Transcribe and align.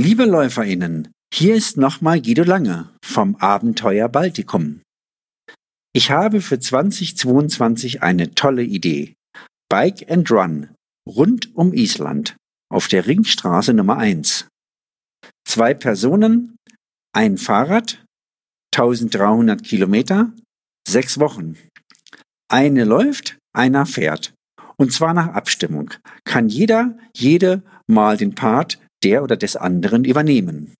Liebe 0.00 0.24
LäuferInnen, 0.24 1.12
hier 1.34 1.54
ist 1.54 1.76
nochmal 1.76 2.22
Guido 2.22 2.44
Lange 2.44 2.88
vom 3.04 3.36
Abenteuer 3.36 4.08
Baltikum. 4.08 4.80
Ich 5.94 6.10
habe 6.10 6.40
für 6.40 6.58
2022 6.58 8.02
eine 8.02 8.34
tolle 8.34 8.62
Idee. 8.62 9.12
Bike 9.68 10.10
and 10.10 10.30
Run 10.30 10.70
rund 11.06 11.54
um 11.54 11.74
Island 11.74 12.36
auf 12.70 12.88
der 12.88 13.06
Ringstraße 13.06 13.74
Nummer 13.74 13.98
1. 13.98 14.48
Zwei 15.46 15.74
Personen, 15.74 16.56
ein 17.14 17.36
Fahrrad, 17.36 18.02
1300 18.74 19.62
Kilometer, 19.62 20.32
sechs 20.88 21.20
Wochen. 21.20 21.58
Eine 22.50 22.84
läuft, 22.84 23.36
einer 23.54 23.84
fährt. 23.84 24.32
Und 24.78 24.90
zwar 24.90 25.12
nach 25.12 25.34
Abstimmung. 25.34 25.90
Kann 26.24 26.48
jeder, 26.48 26.98
jede 27.14 27.62
mal 27.86 28.16
den 28.16 28.34
Part 28.34 28.78
der 29.04 29.22
oder 29.22 29.36
des 29.36 29.56
anderen 29.56 30.04
übernehmen. 30.04 30.74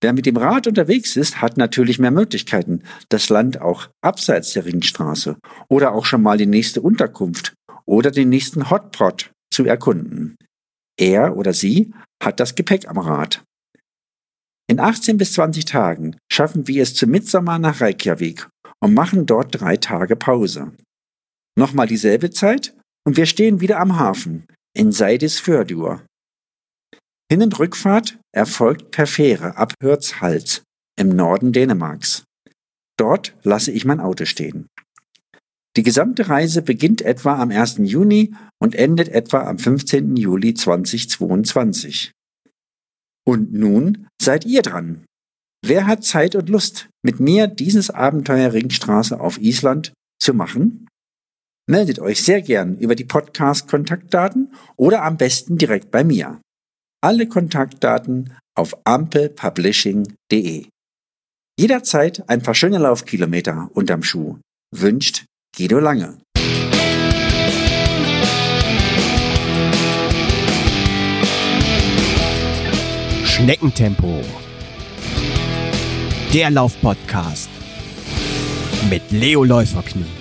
Wer 0.00 0.12
mit 0.12 0.26
dem 0.26 0.36
Rad 0.36 0.66
unterwegs 0.66 1.16
ist, 1.16 1.40
hat 1.40 1.56
natürlich 1.56 1.98
mehr 1.98 2.10
Möglichkeiten, 2.10 2.82
das 3.08 3.28
Land 3.28 3.60
auch 3.60 3.88
abseits 4.02 4.52
der 4.52 4.64
Ringstraße 4.64 5.36
oder 5.68 5.92
auch 5.92 6.04
schon 6.04 6.22
mal 6.22 6.38
die 6.38 6.46
nächste 6.46 6.80
Unterkunft 6.80 7.54
oder 7.86 8.10
den 8.10 8.28
nächsten 8.28 8.70
Hotpot 8.70 9.30
zu 9.52 9.64
erkunden. 9.64 10.36
Er 10.98 11.36
oder 11.36 11.52
sie 11.52 11.92
hat 12.22 12.40
das 12.40 12.54
Gepäck 12.54 12.88
am 12.88 12.98
Rad. 12.98 13.42
In 14.68 14.78
18 14.78 15.18
bis 15.18 15.32
20 15.32 15.64
Tagen 15.64 16.16
schaffen 16.30 16.68
wir 16.68 16.82
es 16.82 16.94
zu 16.94 17.06
Mitsommer 17.06 17.58
nach 17.58 17.80
Reykjavik 17.80 18.48
und 18.80 18.94
machen 18.94 19.26
dort 19.26 19.60
drei 19.60 19.76
Tage 19.76 20.16
Pause. 20.16 20.72
Nochmal 21.58 21.86
dieselbe 21.86 22.30
Zeit 22.30 22.74
und 23.04 23.16
wir 23.16 23.26
stehen 23.26 23.60
wieder 23.60 23.80
am 23.80 23.98
Hafen 23.98 24.46
in 24.74 24.92
Seidisfjörður. 24.92 26.04
Hin- 27.30 27.42
und 27.42 27.58
Rückfahrt 27.60 28.18
erfolgt 28.32 28.90
per 28.90 29.06
Fähre 29.06 29.56
ab 29.56 29.74
Hürtshals 29.80 30.62
im 30.98 31.10
Norden 31.10 31.52
Dänemarks. 31.52 32.24
Dort 32.98 33.36
lasse 33.44 33.70
ich 33.70 33.84
mein 33.84 34.00
Auto 34.00 34.24
stehen. 34.24 34.66
Die 35.76 35.84
gesamte 35.84 36.28
Reise 36.28 36.60
beginnt 36.60 37.02
etwa 37.02 37.36
am 37.36 37.52
1. 37.52 37.78
Juni 37.84 38.34
und 38.60 38.74
endet 38.74 39.08
etwa 39.08 39.44
am 39.44 39.58
15. 39.58 40.16
Juli 40.16 40.54
2022. 40.54 42.10
Und 43.24 43.52
nun 43.52 44.08
seid 44.20 44.44
ihr 44.44 44.62
dran. 44.62 45.04
Wer 45.64 45.86
hat 45.86 46.02
Zeit 46.02 46.34
und 46.34 46.48
Lust, 46.48 46.88
mit 47.04 47.20
mir 47.20 47.46
dieses 47.46 47.90
Abenteuer 47.90 48.52
Ringstraße 48.52 49.20
auf 49.20 49.38
Island 49.40 49.92
zu 50.20 50.34
machen? 50.34 50.88
Meldet 51.68 52.00
euch 52.00 52.24
sehr 52.24 52.42
gern 52.42 52.76
über 52.78 52.96
die 52.96 53.04
Podcast-Kontaktdaten 53.04 54.52
oder 54.76 55.04
am 55.04 55.16
besten 55.16 55.58
direkt 55.58 55.92
bei 55.92 56.02
mir. 56.02 56.40
Alle 57.02 57.26
Kontaktdaten 57.26 58.36
auf 58.54 58.76
ampelpublishing.de. 58.84 60.66
Jederzeit 61.58 62.28
ein 62.28 62.42
paar 62.42 62.54
schöne 62.54 62.76
Laufkilometer 62.76 63.70
unterm 63.72 64.02
Schuh. 64.02 64.38
Wünscht 64.70 65.24
Guido 65.56 65.78
Lange. 65.78 66.18
Schneckentempo. 73.24 74.20
Der 76.34 76.50
Laufpodcast 76.50 77.48
mit 78.90 79.10
Leo 79.10 79.42
Läuferknie. 79.44 80.19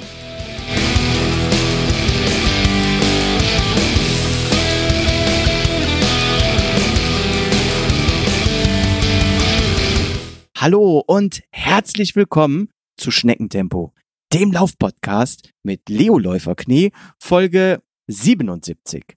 Hallo 10.61 11.02
und 11.07 11.41
herzlich 11.52 12.17
willkommen 12.17 12.69
zu 12.97 13.11
Schneckentempo, 13.11 13.93
dem 14.33 14.52
Laufpodcast 14.52 15.52
mit 15.64 15.87
Leo 15.87 16.17
Läuferknie, 16.17 16.92
Folge 17.17 17.81
77. 18.08 19.15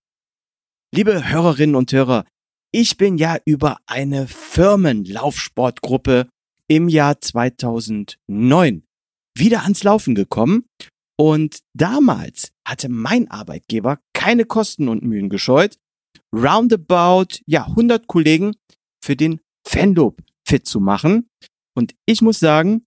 Liebe 0.95 1.29
Hörerinnen 1.29 1.75
und 1.75 1.93
Hörer, 1.93 2.27
ich 2.71 2.97
bin 2.97 3.19
ja 3.19 3.39
über 3.45 3.79
eine 3.87 4.29
Firmenlaufsportgruppe 4.29 6.29
im 6.69 6.89
Jahr 6.89 7.21
2009 7.21 8.85
wieder 9.37 9.65
ans 9.65 9.83
Laufen 9.83 10.15
gekommen 10.15 10.67
und 11.19 11.59
damals 11.75 12.53
hatte 12.65 12.89
mein 12.89 13.29
Arbeitgeber 13.33 13.99
keine 14.13 14.45
Kosten 14.45 14.89
und 14.89 15.03
Mühen 15.03 15.29
gescheut, 15.29 15.77
roundabout 16.33 17.41
ja 17.47 17.67
100 17.67 18.07
Kollegen 18.07 18.55
für 19.05 19.17
den 19.17 19.41
Fanloop 19.67 20.23
fit 20.47 20.67
zu 20.67 20.81
machen. 20.81 21.29
Und 21.75 21.95
ich 22.07 22.21
muss 22.21 22.39
sagen, 22.39 22.85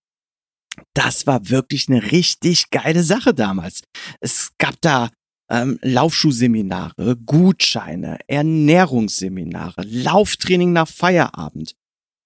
das 0.94 1.26
war 1.26 1.50
wirklich 1.50 1.88
eine 1.88 2.12
richtig 2.12 2.70
geile 2.70 3.04
Sache 3.04 3.34
damals. 3.34 3.82
Es 4.20 4.52
gab 4.58 4.76
da 4.82 5.10
ähm, 5.50 5.80
Laufschuhseminare, 5.82 7.18
Gutscheine, 7.18 8.20
Ernährungsseminare, 8.28 9.84
Lauftraining 9.84 10.74
nach 10.74 10.88
Feierabend 10.88 11.76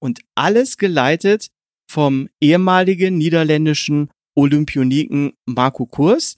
und 0.01 0.21
alles 0.35 0.77
geleitet 0.77 1.49
vom 1.89 2.29
ehemaligen 2.41 3.17
niederländischen 3.17 4.09
Olympioniken 4.35 5.33
Marco 5.45 5.85
Kurs, 5.85 6.37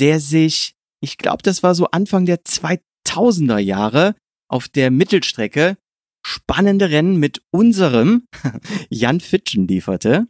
der 0.00 0.20
sich, 0.20 0.74
ich 1.02 1.18
glaube, 1.18 1.42
das 1.42 1.62
war 1.62 1.74
so 1.74 1.86
Anfang 1.90 2.24
der 2.24 2.42
2000er 2.44 3.58
Jahre 3.58 4.14
auf 4.48 4.68
der 4.68 4.90
Mittelstrecke 4.90 5.76
spannende 6.24 6.90
Rennen 6.90 7.16
mit 7.16 7.42
unserem 7.50 8.26
Jan 8.90 9.20
Fitschen 9.20 9.66
lieferte. 9.66 10.28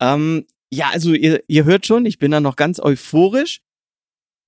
Ähm, 0.00 0.46
ja, 0.72 0.90
also 0.90 1.14
ihr, 1.14 1.42
ihr 1.46 1.64
hört 1.64 1.86
schon, 1.86 2.06
ich 2.06 2.18
bin 2.18 2.30
da 2.30 2.40
noch 2.40 2.56
ganz 2.56 2.80
euphorisch 2.80 3.60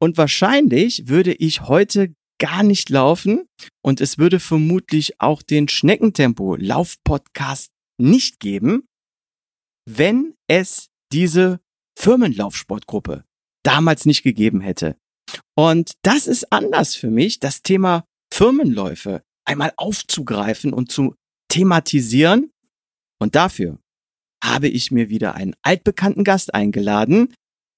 und 0.01 0.17
wahrscheinlich 0.17 1.09
würde 1.09 1.33
ich 1.33 1.63
heute 1.63 2.15
gar 2.39 2.63
nicht 2.63 2.91
laufen 2.91 3.49
und 3.83 4.01
es 4.01 4.19
würde 4.19 4.41
vermutlich 4.41 5.21
auch 5.21 5.43
den 5.43 5.69
Schneckentempo 5.69 6.57
Laufpodcast 6.57 7.71
nicht 7.99 8.41
geben, 8.41 8.87
wenn 9.89 10.35
es 10.49 10.89
diese 11.13 11.61
Firmenlaufsportgruppe 11.99 13.25
damals 13.63 14.05
nicht 14.05 14.23
gegeben 14.23 14.61
hätte. 14.61 14.97
Und 15.57 15.93
das 16.03 16.27
ist 16.27 16.53
anders 16.53 16.95
für 16.95 17.11
mich, 17.11 17.41
das 17.41 17.63
Thema 17.63 18.05
Firmenläufe 18.33 19.23
einmal 19.47 19.73
aufzugreifen 19.77 20.73
und 20.73 20.91
zu 20.91 21.15
thematisieren. 21.49 22.51
Und 23.19 23.35
dafür 23.35 23.79
habe 24.43 24.69
ich 24.69 24.91
mir 24.91 25.09
wieder 25.09 25.35
einen 25.35 25.55
altbekannten 25.63 26.25
Gast 26.25 26.55
eingeladen, 26.55 27.35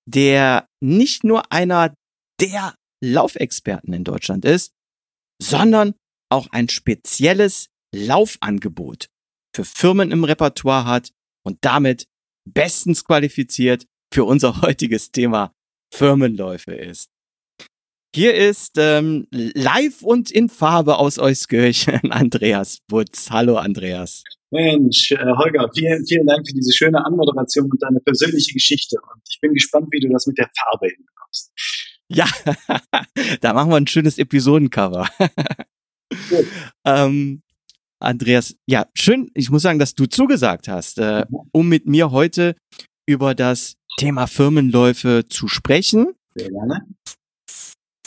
der 0.09 0.67
nicht 0.83 1.25
nur 1.25 1.53
einer 1.53 1.95
der 2.41 2.75
Laufexperten 3.03 3.93
in 3.93 4.05
Deutschland 4.05 4.45
ist, 4.45 4.73
sondern 5.41 5.95
auch 6.31 6.49
ein 6.51 6.69
spezielles 6.69 7.69
Laufangebot 7.95 9.09
für 9.55 9.65
Firmen 9.65 10.11
im 10.11 10.25
Repertoire 10.25 10.85
hat 10.85 11.11
und 11.45 11.59
damit 11.63 12.07
bestens 12.49 13.05
qualifiziert 13.05 13.87
für 14.13 14.25
unser 14.25 14.61
heutiges 14.63 15.11
Thema 15.11 15.53
Firmenläufe 15.95 16.75
ist. 16.75 17.11
Hier 18.15 18.35
ist 18.35 18.77
ähm, 18.79 19.27
live 19.31 20.03
und 20.03 20.31
in 20.31 20.49
Farbe 20.49 20.97
aus 20.99 21.19
Euskirchen 21.19 22.01
Andreas 22.11 22.79
Wutz. 22.91 23.29
Hallo 23.31 23.57
Andreas. 23.57 24.25
Mensch, 24.51 25.13
äh, 25.13 25.19
Holger, 25.19 25.71
vielen, 25.75 26.07
vielen 26.07 26.27
Dank 26.27 26.47
für 26.47 26.55
diese 26.55 26.73
schöne 26.73 27.05
Anmoderation 27.05 27.71
und 27.71 27.83
deine 27.83 28.01
persönliche 28.01 28.55
Geschichte. 28.55 28.97
Und 29.03 29.21
ich 29.29 29.39
bin 29.41 29.53
gespannt, 29.53 29.89
wie 29.91 30.01
du 30.01 30.09
das 30.09 30.27
mit 30.27 30.39
der 30.39 30.49
Farbe 30.57 30.89
hinbekommst. 30.89 31.53
Ja, 32.09 32.27
da 33.43 33.53
machen 33.53 33.71
wir 33.71 33.77
ein 33.77 33.87
schönes 33.87 34.17
Episodencover. 34.17 35.07
ähm, 36.87 37.43
Andreas, 38.01 38.57
ja, 38.67 38.87
schön, 38.95 39.31
ich 39.35 39.51
muss 39.51 39.63
sagen, 39.63 39.79
dass 39.79 39.95
du 39.95 40.07
zugesagt 40.07 40.67
hast, 40.67 40.99
äh, 40.99 41.27
mhm. 41.29 41.37
um 41.53 41.69
mit 41.69 41.85
mir 41.85 42.11
heute 42.11 42.57
über 43.07 43.35
das 43.35 43.75
Thema 43.99 44.27
Firmenläufe 44.27 45.27
zu 45.29 45.47
sprechen. 45.47 46.15
Sehr 46.35 46.49
gerne 46.49 46.87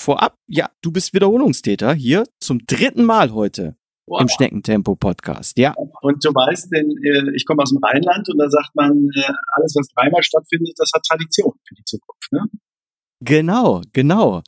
vorab, 0.02 0.36
ja, 0.48 0.70
du 0.82 0.92
bist 0.92 1.14
Wiederholungstäter 1.14 1.94
hier 1.94 2.26
zum 2.40 2.66
dritten 2.66 3.04
Mal 3.04 3.32
heute 3.32 3.76
wow. 4.08 4.22
im 4.22 4.28
Schneckentempo 4.28 4.96
Podcast, 4.96 5.58
ja. 5.58 5.74
Und 6.02 6.26
du 6.26 6.30
weißt, 6.30 6.72
denn 6.72 6.90
äh, 7.04 7.36
ich 7.36 7.46
komme 7.46 7.64
aus 7.64 7.72
dem 7.72 7.82
Rheinland 7.84 8.28
und 8.30 8.38
da 8.38 8.50
sagt 8.50 8.76
man, 8.76 8.92
äh, 9.16 9.32
alles, 9.54 9.76
was 9.76 9.88
dreimal 9.96 10.24
stattfindet, 10.24 10.74
das 10.78 10.92
hat 10.94 11.04
Tradition 11.04 11.54
für 11.68 11.76
die 11.76 11.84
Zukunft, 11.86 12.32
ne? 12.32 12.46
Genau, 13.24 13.82
genau. 13.94 14.42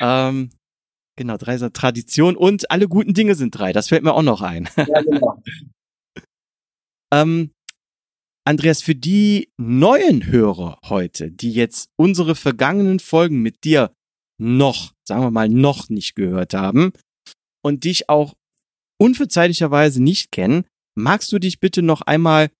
ähm, 0.00 0.50
genau, 1.16 1.36
drei 1.36 1.56
sind 1.58 1.74
Tradition 1.74 2.36
und 2.36 2.70
alle 2.70 2.88
guten 2.88 3.14
Dinge 3.14 3.36
sind 3.36 3.56
drei. 3.56 3.72
Das 3.72 3.88
fällt 3.88 4.02
mir 4.02 4.14
auch 4.14 4.22
noch 4.22 4.42
ein. 4.42 4.68
Ja, 4.76 5.00
genau. 5.02 5.40
ähm, 7.12 7.52
Andreas, 8.44 8.82
für 8.82 8.94
die 8.94 9.52
neuen 9.56 10.26
Hörer 10.26 10.78
heute, 10.88 11.30
die 11.30 11.52
jetzt 11.52 11.90
unsere 11.96 12.34
vergangenen 12.34 13.00
Folgen 13.00 13.42
mit 13.42 13.64
dir 13.64 13.92
noch, 14.38 14.92
sagen 15.06 15.22
wir 15.22 15.30
mal, 15.30 15.48
noch 15.48 15.88
nicht 15.88 16.14
gehört 16.14 16.54
haben 16.54 16.92
und 17.62 17.84
dich 17.84 18.08
auch 18.08 18.34
unverzeihlicherweise 18.98 20.02
nicht 20.02 20.32
kennen, 20.32 20.66
magst 20.94 21.32
du 21.32 21.38
dich 21.38 21.60
bitte 21.60 21.82
noch 21.82 22.02
einmal 22.02 22.50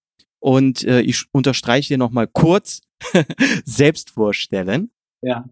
und 0.40 0.84
äh, 0.84 1.00
ich 1.00 1.25
unterstreiche 1.32 1.88
hier 1.88 1.98
nochmal 1.98 2.28
kurz 2.28 2.82
selbst 3.64 4.10
vorstellen? 4.10 4.90
Ja, 5.22 5.48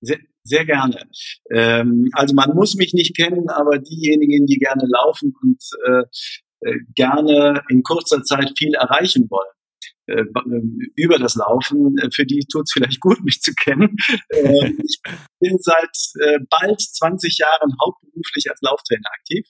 sehr, 0.00 0.18
sehr 0.42 0.64
gerne. 0.64 1.08
Ähm, 1.50 2.10
also 2.12 2.34
man 2.34 2.54
muss 2.54 2.74
mich 2.74 2.94
nicht 2.94 3.16
kennen, 3.16 3.48
aber 3.48 3.78
diejenigen, 3.78 4.46
die 4.46 4.58
gerne 4.58 4.84
laufen 4.86 5.34
und 5.42 5.62
äh, 5.86 6.68
äh 6.68 6.78
gerne 6.94 7.62
in 7.68 7.82
kurzer 7.82 8.22
Zeit 8.22 8.52
viel 8.58 8.74
erreichen 8.74 9.28
wollen, 9.30 9.50
äh, 10.08 10.24
über 10.96 11.18
das 11.18 11.34
Laufen, 11.36 11.96
äh, 11.98 12.08
für 12.12 12.24
die 12.24 12.44
tut 12.50 12.64
es 12.64 12.72
vielleicht 12.72 13.00
gut, 13.00 13.22
mich 13.24 13.40
zu 13.40 13.52
kennen. 13.54 13.96
Äh, 14.30 14.72
ich 14.84 15.00
bin 15.40 15.58
seit 15.60 15.96
bald 16.50 16.80
20 16.80 17.38
Jahren 17.38 17.72
hauptberuflich 17.80 18.50
als 18.50 18.60
Lauftrainer 18.62 19.08
aktiv 19.18 19.46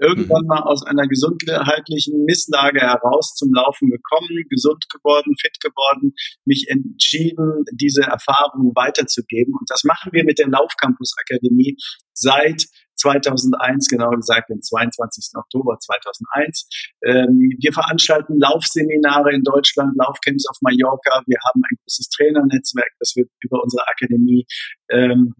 irgendwann 0.00 0.42
mhm. 0.42 0.48
mal 0.48 0.62
aus 0.62 0.84
einer 0.84 1.06
gesundheitlichen 1.06 2.24
Misslage 2.24 2.80
heraus 2.80 3.34
zum 3.34 3.52
Laufen 3.52 3.90
gekommen, 3.90 4.44
gesund 4.48 4.86
geworden, 4.88 5.34
fit 5.38 5.60
geworden, 5.60 6.14
mich 6.44 6.66
entschieden, 6.68 7.64
diese 7.72 8.02
Erfahrungen 8.02 8.72
weiterzugeben. 8.74 9.54
Und 9.58 9.68
das 9.68 9.84
machen 9.84 10.12
wir 10.12 10.24
mit 10.24 10.38
der 10.38 10.48
Laufcampus 10.48 11.14
Akademie 11.20 11.76
seit 12.14 12.64
2001, 13.00 13.88
genauer 13.88 14.16
gesagt 14.16 14.50
den 14.50 14.62
22. 14.62 15.32
Oktober 15.36 15.78
2001. 15.78 16.68
Ähm, 17.04 17.56
wir 17.58 17.72
veranstalten 17.72 18.38
Laufseminare 18.38 19.32
in 19.32 19.42
Deutschland, 19.42 19.96
Laufcamps 19.96 20.46
auf 20.48 20.58
Mallorca. 20.60 21.22
Wir 21.26 21.38
haben 21.48 21.62
ein 21.64 21.76
großes 21.84 22.08
Trainernetzwerk, 22.10 22.92
das 22.98 23.14
wir 23.16 23.24
über 23.42 23.62
unsere 23.62 23.82
Akademie 23.88 24.46
ähm, 24.90 25.34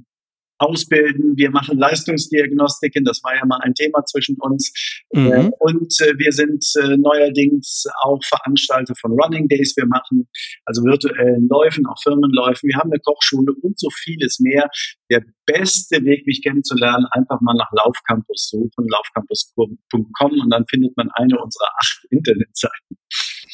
ausbilden. 0.61 1.37
Wir 1.37 1.51
machen 1.51 1.79
Leistungsdiagnostiken, 1.79 3.05
das 3.05 3.21
war 3.25 3.35
ja 3.35 3.47
mal 3.47 3.61
ein 3.63 3.75
Thema 3.75 4.05
zwischen 4.05 4.37
uns. 4.39 4.73
Mhm. 5.13 5.33
Äh, 5.33 5.51
und 5.59 5.93
äh, 6.01 6.13
wir 6.19 6.33
sind 6.33 6.65
äh, 6.83 6.97
neuerdings 6.99 7.87
auch 8.03 8.21
Veranstalter 8.25 8.95
von 9.01 9.13
Running 9.13 9.49
Days. 9.49 9.75
Wir 9.77 9.87
machen 9.87 10.29
also 10.67 10.83
virtuellen 10.85 11.49
Läufen, 11.49 11.87
auch 11.87 12.01
Firmenläufen. 12.03 12.69
Wir 12.69 12.77
haben 12.77 12.93
eine 12.93 13.01
Kochschule 13.01 13.55
und 13.63 13.81
so 13.81 13.89
vieles 13.91 14.39
mehr. 14.41 14.69
Der 15.11 15.25
beste 15.47 16.05
Weg, 16.05 16.27
mich 16.27 16.43
kennenzulernen, 16.43 17.07
einfach 17.13 17.41
mal 17.41 17.55
nach 17.55 17.71
Laufcampus 17.73 18.51
suchen, 18.51 18.87
laufcampus.com 18.87 20.41
und 20.41 20.51
dann 20.51 20.67
findet 20.69 20.95
man 20.97 21.09
eine 21.15 21.39
unserer 21.41 21.69
acht 21.81 22.05
Internetseiten. 22.11 22.99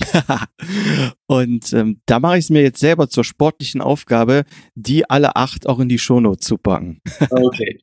und 1.27 1.73
ähm, 1.73 2.01
da 2.07 2.21
mache 2.21 2.39
ich 2.39 2.45
es 2.47 2.51
mir 2.51 2.63
jetzt 2.63 2.81
selber 2.81 3.09
zur 3.09 3.25
sportlichen 3.25 3.81
Aufgabe, 3.81 4.45
die 4.75 5.09
alle 5.09 5.37
acht 5.37 5.67
auch 5.67 5.79
in 5.81 5.89
die 5.89 5.99
Shownotes 5.99 6.47
zu 6.47 6.59
packen. 6.59 7.01
okay. 7.31 7.81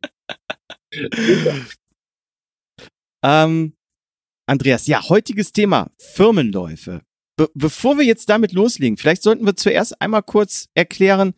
ähm, 3.24 3.74
Andreas, 4.46 4.88
ja, 4.88 5.08
heutiges 5.10 5.52
Thema 5.54 5.90
Firmenläufe. 5.98 7.02
Be 7.36 7.50
bevor 7.56 7.98
wir 7.98 8.06
jetzt 8.06 8.30
damit 8.30 8.52
loslegen, 8.52 8.98
vielleicht 8.98 9.24
sollten 9.24 9.46
wir 9.46 9.56
zuerst 9.56 10.00
einmal 10.02 10.22
kurz 10.22 10.68
erklären, 10.76 11.34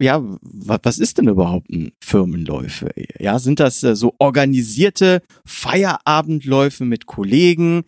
ja, 0.00 0.22
was 0.40 0.98
ist 0.98 1.18
denn 1.18 1.28
überhaupt 1.28 1.70
ein 1.70 1.92
Firmenläufe? 2.02 2.90
Ja, 3.18 3.38
sind 3.38 3.60
das 3.60 3.82
äh, 3.82 3.96
so 3.96 4.14
organisierte 4.18 5.22
Feierabendläufe 5.44 6.84
mit 6.84 7.06
Kollegen? 7.06 7.84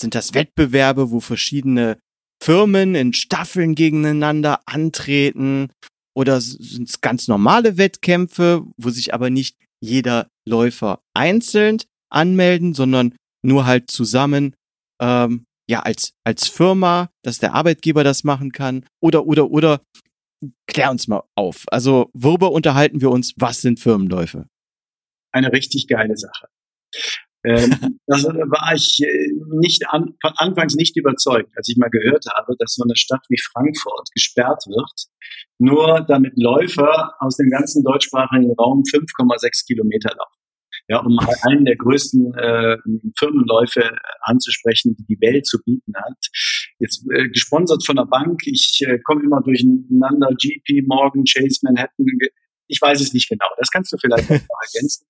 Sind 0.00 0.14
das 0.14 0.32
Wettbewerbe, 0.32 1.10
wo 1.10 1.20
verschiedene 1.20 1.98
Firmen 2.42 2.94
in 2.94 3.12
Staffeln 3.12 3.74
gegeneinander 3.74 4.60
antreten? 4.64 5.70
Oder 6.16 6.40
sind 6.40 6.88
es 6.88 7.02
ganz 7.02 7.28
normale 7.28 7.76
Wettkämpfe, 7.76 8.64
wo 8.78 8.88
sich 8.88 9.12
aber 9.12 9.28
nicht 9.28 9.56
jeder 9.82 10.26
Läufer 10.48 11.00
einzeln 11.14 11.78
anmelden, 12.10 12.72
sondern 12.72 13.14
nur 13.44 13.66
halt 13.66 13.90
zusammen, 13.90 14.54
ähm, 15.02 15.44
ja, 15.68 15.80
als, 15.80 16.12
als 16.24 16.48
Firma, 16.48 17.10
dass 17.22 17.38
der 17.38 17.54
Arbeitgeber 17.54 18.02
das 18.02 18.24
machen 18.24 18.52
kann? 18.52 18.86
Oder, 19.02 19.26
oder, 19.26 19.50
oder, 19.50 19.82
klär 20.66 20.90
uns 20.90 21.08
mal 21.08 21.22
auf. 21.36 21.64
Also, 21.70 22.08
worüber 22.14 22.52
unterhalten 22.52 23.02
wir 23.02 23.10
uns? 23.10 23.34
Was 23.36 23.60
sind 23.60 23.78
Firmenläufe? 23.78 24.46
Eine 25.32 25.52
richtig 25.52 25.86
geile 25.88 26.16
Sache. 26.16 26.48
Ähm, 27.44 27.98
das 28.06 28.24
war 28.24 28.74
ich 28.74 28.98
äh, 29.02 29.30
nicht 29.60 29.88
an, 29.88 30.14
von 30.20 30.32
Anfangs 30.36 30.74
nicht 30.74 30.96
überzeugt, 30.96 31.50
als 31.56 31.68
ich 31.68 31.78
mal 31.78 31.88
gehört 31.88 32.26
habe, 32.34 32.54
dass 32.58 32.74
so 32.74 32.84
eine 32.84 32.96
Stadt 32.96 33.24
wie 33.28 33.40
Frankfurt 33.40 34.10
gesperrt 34.14 34.64
wird, 34.66 35.06
nur 35.58 36.04
damit 36.06 36.34
Läufer 36.36 37.14
aus 37.18 37.36
dem 37.36 37.50
ganzen 37.50 37.82
deutschsprachigen 37.82 38.52
Raum 38.58 38.82
5,6 38.82 39.66
Kilometer 39.66 40.10
laufen. 40.10 40.40
Ja, 40.88 40.98
um 40.98 41.18
einen 41.42 41.64
der 41.64 41.76
größten 41.76 42.34
äh, 42.34 42.76
Firmenläufe 43.16 43.96
anzusprechen, 44.22 44.96
die 44.96 45.04
die 45.04 45.20
Welt 45.20 45.46
zu 45.46 45.58
bieten 45.62 45.92
hat. 45.94 46.18
Jetzt 46.80 47.06
äh, 47.12 47.28
gesponsert 47.28 47.86
von 47.86 47.96
der 47.96 48.06
Bank. 48.06 48.40
Ich 48.44 48.80
äh, 48.86 48.98
komme 48.98 49.22
immer 49.22 49.40
durcheinander. 49.40 50.30
GP, 50.36 50.82
Morgan, 50.86 51.24
Chase, 51.24 51.60
Manhattan, 51.62 52.06
ich 52.70 52.80
weiß 52.80 53.00
es 53.00 53.12
nicht 53.12 53.28
genau. 53.28 53.46
Das 53.58 53.70
kannst 53.70 53.92
du 53.92 53.96
vielleicht 53.98 54.30
noch 54.30 54.38
ergänzen. 54.38 55.06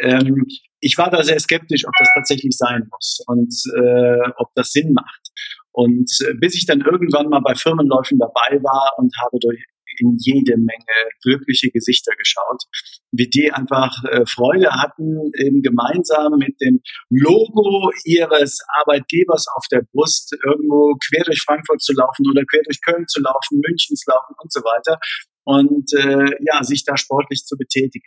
Ähm, 0.00 0.46
ich 0.80 0.96
war 0.98 1.10
da 1.10 1.22
sehr 1.22 1.40
skeptisch, 1.40 1.86
ob 1.86 1.92
das 1.98 2.08
tatsächlich 2.14 2.56
sein 2.56 2.88
muss 2.90 3.20
und 3.26 3.54
äh, 3.76 4.30
ob 4.36 4.54
das 4.54 4.70
Sinn 4.70 4.92
macht. 4.92 5.30
Und 5.72 6.10
äh, 6.26 6.34
bis 6.34 6.54
ich 6.54 6.66
dann 6.66 6.80
irgendwann 6.80 7.28
mal 7.28 7.40
bei 7.40 7.54
Firmenläufen 7.54 8.18
dabei 8.18 8.62
war 8.62 8.92
und 8.98 9.12
habe 9.22 9.38
durch 9.40 9.64
in 10.00 10.16
jede 10.18 10.56
Menge 10.56 11.10
glückliche 11.22 11.70
Gesichter 11.70 12.14
geschaut, 12.16 12.62
wie 13.10 13.28
die 13.28 13.52
einfach 13.52 13.92
äh, 14.04 14.24
Freude 14.26 14.70
hatten, 14.70 15.32
eben 15.36 15.62
gemeinsam 15.62 16.38
mit 16.38 16.60
dem 16.60 16.80
Logo 17.10 17.90
ihres 18.04 18.60
Arbeitgebers 18.80 19.46
auf 19.56 19.66
der 19.70 19.82
Brust 19.92 20.36
irgendwo 20.44 20.94
quer 21.08 21.24
durch 21.24 21.42
Frankfurt 21.42 21.80
zu 21.80 21.92
laufen 21.94 22.28
oder 22.30 22.44
quer 22.44 22.62
durch 22.62 22.80
Köln 22.82 23.06
zu 23.08 23.20
laufen, 23.20 23.60
München 23.60 23.96
zu 23.96 24.10
laufen 24.10 24.34
und 24.40 24.52
so 24.52 24.60
weiter 24.60 24.98
und 25.48 25.94
äh, 25.94 26.26
ja, 26.40 26.62
sich 26.62 26.84
da 26.84 26.98
sportlich 26.98 27.46
zu 27.46 27.56
betätigen. 27.56 28.04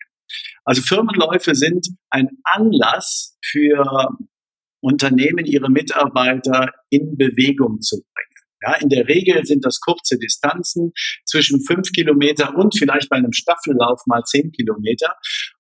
Also 0.64 0.84
Firmenläufe 0.84 1.56
sind 1.56 1.88
ein 2.12 2.30
Anlass 2.44 3.36
für 3.44 4.10
Unternehmen, 4.80 5.46
ihre 5.46 5.72
Mitarbeiter 5.72 6.72
in 6.92 7.18
Bewegung 7.18 7.82
zu 7.82 7.98
bringen. 7.98 8.32
Ja, 8.64 8.76
in 8.76 8.90
der 8.90 9.08
Regel 9.08 9.44
sind 9.44 9.66
das 9.66 9.80
kurze 9.80 10.20
Distanzen 10.20 10.92
zwischen 11.26 11.66
fünf 11.66 11.92
Kilometer 11.92 12.56
und 12.56 12.78
vielleicht 12.78 13.10
bei 13.10 13.18
einem 13.18 13.34
Staffellauf 13.34 14.04
mal 14.06 14.22
zehn 14.24 14.52
Kilometer. 14.52 15.16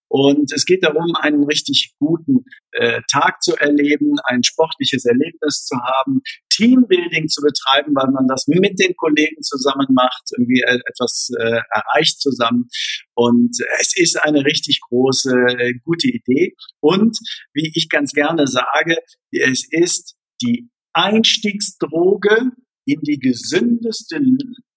Und 0.07 0.51
es 0.54 0.66
geht 0.66 0.83
darum, 0.83 1.16
einen 1.19 1.45
richtig 1.45 1.95
guten 1.98 2.45
äh, 2.74 3.01
Tag 3.12 3.42
zu 3.42 3.56
erleben, 3.56 4.18
ein 4.25 4.44
sportliches 4.44 5.06
Erlebnis 5.06 5.66
zu 5.66 5.78
haben, 5.78 6.21
Teambuilding 6.61 7.27
zu 7.27 7.41
betreiben, 7.41 7.95
weil 7.95 8.11
man 8.11 8.27
das 8.27 8.47
mit 8.47 8.80
den 8.80 8.95
Kollegen 8.95 9.41
zusammen 9.41 9.87
macht, 9.94 10.23
irgendwie 10.37 10.61
äh, 10.61 10.80
etwas 10.85 11.30
äh, 11.39 11.59
erreicht 11.71 12.21
zusammen. 12.21 12.69
Und 13.15 13.57
es 13.80 13.97
ist 13.97 14.21
eine 14.21 14.45
richtig 14.45 14.80
große, 14.87 15.31
äh, 15.31 15.73
gute 15.83 16.07
Idee. 16.07 16.53
Und 16.80 17.18
wie 17.53 17.71
ich 17.73 17.89
ganz 17.89 18.11
gerne 18.11 18.45
sage, 18.47 18.97
es 19.31 19.65
ist 19.71 20.15
die 20.41 20.69
Einstiegsdroge 20.94 22.51
in 22.85 22.99
die 23.01 23.19
gesündeste 23.19 24.21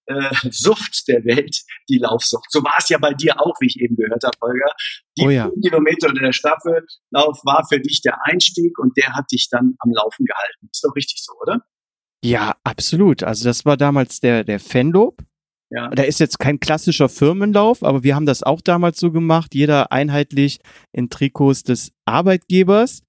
äh, 0.07 0.33
Sucht 0.51 1.07
der 1.07 1.23
Welt, 1.25 1.61
die 1.89 1.97
Laufsucht. 1.97 2.51
So 2.51 2.63
war 2.63 2.75
es 2.79 2.89
ja 2.89 2.97
bei 2.97 3.13
dir 3.13 3.39
auch, 3.39 3.55
wie 3.59 3.67
ich 3.67 3.79
eben 3.79 3.95
gehört 3.95 4.23
habe, 4.23 4.37
Holger. 4.41 4.71
Die 5.17 5.25
oh 5.25 5.29
ja. 5.29 5.51
Kilometer 5.61 6.13
der 6.13 6.31
Staffellauf 6.31 7.41
war 7.43 7.65
für 7.67 7.79
dich 7.79 8.01
der 8.01 8.17
Einstieg 8.25 8.77
und 8.79 8.95
der 8.97 9.13
hat 9.13 9.25
dich 9.31 9.49
dann 9.49 9.75
am 9.79 9.91
Laufen 9.91 10.25
gehalten. 10.25 10.69
Ist 10.71 10.83
doch 10.83 10.95
richtig 10.95 11.21
so, 11.23 11.33
oder? 11.41 11.61
Ja, 12.25 12.55
absolut. 12.63 13.21
Also 13.21 13.45
das 13.45 13.65
war 13.65 13.77
damals 13.77 14.19
der, 14.19 14.43
der 14.43 14.59
Fanlob. 14.59 15.23
Ja. 15.69 15.89
Da 15.89 16.03
ist 16.03 16.19
jetzt 16.19 16.39
kein 16.39 16.59
klassischer 16.59 17.07
Firmenlauf, 17.07 17.83
aber 17.83 18.03
wir 18.03 18.15
haben 18.15 18.25
das 18.25 18.41
auch 18.41 18.61
damals 18.61 18.99
so 18.99 19.11
gemacht, 19.11 19.53
jeder 19.53 19.91
einheitlich 19.91 20.59
in 20.91 21.09
Trikots 21.09 21.63
des 21.63 21.91
Arbeitgebers. 22.05 23.01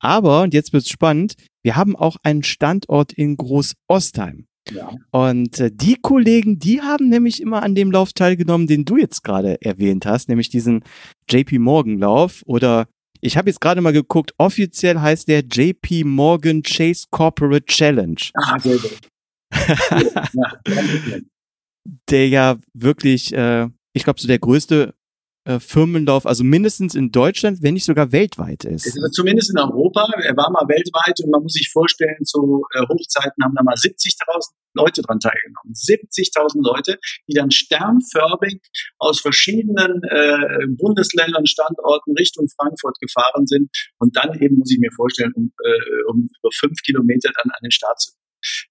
Aber, 0.00 0.42
und 0.42 0.52
jetzt 0.52 0.72
wird's 0.72 0.90
spannend, 0.90 1.34
wir 1.62 1.76
haben 1.76 1.96
auch 1.96 2.16
einen 2.22 2.42
Standort 2.42 3.12
in 3.12 3.36
Groß-Ostheim. 3.36 4.46
Ja. 4.70 4.90
Und 5.12 5.60
äh, 5.60 5.70
die 5.72 5.96
Kollegen, 6.00 6.58
die 6.58 6.82
haben 6.82 7.08
nämlich 7.08 7.40
immer 7.40 7.62
an 7.62 7.74
dem 7.74 7.90
Lauf 7.90 8.12
teilgenommen, 8.12 8.66
den 8.66 8.84
du 8.84 8.98
jetzt 8.98 9.24
gerade 9.24 9.60
erwähnt 9.62 10.04
hast, 10.04 10.28
nämlich 10.28 10.50
diesen 10.50 10.84
JP 11.30 11.58
Morgan 11.58 11.98
Lauf 11.98 12.42
oder 12.44 12.86
ich 13.20 13.36
habe 13.36 13.50
jetzt 13.50 13.60
gerade 13.60 13.80
mal 13.80 13.92
geguckt, 13.92 14.32
offiziell 14.38 15.00
heißt 15.00 15.28
der 15.28 15.40
JP 15.40 16.04
Morgan 16.04 16.62
Chase 16.62 17.06
Corporate 17.10 17.66
Challenge. 17.66 18.20
Ah, 18.34 18.58
sehr 18.58 18.78
gut. 18.78 18.98
der 22.10 22.28
ja 22.28 22.58
wirklich, 22.74 23.32
äh, 23.32 23.68
ich 23.92 24.04
glaube, 24.04 24.20
so 24.20 24.28
der 24.28 24.38
größte 24.38 24.94
äh, 25.48 25.60
Firmenlauf, 25.60 26.26
also 26.26 26.44
mindestens 26.44 26.94
in 26.94 27.10
Deutschland, 27.10 27.62
wenn 27.62 27.72
nicht 27.72 27.86
sogar 27.86 28.12
weltweit 28.12 28.64
ist. 28.64 28.86
Also 28.86 29.08
zumindest 29.08 29.50
in 29.50 29.58
Europa. 29.58 30.06
Er 30.22 30.36
war 30.36 30.50
mal 30.50 30.68
weltweit 30.68 31.18
und 31.24 31.30
man 31.30 31.42
muss 31.42 31.54
sich 31.54 31.70
vorstellen, 31.72 32.22
zu 32.24 32.66
äh, 32.74 32.82
Hochzeiten 32.86 33.42
haben 33.42 33.54
da 33.56 33.62
mal 33.62 33.74
70.000 33.74 34.52
Leute 34.74 35.00
dran 35.00 35.18
teilgenommen. 35.18 35.72
70.000 35.72 36.62
Leute, 36.62 36.98
die 37.26 37.34
dann 37.34 37.50
sternförmig 37.50 38.60
aus 38.98 39.20
verschiedenen 39.20 40.02
äh, 40.04 40.66
Bundesländern, 40.76 41.46
Standorten 41.46 42.12
Richtung 42.18 42.46
Frankfurt 42.54 42.98
gefahren 43.00 43.46
sind 43.46 43.70
und 43.98 44.16
dann 44.16 44.38
eben, 44.40 44.58
muss 44.58 44.70
ich 44.70 44.78
mir 44.78 44.92
vorstellen, 44.94 45.32
um, 45.34 45.50
äh, 45.64 46.10
um 46.10 46.28
über 46.40 46.50
fünf 46.52 46.82
Kilometer 46.82 47.32
dann 47.32 47.50
an 47.50 47.60
den 47.62 47.70
Start 47.70 47.98
zu 48.00 48.12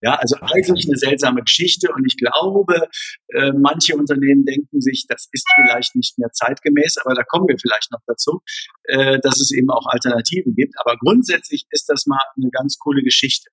ja, 0.02 0.16
also 0.16 0.38
eigentlich 0.42 0.88
eine 0.88 0.98
seltsame 0.98 1.42
Geschichte 1.44 1.90
und 1.94 2.06
ich 2.06 2.18
glaube, 2.18 2.90
äh, 3.30 3.52
manche 3.52 3.96
Unternehmen 3.96 4.46
denken 4.46 4.82
sich, 4.82 5.06
das 5.08 5.28
ist 5.32 5.48
vielleicht 5.56 5.96
nicht 5.96 6.18
mehr 6.18 6.30
zeitgemäß, 6.32 6.98
aber 7.04 7.16
da 7.16 7.24
kommen 7.24 7.48
wir 7.48 7.58
vielleicht 7.60 7.92
noch 7.92 8.02
dazu, 8.08 8.42
äh, 8.84 9.20
dass 9.20 9.40
es 9.40 9.52
eben 9.52 9.70
auch 9.70 9.88
Alternativen 9.88 10.56
gibt. 10.56 10.76
Aber 10.80 10.98
grundsätzlich 10.98 11.66
ist 11.72 11.90
das 11.90 12.06
mal 12.06 12.22
eine 12.36 12.50
ganz 12.52 12.78
coole 12.78 13.02
Geschichte. 13.02 13.50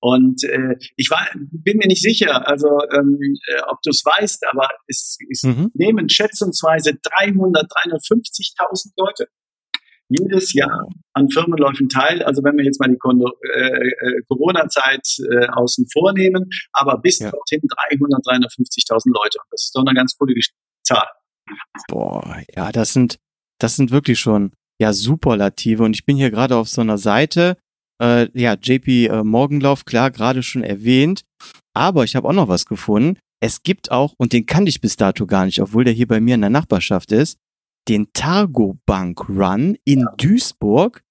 Und 0.00 0.44
äh, 0.44 0.76
ich 0.96 1.10
war, 1.10 1.26
bin 1.34 1.78
mir 1.78 1.88
nicht 1.88 2.02
sicher, 2.02 2.46
also 2.46 2.68
ähm, 2.92 3.18
äh, 3.48 3.62
ob 3.68 3.82
du 3.82 3.90
es 3.90 4.04
weißt, 4.04 4.44
aber 4.52 4.68
es, 4.86 5.18
es 5.30 5.42
mhm. 5.42 5.70
nehmen 5.74 6.08
schätzungsweise 6.08 6.94
300, 6.94 7.66
350.000 7.66 8.92
Leute 8.96 9.28
jedes 10.08 10.52
Jahr 10.52 10.88
an 11.12 11.28
Firmenläufen 11.30 11.88
teil. 11.88 12.22
Also 12.22 12.42
wenn 12.42 12.56
wir 12.56 12.64
jetzt 12.64 12.80
mal 12.80 12.88
die 12.88 12.96
äh, 12.96 13.58
äh, 13.58 14.22
Corona-Zeit 14.28 15.06
äh, 15.30 15.46
außen 15.48 15.86
vornehmen, 15.92 16.48
aber 16.72 16.98
bis 16.98 17.18
ja. 17.18 17.30
dorthin 17.30 17.60
300, 17.90 18.24
350.000 18.24 19.12
Leute. 19.12 19.38
Und 19.38 19.46
das 19.50 19.64
ist 19.64 19.72
doch 19.74 19.84
eine 19.84 19.94
ganz 19.94 20.16
coole 20.16 20.34
Zahl. 20.84 21.06
Boah, 21.88 22.42
ja, 22.54 22.72
das 22.72 22.92
sind, 22.92 23.18
das 23.58 23.76
sind 23.76 23.90
wirklich 23.90 24.18
schon 24.18 24.52
ja 24.80 24.92
Superlative. 24.92 25.82
Und 25.82 25.94
ich 25.94 26.04
bin 26.04 26.16
hier 26.16 26.30
gerade 26.30 26.56
auf 26.56 26.68
so 26.68 26.80
einer 26.80 26.98
Seite, 26.98 27.56
äh, 28.00 28.28
ja, 28.38 28.54
JP 28.54 29.06
äh, 29.06 29.24
Morgenlauf, 29.24 29.84
klar, 29.84 30.10
gerade 30.10 30.42
schon 30.42 30.62
erwähnt. 30.62 31.24
Aber 31.74 32.04
ich 32.04 32.16
habe 32.16 32.28
auch 32.28 32.32
noch 32.32 32.48
was 32.48 32.66
gefunden. 32.66 33.18
Es 33.40 33.62
gibt 33.62 33.92
auch, 33.92 34.14
und 34.18 34.32
den 34.32 34.46
kannte 34.46 34.68
ich 34.68 34.80
bis 34.80 34.96
dato 34.96 35.26
gar 35.26 35.44
nicht, 35.44 35.60
obwohl 35.60 35.84
der 35.84 35.92
hier 35.92 36.08
bei 36.08 36.20
mir 36.20 36.34
in 36.34 36.40
der 36.40 36.50
Nachbarschaft 36.50 37.12
ist, 37.12 37.38
den 37.88 38.12
Targo 38.12 38.78
Bank 38.86 39.28
Run 39.28 39.76
in 39.84 40.00
ja. 40.00 40.14
Duisburg. 40.18 41.02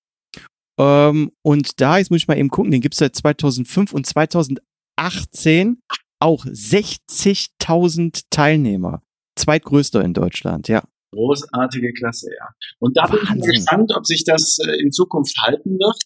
Ähm, 0.80 1.32
und 1.42 1.82
da, 1.82 1.98
jetzt 1.98 2.12
muss 2.12 2.22
ich 2.22 2.28
mal 2.28 2.38
eben 2.38 2.50
gucken, 2.50 2.72
den 2.72 2.82
gibt 2.82 2.94
es 2.94 3.00
seit 3.00 3.16
2005 3.16 3.94
und 3.94 4.06
2018 4.06 5.82
auch 6.20 6.46
60.000 6.46 8.24
Teilnehmer. 8.30 9.02
Zweitgrößter 9.36 10.04
in 10.04 10.14
Deutschland, 10.14 10.68
ja. 10.68 10.84
Großartige 11.14 11.94
Klasse, 11.94 12.30
ja. 12.38 12.50
Und 12.80 12.98
da 12.98 13.04
Wahnsinn. 13.04 13.40
bin 13.40 13.40
ich 13.40 13.56
gespannt, 13.56 13.92
ob 13.96 14.06
sich 14.06 14.26
das 14.26 14.58
äh, 14.60 14.82
in 14.82 14.92
Zukunft 14.92 15.38
halten 15.42 15.78
wird. 15.80 16.04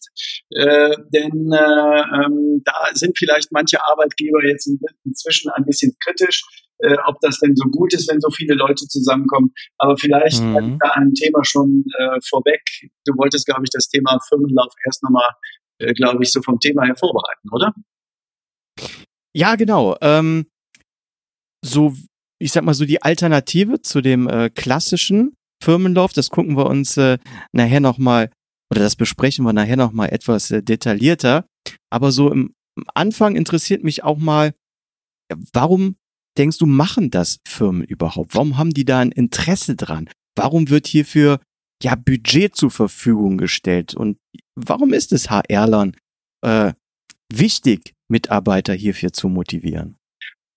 Äh, 0.50 0.96
denn 1.12 1.50
äh, 1.52 2.24
ähm, 2.24 2.62
da 2.64 2.72
sind 2.94 3.18
vielleicht 3.18 3.50
manche 3.50 3.84
Arbeitgeber 3.84 4.44
jetzt 4.46 4.70
inzwischen 5.04 5.50
ein 5.50 5.64
bisschen 5.64 5.96
kritisch, 6.04 6.44
äh, 6.82 6.96
ob 7.06 7.20
das 7.20 7.38
denn 7.38 7.56
so 7.56 7.68
gut 7.68 7.94
ist, 7.94 8.10
wenn 8.10 8.20
so 8.20 8.30
viele 8.30 8.54
Leute 8.54 8.86
zusammenkommen. 8.86 9.52
Aber 9.78 9.96
vielleicht 9.96 10.42
mhm. 10.42 10.78
da 10.80 10.90
ein 10.92 11.12
Thema 11.14 11.44
schon 11.44 11.84
äh, 11.98 12.18
vorweg. 12.28 12.62
Du 13.04 13.14
wolltest, 13.16 13.46
glaube 13.46 13.62
ich, 13.64 13.70
das 13.70 13.88
Thema 13.88 14.18
Firmenlauf 14.28 14.72
erst 14.84 15.02
nochmal, 15.02 15.30
äh, 15.78 15.92
glaube 15.94 16.22
ich, 16.22 16.32
so 16.32 16.42
vom 16.42 16.58
Thema 16.60 16.84
her 16.84 16.96
vorbereiten, 16.96 17.48
oder? 17.50 17.74
Ja, 19.34 19.56
genau. 19.56 19.96
Ähm, 20.00 20.46
so 21.64 21.94
ich 22.42 22.50
sag 22.50 22.64
mal 22.64 22.74
so 22.74 22.84
die 22.84 23.02
Alternative 23.02 23.80
zu 23.82 24.00
dem 24.00 24.28
äh, 24.28 24.50
klassischen 24.50 25.36
Firmenlauf, 25.62 26.12
das 26.12 26.28
gucken 26.28 26.56
wir 26.56 26.66
uns 26.66 26.96
äh, 26.96 27.18
nachher 27.52 27.78
nochmal, 27.78 28.30
oder 28.70 28.82
das 28.82 28.96
besprechen 28.96 29.44
wir 29.44 29.52
nachher 29.52 29.76
nochmal 29.76 30.08
etwas 30.10 30.50
äh, 30.50 30.60
detaillierter. 30.60 31.46
Aber 31.88 32.10
so 32.10 32.32
im, 32.32 32.52
im 32.76 32.84
Anfang 32.94 33.36
interessiert 33.36 33.84
mich 33.84 34.02
auch 34.02 34.18
mal, 34.18 34.54
warum 35.52 35.96
denkst 36.38 36.58
du, 36.58 36.66
machen 36.66 37.10
das 37.10 37.38
Firmen 37.46 37.84
überhaupt? 37.84 38.34
Warum 38.34 38.56
haben 38.56 38.72
die 38.72 38.84
da 38.84 39.00
ein 39.00 39.12
Interesse 39.12 39.76
dran? 39.76 40.08
Warum 40.36 40.70
wird 40.70 40.86
hierfür 40.86 41.40
ja 41.82 41.94
Budget 41.94 42.56
zur 42.56 42.70
Verfügung 42.70 43.38
gestellt? 43.38 43.94
Und 43.94 44.18
warum 44.54 44.92
ist 44.92 45.12
es 45.12 45.30
HR-Lern 45.30 45.96
äh, 46.42 46.72
wichtig, 47.32 47.94
Mitarbeiter 48.08 48.74
hierfür 48.74 49.12
zu 49.12 49.28
motivieren? 49.28 49.96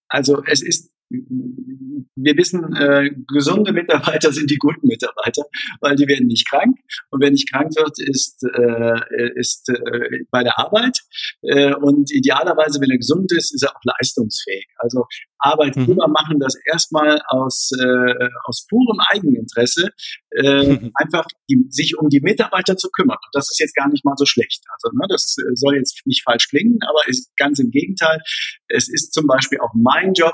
Also 0.10 0.44
es 0.46 0.62
ist 0.62 0.92
wir 1.10 2.38
wissen, 2.38 2.74
äh, 2.76 3.12
gesunde 3.28 3.72
Mitarbeiter 3.74 4.32
sind 4.32 4.50
die 4.50 4.58
guten 4.58 4.88
Mitarbeiter, 4.88 5.44
weil 5.82 5.96
die 5.96 6.08
werden 6.08 6.28
nicht 6.28 6.50
krank. 6.50 6.78
Und 7.12 7.22
wer 7.22 7.32
nicht 7.32 7.52
krank 7.52 7.76
wird, 7.76 8.00
ist, 8.00 8.44
äh, 8.44 9.40
ist 9.40 9.70
äh, 9.70 10.26
bei 10.32 10.44
der 10.44 10.58
Arbeit. 10.58 11.00
Äh, 11.44 11.76
und 11.76 12.12
idealerweise, 12.12 12.82
wenn 12.82 12.90
er 12.90 12.98
gesund 12.98 13.32
ist, 13.32 13.54
ist 13.54 13.64
er 13.64 13.76
auch 13.76 13.82
leistungsfähig. 13.84 14.68
Also 14.78 15.06
Arbeitgeber 15.38 16.08
mhm. 16.08 16.14
machen 16.14 16.40
das 16.40 16.56
erstmal 16.72 17.22
aus, 17.28 17.72
äh, 17.80 18.30
aus 18.46 18.66
purem 18.68 19.00
Eigeninteresse, 19.12 19.90
äh, 20.32 20.68
mhm. 20.68 20.92
einfach 20.96 21.26
die, 21.50 21.66
sich 21.70 21.98
um 21.98 22.10
die 22.10 22.22
Mitarbeiter 22.22 22.78
zu 22.78 22.90
kümmern. 22.90 23.18
Und 23.24 23.34
das 23.34 23.52
ist 23.52 23.60
jetzt 23.60 23.76
gar 23.76 23.90
nicht 23.90 24.06
mal 24.06 24.16
so 24.18 24.26
schlecht. 24.26 24.64
Also 24.74 24.96
ne, 24.96 25.06
das 25.10 25.36
soll 25.54 25.76
jetzt 25.76 26.02
nicht 26.06 26.24
falsch 26.24 26.50
klingen, 26.50 26.80
aber 26.88 27.08
ist 27.08 27.36
ganz 27.38 27.60
im 27.60 27.70
Gegenteil. 27.70 28.22
Es 28.68 28.90
ist 28.90 29.14
zum 29.14 29.28
Beispiel 29.28 29.60
auch 29.60 29.74
mein 29.76 30.14
Job, 30.14 30.34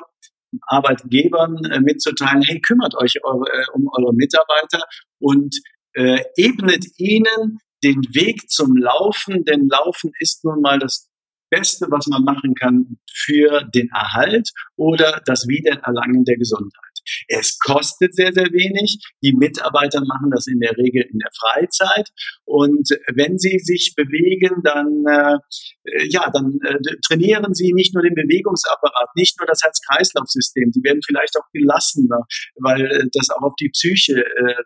Arbeitgebern 0.67 1.63
äh, 1.65 1.79
mitzuteilen, 1.79 2.41
hey, 2.41 2.60
kümmert 2.62 2.96
euch 2.96 3.24
eure, 3.24 3.46
äh, 3.51 3.65
um 3.74 3.88
eure 3.98 4.13
Mitarbeiter 4.13 4.84
und 5.20 5.55
äh, 5.93 6.24
ebnet 6.36 6.86
ihnen 6.98 7.60
den 7.84 8.01
Weg 8.13 8.50
zum 8.50 8.77
Laufen, 8.77 9.43
denn 9.43 9.67
Laufen 9.67 10.12
ist 10.20 10.43
nun 10.46 10.62
mal 10.62 10.79
das 10.79 11.10
Beste, 11.50 11.88
was 11.89 12.08
man 12.08 12.24
machen 12.24 12.53
kann 12.55 12.98
für 13.12 13.63
den 13.75 13.89
Erhalt 13.89 14.50
oder 14.77 15.22
das 15.25 15.48
Wiedererlangen 15.48 16.24
der 16.24 16.38
Gesundheit. 16.38 16.90
Es 17.27 17.58
kostet 17.60 18.15
sehr, 18.15 18.34
sehr 18.34 18.48
wenig. 18.51 19.00
Die 19.24 19.34
Mitarbeiter 19.34 20.01
machen 20.01 20.31
das 20.31 20.48
in 20.48 20.60
der 20.60 20.77
Regel 20.77 21.03
in 21.03 21.20
der 21.20 21.31
Freizeit. 21.39 22.10
Und 22.46 22.89
wenn 23.13 23.38
sie 23.38 23.60
sich 23.60 23.93
bewegen, 23.96 24.62
dann, 24.63 25.03
äh, 25.08 26.08
ja, 26.10 26.29
dann 26.31 26.60
äh, 26.63 26.77
trainieren 27.05 27.53
sie 27.53 27.74
nicht 27.74 27.93
nur 27.93 28.03
den 28.03 28.15
Bewegungsapparat, 28.15 29.10
nicht 29.15 29.39
nur 29.39 29.48
das 29.48 29.62
Herz-Kreislauf-System. 29.63 30.72
Sie 30.72 30.84
werden 30.84 31.01
vielleicht 31.05 31.38
auch 31.38 31.48
gelassener, 31.53 32.25
weil 32.60 32.86
äh, 32.86 33.08
das 33.13 33.29
auch 33.29 33.41
auf 33.41 33.55
die 33.60 33.70
Psyche 33.70 34.24
äh, 34.24 34.63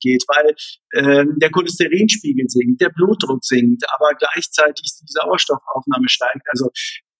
geht, 0.00 0.24
weil 0.28 0.54
äh, 0.92 1.24
der 1.36 1.50
Cholesterinspiegel 1.50 2.48
sinkt, 2.48 2.80
der 2.80 2.90
Blutdruck 2.90 3.44
sinkt, 3.44 3.84
aber 3.94 4.16
gleichzeitig 4.18 4.94
die 5.00 5.06
Sauerstoffaufnahme 5.06 6.08
steigt. 6.08 6.42
Also 6.50 6.70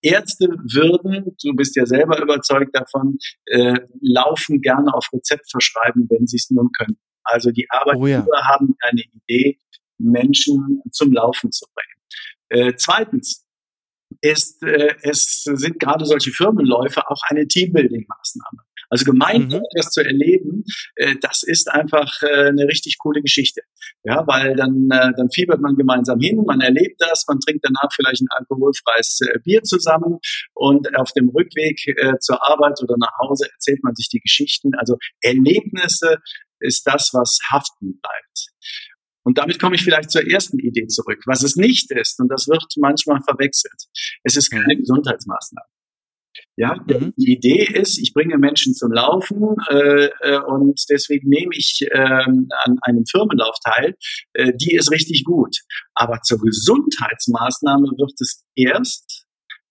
Ärzte 0.07 0.47
würden, 0.49 1.37
du 1.43 1.55
bist 1.55 1.77
ja 1.77 1.87
selber 1.87 2.21
überzeugt 2.21 2.75
davon, 2.75 3.19
äh, 3.47 3.75
laufen 4.01 4.61
gerne 4.61 4.95
auf 4.95 5.09
Rezept 5.13 5.51
verschreiben, 5.51 6.07
wenn 6.09 6.27
sie 6.27 6.37
es 6.37 6.51
nun 6.51 6.71
können. 6.73 6.99
Also 7.25 7.51
die 7.51 7.67
Arbeitgeber 7.71 8.03
oh 8.03 8.07
ja. 8.07 8.47
haben 8.49 8.77
eine 8.81 9.03
Idee, 9.03 9.59
Menschen 9.99 10.83
zum 10.93 11.13
Laufen 11.13 11.51
zu 11.51 11.67
bringen. 11.75 11.97
Äh, 12.49 12.75
zweitens 12.77 13.45
ist, 14.21 14.63
äh, 14.63 14.95
es 15.03 15.43
sind 15.43 15.81
gerade 15.81 16.05
solche 16.05 16.31
Firmenläufe 16.31 17.09
auch 17.09 17.21
eine 17.29 17.43
Teambuilding-Maßnahme. 17.47 18.66
Also 18.91 19.05
gemeinsam 19.05 19.61
mhm. 19.61 19.67
das 19.77 19.91
zu 19.91 20.05
erleben, 20.05 20.65
äh, 20.97 21.15
das 21.21 21.43
ist 21.43 21.71
einfach 21.71 22.23
äh, 22.23 22.49
eine 22.49 22.65
richtig 22.69 22.99
coole 22.99 23.23
Geschichte. 23.23 23.63
Ja, 24.05 24.27
weil 24.27 24.55
dann, 24.57 24.89
äh, 24.91 25.13
dann 25.17 25.31
fiebert 25.31 25.61
man 25.61 25.77
gemeinsam 25.77 26.21
hin, 26.21 26.45
man 26.47 26.61
erlebt 26.61 27.01
das, 27.01 27.25
man 27.29 27.41
trinkt 27.41 27.65
danach 27.65 27.93
vielleicht 27.95 28.23
ein 28.23 28.29
alkoholfreies 28.31 29.21
äh, 29.23 29.39
Bier 29.41 29.63
zusammen 29.63 30.19
und 30.55 30.95
auf 30.97 31.13
dem 31.13 31.29
Rückweg 31.29 31.81
äh, 31.87 32.19
zur 32.21 32.47
Arbeit 32.49 32.81
oder 32.83 32.97
nach 32.99 33.13
Hause 33.21 33.49
erzählt 33.53 33.83
man 33.83 33.95
sich 33.95 34.09
die 34.09 34.21
Geschichten. 34.21 34.75
Also 34.77 34.97
Erlebnisse 35.21 36.19
ist 36.61 36.87
das, 36.87 37.11
was 37.13 37.39
haften 37.51 38.01
bleibt. 38.01 38.49
Und 39.25 39.39
damit 39.39 39.59
komme 39.59 39.75
ich 39.75 39.83
vielleicht 39.83 40.11
zur 40.13 40.25
ersten 40.25 40.61
Idee 40.61 40.87
zurück. 40.87 41.21
Was 41.27 41.43
es 41.43 41.57
nicht 41.57 41.91
ist, 41.91 42.21
und 42.21 42.29
das 42.29 42.47
wird 42.47 42.65
manchmal 42.77 43.21
verwechselt, 43.23 43.89
es 44.23 44.37
ist 44.37 44.51
keine 44.51 44.77
Gesundheitsmaßnahme. 44.77 45.67
Ja, 46.59 46.75
mhm. 46.89 47.13
die 47.19 47.33
Idee 47.33 47.65
ist, 47.65 47.99
ich 47.99 48.15
bringe 48.15 48.39
Menschen 48.39 48.75
zum 48.75 48.91
Laufen 48.91 49.57
äh, 49.69 50.07
äh, 50.21 50.41
und 50.41 50.81
deswegen 50.89 51.29
nehme 51.29 51.51
ich 51.55 51.87
äh, 51.91 51.99
an 51.99 52.49
einem 52.81 53.05
Firmenlauf 53.05 53.57
teil. 53.63 53.95
Äh, 54.33 54.53
die 54.57 54.75
ist 54.75 54.91
richtig 54.91 55.25
gut. 55.25 55.59
Aber 55.95 56.21
zur 56.23 56.39
Gesundheitsmaßnahme 56.39 57.89
wird 57.99 58.13
es 58.21 58.43
erst, 58.55 59.26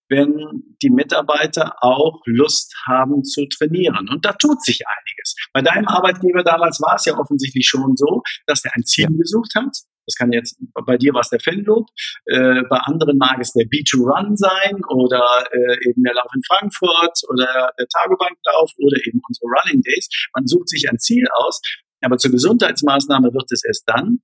wenn 0.08 0.76
die 0.82 0.90
Mitarbeiter 0.90 1.74
auch 1.80 2.20
Lust 2.26 2.74
haben 2.86 3.24
zu 3.24 3.46
trainieren. 3.46 4.08
Und 4.08 4.24
da 4.24 4.32
tut 4.32 4.62
sich 4.62 4.80
einiges. 4.86 5.34
Bei 5.52 5.62
deinem 5.62 5.86
Arbeitgeber 5.86 6.42
damals 6.42 6.80
war 6.80 6.94
es 6.96 7.04
ja 7.06 7.18
offensichtlich 7.18 7.66
schon 7.66 7.96
so, 7.96 8.22
dass 8.46 8.64
er 8.64 8.72
ein 8.74 8.84
Ziel 8.84 9.08
gesucht 9.16 9.54
hat 9.56 9.76
das 10.06 10.14
kann 10.14 10.32
jetzt, 10.32 10.56
bei 10.86 10.96
dir 10.96 11.12
war 11.12 11.20
es 11.20 11.30
der 11.30 11.40
Fanloop, 11.40 11.88
äh, 12.26 12.62
bei 12.70 12.78
anderen 12.78 13.18
mag 13.18 13.38
es 13.40 13.52
der 13.52 13.66
B2Run 13.66 14.36
sein 14.36 14.80
oder 14.88 15.44
äh, 15.50 15.88
eben 15.88 16.02
der 16.04 16.14
Lauf 16.14 16.30
in 16.34 16.42
Frankfurt 16.46 17.18
oder 17.28 17.72
der 17.78 17.86
Tagebanklauf 17.88 18.70
oder 18.78 18.98
eben 19.04 19.20
unsere 19.26 19.46
Running 19.46 19.82
Days. 19.82 20.08
Man 20.34 20.46
sucht 20.46 20.68
sich 20.68 20.88
ein 20.88 20.98
Ziel 20.98 21.26
aus 21.34 21.60
Aber 22.02 22.18
zur 22.18 22.30
Gesundheitsmaßnahme 22.30 23.32
wird 23.34 23.50
es 23.50 23.64
erst 23.64 23.88
dann, 23.88 24.20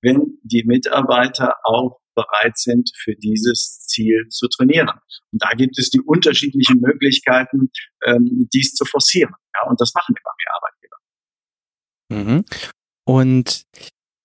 wenn 0.00 0.38
die 0.42 0.64
Mitarbeiter 0.64 1.54
auch 1.64 2.00
bereit 2.16 2.58
sind, 2.58 2.90
für 2.96 3.14
dieses 3.14 3.86
Ziel 3.86 4.26
zu 4.28 4.48
trainieren. 4.48 4.88
Und 4.88 5.42
da 5.42 5.50
gibt 5.50 5.78
es 5.78 5.90
die 5.90 6.00
unterschiedlichen 6.00 6.80
Möglichkeiten, 6.80 7.70
ähm, 8.04 8.48
dies 8.52 8.74
zu 8.74 8.84
forcieren. 8.84 9.34
Ja, 9.54 9.68
und 9.70 9.80
das 9.80 9.92
machen 9.94 10.16
immer 10.18 10.34
mehr 10.38 10.54
Arbeitgeber. 10.56 10.96
Mhm. 12.08 12.44
Und 13.04 13.64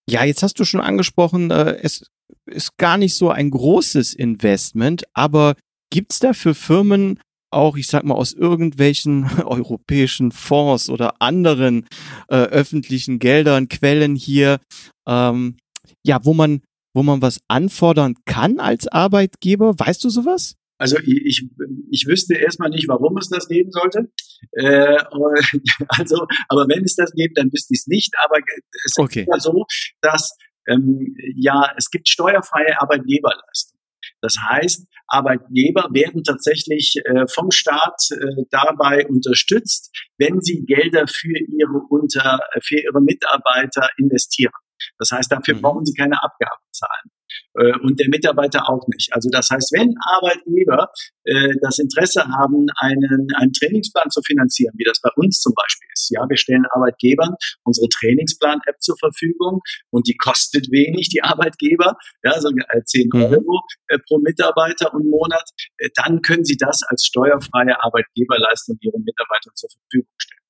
ja, 0.10 0.24
jetzt 0.24 0.41
hast 0.41 0.60
du 0.60 0.65
schon 0.65 0.81
angesprochen, 0.81 1.51
äh, 1.51 1.77
es 1.83 2.03
ist 2.45 2.77
gar 2.77 2.98
nicht 2.98 3.15
so 3.15 3.29
ein 3.29 3.51
großes 3.51 4.13
Investment, 4.13 5.03
aber 5.13 5.55
gibt's 5.91 6.19
da 6.19 6.33
für 6.33 6.55
Firmen 6.55 7.19
auch, 7.51 7.75
ich 7.77 7.88
sag 7.88 8.03
mal, 8.03 8.15
aus 8.15 8.33
irgendwelchen 8.33 9.25
europäischen 9.45 10.31
Fonds 10.31 10.89
oder 10.89 11.21
anderen 11.21 11.88
äh, 12.29 12.36
öffentlichen 12.36 13.19
Geldern, 13.19 13.67
Quellen 13.67 14.15
hier, 14.15 14.60
ähm, 15.07 15.57
ja, 16.03 16.24
wo 16.24 16.33
man, 16.33 16.62
wo 16.93 17.03
man 17.03 17.21
was 17.21 17.39
anfordern 17.48 18.15
kann 18.25 18.60
als 18.60 18.88
Arbeitgeber? 18.88 19.77
Weißt 19.77 20.03
du 20.03 20.10
sowas? 20.10 20.55
Also 20.77 20.98
ich, 20.98 21.21
ich, 21.25 21.50
ich 21.91 22.07
wüsste 22.07 22.33
erstmal 22.33 22.69
nicht, 22.69 22.88
warum 22.88 23.15
es 23.17 23.29
das 23.29 23.48
geben 23.48 23.71
sollte. 23.71 24.12
Äh, 24.53 24.98
also, 25.89 26.25
aber 26.50 26.67
wenn 26.67 26.83
es 26.83 26.95
das 26.95 27.12
gibt, 27.12 27.38
dann 27.38 27.51
wüsste 27.53 27.74
ich 27.74 27.81
es 27.81 27.88
nicht. 27.88 28.13
Aber 28.25 28.39
es 28.86 28.98
okay. 28.98 29.21
ist 29.21 29.27
ja 29.31 29.39
so, 29.39 29.65
dass 30.01 30.36
ähm, 30.67 31.15
ja 31.36 31.71
es 31.77 31.91
gibt 31.91 32.10
steuerfreie 32.10 32.81
Arbeitgeberleistung. 32.81 33.79
Das 34.21 34.38
heißt, 34.39 34.88
Arbeitgeber 35.07 35.89
werden 35.91 36.24
tatsächlich 36.24 36.95
äh, 37.05 37.27
vom 37.27 37.51
Staat 37.51 38.01
äh, 38.12 38.43
dabei 38.50 39.07
unterstützt, 39.07 39.91
wenn 40.17 40.41
sie 40.41 40.63
Gelder 40.65 41.05
für 41.07 41.38
ihre 41.38 41.79
unter 41.89 42.39
für 42.63 42.79
ihre 42.79 43.01
Mitarbeiter 43.01 43.89
investieren. 43.98 44.53
Das 44.97 45.11
heißt, 45.11 45.31
dafür 45.31 45.55
mhm. 45.55 45.61
brauchen 45.61 45.85
sie 45.85 45.93
keine 45.93 46.21
Abgaben 46.21 46.61
zahlen. 46.71 47.11
Äh, 47.55 47.77
und 47.79 48.00
der 48.00 48.09
Mitarbeiter 48.09 48.69
auch 48.69 48.85
nicht. 48.88 49.13
Also 49.13 49.29
das 49.31 49.50
heißt, 49.50 49.71
wenn 49.73 49.95
Arbeitgeber 50.03 50.91
äh, 51.23 51.53
das 51.61 51.79
Interesse 51.79 52.23
haben, 52.27 52.67
einen, 52.77 53.27
einen 53.35 53.53
Trainingsplan 53.53 54.09
zu 54.09 54.21
finanzieren, 54.25 54.73
wie 54.77 54.83
das 54.83 55.00
bei 55.01 55.09
uns 55.15 55.41
zum 55.41 55.53
Beispiel 55.55 55.88
ist, 55.93 56.11
ja, 56.11 56.27
wir 56.27 56.38
stellen 56.38 56.65
Arbeitgebern 56.71 57.35
unsere 57.63 57.88
Trainingsplan-App 57.89 58.81
zur 58.81 58.97
Verfügung 58.97 59.61
und 59.91 60.07
die 60.07 60.15
kostet 60.15 60.71
wenig, 60.71 61.09
die 61.09 61.23
Arbeitgeber, 61.23 61.97
ja, 62.23 62.39
so 62.39 62.50
10 62.50 63.09
mhm. 63.13 63.23
Euro 63.23 63.61
äh, 63.88 63.97
pro 64.07 64.19
Mitarbeiter 64.19 64.93
und 64.93 65.09
Monat, 65.09 65.50
äh, 65.77 65.89
dann 65.95 66.21
können 66.21 66.45
sie 66.45 66.57
das 66.57 66.81
als 66.88 67.05
steuerfreie 67.05 67.81
Arbeitgeberleistung 67.83 68.77
ihren 68.81 69.03
Mitarbeitern 69.03 69.53
zur 69.55 69.69
Verfügung 69.69 70.13
stellen. 70.17 70.40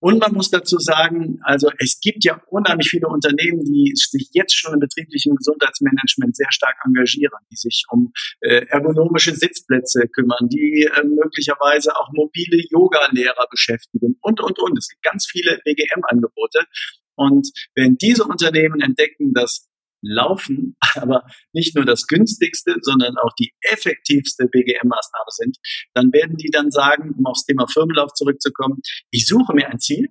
Und 0.00 0.18
man 0.20 0.32
muss 0.32 0.50
dazu 0.50 0.78
sagen, 0.78 1.40
also 1.42 1.70
es 1.78 2.00
gibt 2.00 2.24
ja 2.24 2.40
unheimlich 2.48 2.88
viele 2.90 3.08
Unternehmen, 3.08 3.64
die 3.64 3.92
sich 3.94 4.30
jetzt 4.32 4.54
schon 4.54 4.74
im 4.74 4.80
betrieblichen 4.80 5.34
Gesundheitsmanagement 5.36 6.36
sehr 6.36 6.50
stark 6.50 6.76
engagieren, 6.84 7.38
die 7.50 7.56
sich 7.56 7.84
um 7.90 8.12
äh, 8.40 8.66
ergonomische 8.66 9.34
Sitzplätze 9.34 10.08
kümmern, 10.08 10.48
die 10.48 10.88
äh, 10.94 11.04
möglicherweise 11.04 11.96
auch 11.96 12.08
mobile 12.12 12.62
Yoga-Lehrer 12.70 13.46
beschäftigen 13.50 14.16
und, 14.20 14.40
und, 14.40 14.58
und. 14.58 14.78
Es 14.78 14.88
gibt 14.88 15.02
ganz 15.02 15.26
viele 15.26 15.60
BGM-Angebote. 15.64 16.60
Und 17.14 17.50
wenn 17.74 17.96
diese 17.96 18.24
Unternehmen 18.24 18.80
entdecken, 18.80 19.34
dass 19.34 19.68
Laufen 20.02 20.76
aber 20.94 21.24
nicht 21.52 21.74
nur 21.74 21.84
das 21.84 22.06
günstigste, 22.06 22.76
sondern 22.80 23.16
auch 23.18 23.32
die 23.38 23.52
effektivste 23.62 24.44
BGM-Maßnahme 24.44 25.30
sind, 25.30 25.56
dann 25.94 26.12
werden 26.12 26.36
die 26.36 26.50
dann 26.50 26.70
sagen, 26.70 27.14
um 27.16 27.26
aufs 27.26 27.44
Thema 27.44 27.66
Firmenlauf 27.68 28.12
zurückzukommen, 28.14 28.78
ich 29.10 29.26
suche 29.26 29.54
mir 29.54 29.68
ein 29.68 29.78
Ziel, 29.78 30.08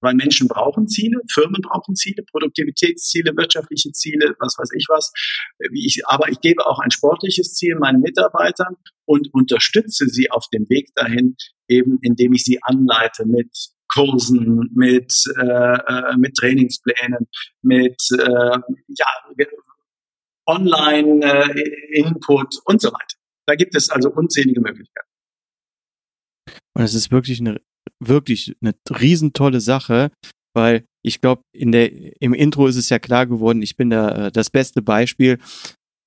weil 0.00 0.14
Menschen 0.14 0.48
brauchen 0.48 0.88
Ziele, 0.88 1.20
Firmen 1.30 1.62
brauchen 1.62 1.96
Ziele, 1.96 2.22
Produktivitätsziele, 2.30 3.36
wirtschaftliche 3.36 3.92
Ziele, 3.92 4.36
was 4.38 4.56
weiß 4.58 4.70
ich 4.76 4.86
was. 4.88 5.12
Ich, 5.72 6.06
aber 6.06 6.28
ich 6.28 6.40
gebe 6.40 6.66
auch 6.66 6.78
ein 6.78 6.90
sportliches 6.90 7.54
Ziel 7.54 7.76
meinen 7.76 8.00
Mitarbeitern 8.00 8.76
und 9.06 9.32
unterstütze 9.32 10.06
sie 10.06 10.30
auf 10.30 10.46
dem 10.52 10.68
Weg 10.68 10.94
dahin, 10.94 11.36
eben 11.68 11.98
indem 12.02 12.34
ich 12.34 12.44
sie 12.44 12.58
anleite 12.62 13.24
mit 13.26 13.50
Kursen, 13.88 14.70
mit, 14.74 15.12
äh, 15.38 15.44
äh, 15.44 16.16
mit 16.16 16.34
Trainingsplänen, 16.34 17.28
mit 17.62 18.02
äh, 18.12 18.58
ja, 18.88 19.06
Online-Input 20.46 22.54
äh, 22.54 22.58
und 22.64 22.80
so 22.80 22.88
weiter. 22.88 23.16
Da 23.46 23.54
gibt 23.54 23.76
es 23.76 23.90
also 23.90 24.10
unzählige 24.10 24.60
Möglichkeiten. 24.60 25.08
Und 26.74 26.82
es 26.82 26.94
ist 26.94 27.10
wirklich 27.10 27.40
eine 27.40 27.60
wirklich 28.00 28.56
eine 28.60 28.74
riesentolle 28.90 29.60
Sache, 29.60 30.10
weil 30.54 30.84
ich 31.02 31.20
glaube, 31.20 31.42
in 31.52 31.72
der 31.72 31.90
im 32.20 32.34
Intro 32.34 32.66
ist 32.66 32.76
es 32.76 32.88
ja 32.88 32.98
klar 32.98 33.26
geworden, 33.26 33.62
ich 33.62 33.76
bin 33.76 33.90
da 33.90 34.26
äh, 34.26 34.32
das 34.32 34.50
beste 34.50 34.82
Beispiel 34.82 35.38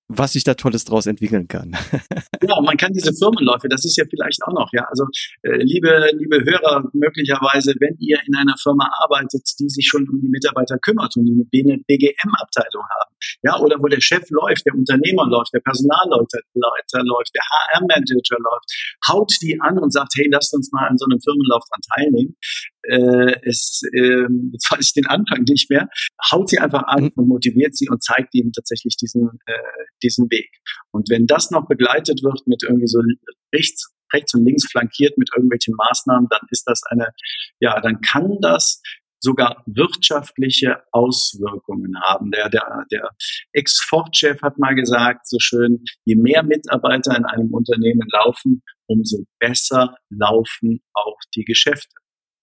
was 0.09 0.33
sich 0.33 0.43
da 0.43 0.55
Tolles 0.55 0.85
draus 0.85 1.05
entwickeln 1.05 1.47
kann. 1.47 1.71
ja, 2.41 2.61
man 2.61 2.75
kann 2.77 2.91
diese 2.91 3.13
Firmenläufe, 3.13 3.69
das 3.69 3.85
ist 3.85 3.95
ja 3.95 4.03
vielleicht 4.09 4.41
auch 4.43 4.53
noch, 4.53 4.69
ja. 4.73 4.83
Also 4.89 5.05
äh, 5.43 5.61
liebe, 5.61 6.09
liebe 6.17 6.43
Hörer, 6.43 6.83
möglicherweise, 6.93 7.75
wenn 7.79 7.95
ihr 7.99 8.17
in 8.25 8.35
einer 8.35 8.57
Firma 8.57 8.89
arbeitet, 9.05 9.47
die 9.59 9.69
sich 9.69 9.87
schon 9.87 10.09
um 10.09 10.19
die 10.19 10.29
Mitarbeiter 10.29 10.79
kümmert 10.79 11.15
und 11.15 11.25
die 11.25 11.63
eine 11.63 11.77
BGM-Abteilung 11.85 12.83
haben, 12.83 13.13
ja, 13.43 13.57
oder 13.59 13.77
wo 13.79 13.87
der 13.87 14.01
Chef 14.01 14.25
läuft, 14.29 14.65
der 14.65 14.73
Unternehmer 14.73 15.27
läuft, 15.29 15.53
der 15.53 15.61
Personalleiter 15.61 16.41
läuft, 17.03 17.35
der 17.35 17.43
HR-Manager 17.45 18.37
läuft, 18.41 18.97
haut 19.07 19.31
die 19.41 19.61
an 19.61 19.77
und 19.77 19.93
sagt, 19.93 20.13
hey, 20.17 20.27
lasst 20.31 20.53
uns 20.55 20.71
mal 20.71 20.87
an 20.87 20.97
so 20.97 21.05
einem 21.05 21.21
Firmenlauf 21.21 21.63
dran 21.69 21.81
teilnehmen. 21.93 22.35
Äh, 22.83 23.35
es, 23.43 23.81
äh, 23.93 24.25
jetzt 24.53 24.71
weiß 24.71 24.85
ich 24.85 24.93
den 24.93 25.07
Anfang 25.07 25.43
nicht 25.47 25.69
mehr, 25.69 25.87
haut 26.31 26.49
sie 26.49 26.59
einfach 26.59 26.83
an 26.83 27.05
mhm. 27.05 27.11
und 27.15 27.27
motiviert 27.27 27.75
sie 27.75 27.89
und 27.89 28.03
zeigt 28.03 28.33
ihnen 28.35 28.51
tatsächlich 28.51 28.95
diesen, 28.97 29.39
äh, 29.45 29.85
diesen 30.03 30.29
Weg. 30.31 30.49
Und 30.91 31.09
wenn 31.09 31.27
das 31.27 31.51
noch 31.51 31.67
begleitet 31.67 32.21
wird 32.23 32.41
mit 32.47 32.63
irgendwie 32.63 32.87
so 32.87 33.01
rechts, 33.53 33.93
rechts 34.13 34.33
und 34.33 34.45
links 34.45 34.69
flankiert 34.69 35.17
mit 35.17 35.29
irgendwelchen 35.35 35.75
Maßnahmen, 35.75 36.27
dann 36.29 36.41
ist 36.49 36.63
das 36.65 36.81
eine, 36.89 37.09
ja, 37.59 37.79
dann 37.79 38.01
kann 38.01 38.37
das 38.41 38.81
sogar 39.21 39.63
wirtschaftliche 39.65 40.81
Auswirkungen 40.91 41.93
haben. 42.03 42.31
Der, 42.31 42.49
der, 42.49 42.85
der 42.91 43.09
Ex-Ford-Chef 43.53 44.41
hat 44.41 44.57
mal 44.57 44.75
gesagt, 44.75 45.27
so 45.27 45.37
schön, 45.39 45.83
je 46.05 46.15
mehr 46.15 46.43
Mitarbeiter 46.43 47.15
in 47.17 47.25
einem 47.25 47.53
Unternehmen 47.53 48.07
laufen, 48.11 48.63
umso 48.87 49.25
besser 49.39 49.95
laufen 50.09 50.81
auch 50.93 51.17
die 51.35 51.43
Geschäfte. 51.43 51.93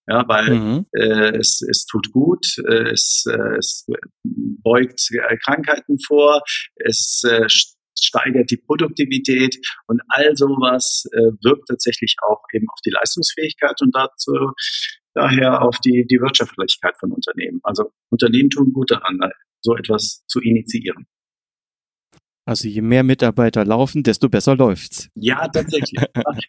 Ja, 0.09 0.25
weil 0.29 0.51
mhm. 0.51 0.87
äh, 0.92 1.37
es, 1.37 1.62
es 1.69 1.85
tut 1.85 2.12
gut, 2.12 2.47
äh, 2.69 2.90
es, 2.92 3.25
äh, 3.29 3.57
es 3.59 3.87
beugt 4.23 5.09
äh, 5.11 5.37
Krankheiten 5.45 5.99
vor, 5.99 6.42
es 6.77 7.23
äh, 7.29 7.47
steigert 7.99 8.51
die 8.51 8.59
Produktivität 8.59 9.57
und 9.88 10.01
all 10.09 10.37
sowas 10.37 11.07
äh, 11.12 11.33
wirkt 11.42 11.69
tatsächlich 11.69 12.14
auch 12.29 12.42
eben 12.53 12.66
auf 12.69 12.79
die 12.85 12.90
Leistungsfähigkeit 12.90 13.75
und 13.81 13.97
dazu 13.97 14.53
daher 15.14 15.62
auf 15.62 15.79
die, 15.81 16.07
die 16.09 16.21
Wirtschaftlichkeit 16.21 16.95
von 17.01 17.11
Unternehmen. 17.11 17.61
Also 17.64 17.90
Unternehmen 18.11 18.51
tun 18.51 18.73
gut 18.73 18.90
daran, 18.90 19.19
so 19.61 19.75
etwas 19.75 20.23
zu 20.29 20.40
initiieren. 20.40 21.07
Also 22.46 22.68
je 22.68 22.80
mehr 22.80 23.02
Mitarbeiter 23.02 23.64
laufen, 23.64 24.04
desto 24.04 24.28
besser 24.28 24.54
läuft's. 24.54 25.09
Ja, 25.16 25.48
tatsächlich. 25.48 26.00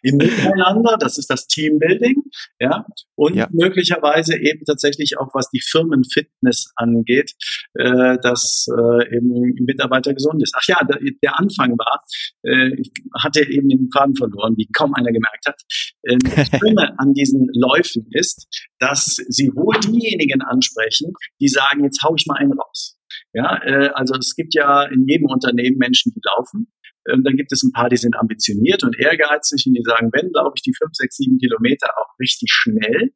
Im 0.02 0.16
Miteinander, 0.16 0.96
das 0.96 1.18
ist 1.18 1.28
das 1.28 1.48
Teambuilding, 1.48 2.22
ja, 2.60 2.86
und 3.16 3.34
ja. 3.34 3.48
möglicherweise 3.50 4.38
eben 4.38 4.64
tatsächlich 4.64 5.18
auch 5.18 5.34
was 5.34 5.50
die 5.50 5.60
Firmenfitness 5.60 6.72
angeht, 6.76 7.32
äh, 7.74 8.16
dass 8.22 8.68
äh, 8.70 9.16
eben 9.16 9.54
Mitarbeiter 9.64 10.14
gesund 10.14 10.40
ist. 10.40 10.54
Ach 10.56 10.68
ja, 10.68 10.84
der, 10.84 11.00
der 11.20 11.36
Anfang 11.36 11.72
war, 11.72 12.04
äh, 12.44 12.80
ich 12.80 12.92
hatte 13.20 13.40
eben 13.50 13.68
den 13.68 13.90
Faden 13.92 14.14
verloren, 14.14 14.54
wie 14.56 14.68
kaum 14.72 14.94
einer 14.94 15.10
gemerkt 15.10 15.46
hat. 15.46 15.60
Äh, 16.02 16.16
das 16.18 16.60
Schöne 16.60 16.96
an 17.00 17.12
diesen 17.12 17.48
Läufen 17.54 18.06
ist, 18.12 18.46
dass 18.78 19.16
sie 19.28 19.48
wohl 19.48 19.74
diejenigen 19.80 20.42
ansprechen, 20.42 21.12
die 21.40 21.48
sagen, 21.48 21.82
jetzt 21.82 22.04
hau 22.04 22.14
ich 22.16 22.24
mal 22.26 22.36
einen 22.36 22.52
raus. 22.52 22.97
Ja, 23.32 23.62
äh, 23.62 23.90
also 23.94 24.14
es 24.14 24.34
gibt 24.34 24.54
ja 24.54 24.84
in 24.84 25.06
jedem 25.06 25.26
Unternehmen 25.26 25.76
Menschen, 25.78 26.12
die 26.14 26.20
laufen. 26.24 26.72
Ähm, 27.08 27.22
dann 27.24 27.36
gibt 27.36 27.52
es 27.52 27.62
ein 27.62 27.72
paar, 27.72 27.88
die 27.88 27.96
sind 27.96 28.16
ambitioniert 28.16 28.82
und 28.84 28.98
ehrgeizig 28.98 29.64
und 29.66 29.74
die 29.74 29.82
sagen, 29.84 30.10
wenn, 30.12 30.30
glaube 30.32 30.52
ich, 30.56 30.62
die 30.62 30.74
fünf, 30.76 30.92
sechs, 30.94 31.16
sieben 31.16 31.38
Kilometer 31.38 31.88
auch 31.98 32.18
richtig 32.18 32.50
schnell. 32.50 33.12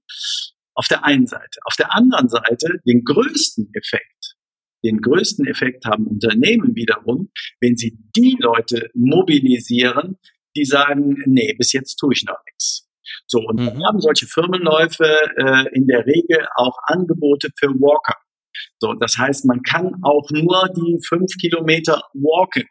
Auf 0.75 0.89
der 0.89 1.05
einen 1.05 1.27
Seite. 1.27 1.61
Auf 1.67 1.77
der 1.77 1.95
anderen 1.95 2.29
Seite 2.31 2.81
den 2.87 3.05
größten 3.05 3.71
Effekt, 3.75 4.37
den 4.83 5.03
größten 5.03 5.47
Effekt 5.47 5.85
haben 5.85 6.07
Unternehmen 6.07 6.75
wiederum, 6.75 7.31
wenn 7.61 7.77
sie 7.77 7.99
die 8.17 8.37
Leute 8.41 8.89
mobilisieren, 8.95 10.19
die 10.57 10.65
sagen, 10.65 11.23
nee, 11.27 11.55
bis 11.59 11.73
jetzt 11.73 11.97
tue 11.97 12.15
ich 12.15 12.25
noch 12.25 12.39
nichts. 12.47 12.89
So, 13.27 13.41
und 13.41 13.61
mhm. 13.61 13.67
dann 13.67 13.85
haben 13.85 14.01
solche 14.01 14.27
Firmenläufe 14.27 15.05
äh, 15.37 15.75
in 15.75 15.87
der 15.87 16.07
Regel 16.07 16.47
auch 16.57 16.77
Angebote 16.87 17.51
für 17.59 17.69
Walker. 17.69 18.17
So, 18.79 18.95
das 18.95 19.17
heißt, 19.19 19.45
man 19.47 19.63
kann 19.63 19.95
auch 20.03 20.29
nur 20.31 20.69
die 20.77 20.99
fünf 21.07 21.33
Kilometer 21.41 22.03
walken. 22.15 22.65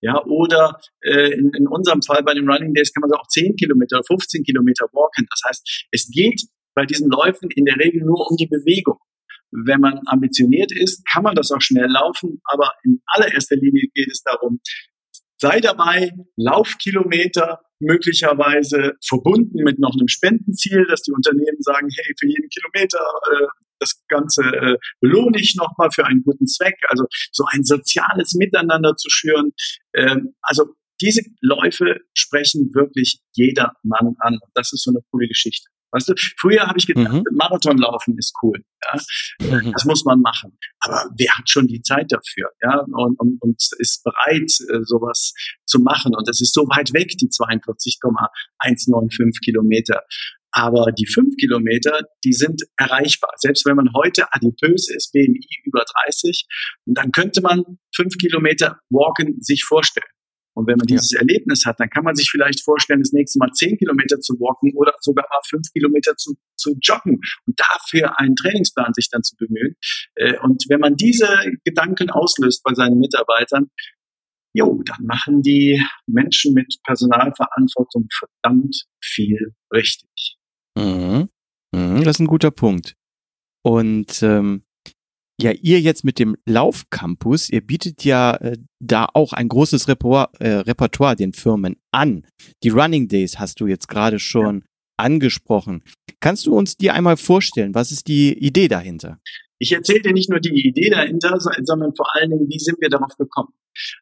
Ja, 0.00 0.22
oder 0.24 0.78
äh, 1.02 1.32
in, 1.32 1.50
in 1.56 1.66
unserem 1.66 2.02
Fall 2.02 2.22
bei 2.22 2.34
den 2.34 2.48
Running 2.48 2.74
Days 2.74 2.92
kann 2.92 3.00
man 3.00 3.18
auch 3.18 3.26
zehn 3.28 3.56
Kilometer, 3.56 4.00
15 4.06 4.44
Kilometer 4.44 4.86
walken. 4.92 5.26
Das 5.30 5.40
heißt, 5.48 5.86
es 5.90 6.10
geht 6.10 6.42
bei 6.74 6.84
diesen 6.84 7.10
Läufen 7.10 7.50
in 7.54 7.64
der 7.64 7.76
Regel 7.76 8.02
nur 8.02 8.30
um 8.30 8.36
die 8.36 8.46
Bewegung. 8.46 8.98
wenn 9.56 9.80
man 9.80 10.00
ambitioniert 10.06 10.72
ist, 10.72 11.04
kann 11.06 11.22
man 11.22 11.36
das 11.36 11.52
auch 11.52 11.60
schnell 11.60 11.88
laufen, 11.88 12.40
aber 12.44 12.72
in 12.82 13.00
allererster 13.06 13.54
Linie 13.54 13.84
geht 13.94 14.10
es 14.10 14.20
darum, 14.24 14.58
sei 15.36 15.60
dabei, 15.60 16.10
Laufkilometer 16.36 17.60
möglicherweise 17.78 18.94
verbunden 19.04 19.62
mit 19.62 19.78
noch 19.78 19.92
einem 19.92 20.08
Spendenziel, 20.08 20.86
dass 20.88 21.02
die 21.02 21.12
Unternehmen 21.12 21.60
sagen, 21.60 21.88
hey, 21.94 22.14
für 22.18 22.26
jeden 22.26 22.48
Kilometer 22.48 22.98
äh, 23.30 23.46
das 23.78 24.02
Ganze 24.08 24.42
äh, 24.42 24.76
belohne 25.00 25.38
ich 25.38 25.56
nochmal 25.56 25.90
für 25.92 26.06
einen 26.06 26.22
guten 26.22 26.46
Zweck. 26.46 26.76
Also 26.88 27.04
so 27.32 27.44
ein 27.50 27.64
soziales 27.64 28.34
Miteinander 28.34 28.96
zu 28.96 29.08
schüren. 29.10 29.52
Ähm, 29.94 30.34
also 30.42 30.74
diese 31.00 31.22
Läufe 31.40 32.00
sprechen 32.14 32.70
wirklich 32.74 33.20
jeder 33.32 33.72
Mann 33.82 34.14
an. 34.20 34.38
Das 34.54 34.72
ist 34.72 34.84
so 34.84 34.90
eine 34.90 35.00
coole 35.10 35.28
Geschichte. 35.28 35.68
Weißt 35.94 36.08
du, 36.08 36.14
früher 36.40 36.66
habe 36.66 36.76
ich 36.76 36.88
gedacht, 36.88 37.12
mhm. 37.12 37.22
Marathonlaufen 37.30 38.18
ist 38.18 38.34
cool. 38.42 38.64
Ja? 38.82 38.98
Mhm. 39.40 39.70
Das 39.72 39.84
muss 39.84 40.04
man 40.04 40.20
machen. 40.20 40.58
Aber 40.80 41.08
wer 41.16 41.30
hat 41.38 41.48
schon 41.48 41.68
die 41.68 41.82
Zeit 41.82 42.10
dafür? 42.10 42.50
Ja, 42.60 42.80
und, 42.80 43.16
und, 43.20 43.40
und 43.40 43.62
ist 43.78 44.02
bereit, 44.02 44.50
äh, 44.72 44.82
sowas 44.82 45.32
zu 45.66 45.78
machen. 45.78 46.16
Und 46.16 46.26
das 46.26 46.40
ist 46.40 46.52
so 46.52 46.62
weit 46.62 46.92
weg, 46.94 47.14
die 47.20 47.28
42,195 47.28 49.40
Kilometer. 49.44 50.02
Aber 50.56 50.92
die 50.92 51.06
fünf 51.06 51.36
Kilometer, 51.36 52.02
die 52.24 52.32
sind 52.32 52.62
erreichbar. 52.76 53.32
Selbst 53.38 53.66
wenn 53.66 53.74
man 53.74 53.88
heute 53.92 54.32
adipös 54.32 54.88
ist, 54.88 55.10
BMI 55.12 55.44
über 55.64 55.84
30, 56.06 56.46
dann 56.86 57.10
könnte 57.10 57.40
man 57.40 57.64
fünf 57.94 58.16
Kilometer 58.18 58.78
Walken 58.88 59.42
sich 59.42 59.64
vorstellen. 59.64 60.06
Und 60.56 60.68
wenn 60.68 60.76
man 60.76 60.86
dieses 60.86 61.10
ja. 61.10 61.18
Erlebnis 61.18 61.64
hat, 61.66 61.80
dann 61.80 61.90
kann 61.90 62.04
man 62.04 62.14
sich 62.14 62.30
vielleicht 62.30 62.62
vorstellen, 62.62 63.00
das 63.00 63.12
nächste 63.12 63.40
Mal 63.40 63.50
zehn 63.50 63.76
Kilometer 63.76 64.20
zu 64.20 64.34
walken 64.34 64.72
oder 64.76 64.94
sogar 65.00 65.26
mal 65.28 65.40
fünf 65.48 65.66
Kilometer 65.72 66.16
zu, 66.16 66.34
zu 66.56 66.76
joggen 66.80 67.18
und 67.46 67.58
dafür 67.58 68.20
einen 68.20 68.36
Trainingsplan 68.36 68.94
sich 68.94 69.10
dann 69.10 69.24
zu 69.24 69.34
bemühen. 69.36 69.74
Äh, 70.14 70.38
und 70.38 70.64
wenn 70.68 70.78
man 70.78 70.94
diese 70.94 71.28
Gedanken 71.64 72.10
auslöst 72.10 72.62
bei 72.62 72.72
seinen 72.74 73.00
Mitarbeitern, 73.00 73.70
jo, 74.52 74.80
dann 74.86 75.04
machen 75.04 75.42
die 75.42 75.82
Menschen 76.06 76.54
mit 76.54 76.76
Personalverantwortung 76.84 78.06
verdammt 78.16 78.84
viel 79.02 79.54
richtig. 79.72 80.33
Mhm. 80.76 81.28
Mhm, 81.74 82.04
das 82.04 82.16
ist 82.16 82.20
ein 82.20 82.26
guter 82.26 82.50
Punkt. 82.50 82.96
Und 83.62 84.22
ähm, 84.22 84.62
ja, 85.40 85.50
ihr 85.50 85.80
jetzt 85.80 86.04
mit 86.04 86.18
dem 86.18 86.36
Laufcampus, 86.46 87.50
ihr 87.50 87.60
bietet 87.60 88.04
ja 88.04 88.36
äh, 88.36 88.56
da 88.80 89.08
auch 89.14 89.32
ein 89.32 89.48
großes 89.48 89.88
Repertoire, 89.88 90.30
äh, 90.38 90.48
Repertoire 90.48 91.16
den 91.16 91.32
Firmen 91.32 91.76
an. 91.90 92.26
Die 92.62 92.68
Running 92.68 93.08
Days 93.08 93.38
hast 93.38 93.60
du 93.60 93.66
jetzt 93.66 93.88
gerade 93.88 94.18
schon 94.18 94.58
ja. 94.58 94.66
angesprochen. 94.96 95.82
Kannst 96.20 96.46
du 96.46 96.56
uns 96.56 96.76
die 96.76 96.90
einmal 96.90 97.16
vorstellen? 97.16 97.74
Was 97.74 97.90
ist 97.90 98.06
die 98.06 98.32
Idee 98.38 98.68
dahinter? 98.68 99.18
Ich 99.58 99.72
erzähle 99.72 100.02
dir 100.02 100.12
nicht 100.12 100.30
nur 100.30 100.40
die 100.40 100.66
Idee 100.66 100.90
dahinter, 100.90 101.38
sondern 101.38 101.94
vor 101.94 102.14
allen 102.14 102.30
Dingen, 102.30 102.48
wie 102.48 102.58
sind 102.58 102.80
wir 102.80 102.88
darauf 102.88 103.16
gekommen. 103.16 103.52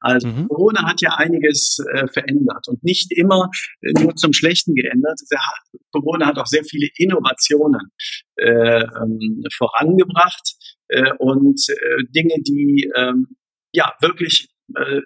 Also 0.00 0.28
mhm. 0.28 0.48
Corona 0.48 0.88
hat 0.88 1.00
ja 1.00 1.14
einiges 1.16 1.78
äh, 1.94 2.06
verändert 2.08 2.68
und 2.68 2.82
nicht 2.84 3.12
immer 3.12 3.50
äh, 3.80 3.92
nur 4.02 4.14
zum 4.16 4.32
Schlechten 4.32 4.74
geändert. 4.74 5.20
Corona 5.92 6.26
hat 6.26 6.38
auch 6.38 6.46
sehr 6.46 6.64
viele 6.64 6.88
Innovationen 6.96 7.90
äh, 8.36 8.82
ähm, 8.82 9.42
vorangebracht 9.56 10.54
äh, 10.88 11.12
und 11.18 11.60
äh, 11.68 12.04
Dinge, 12.14 12.34
die 12.46 12.90
ähm, 12.96 13.28
ja 13.72 13.94
wirklich 14.00 14.48
äh, 14.76 15.00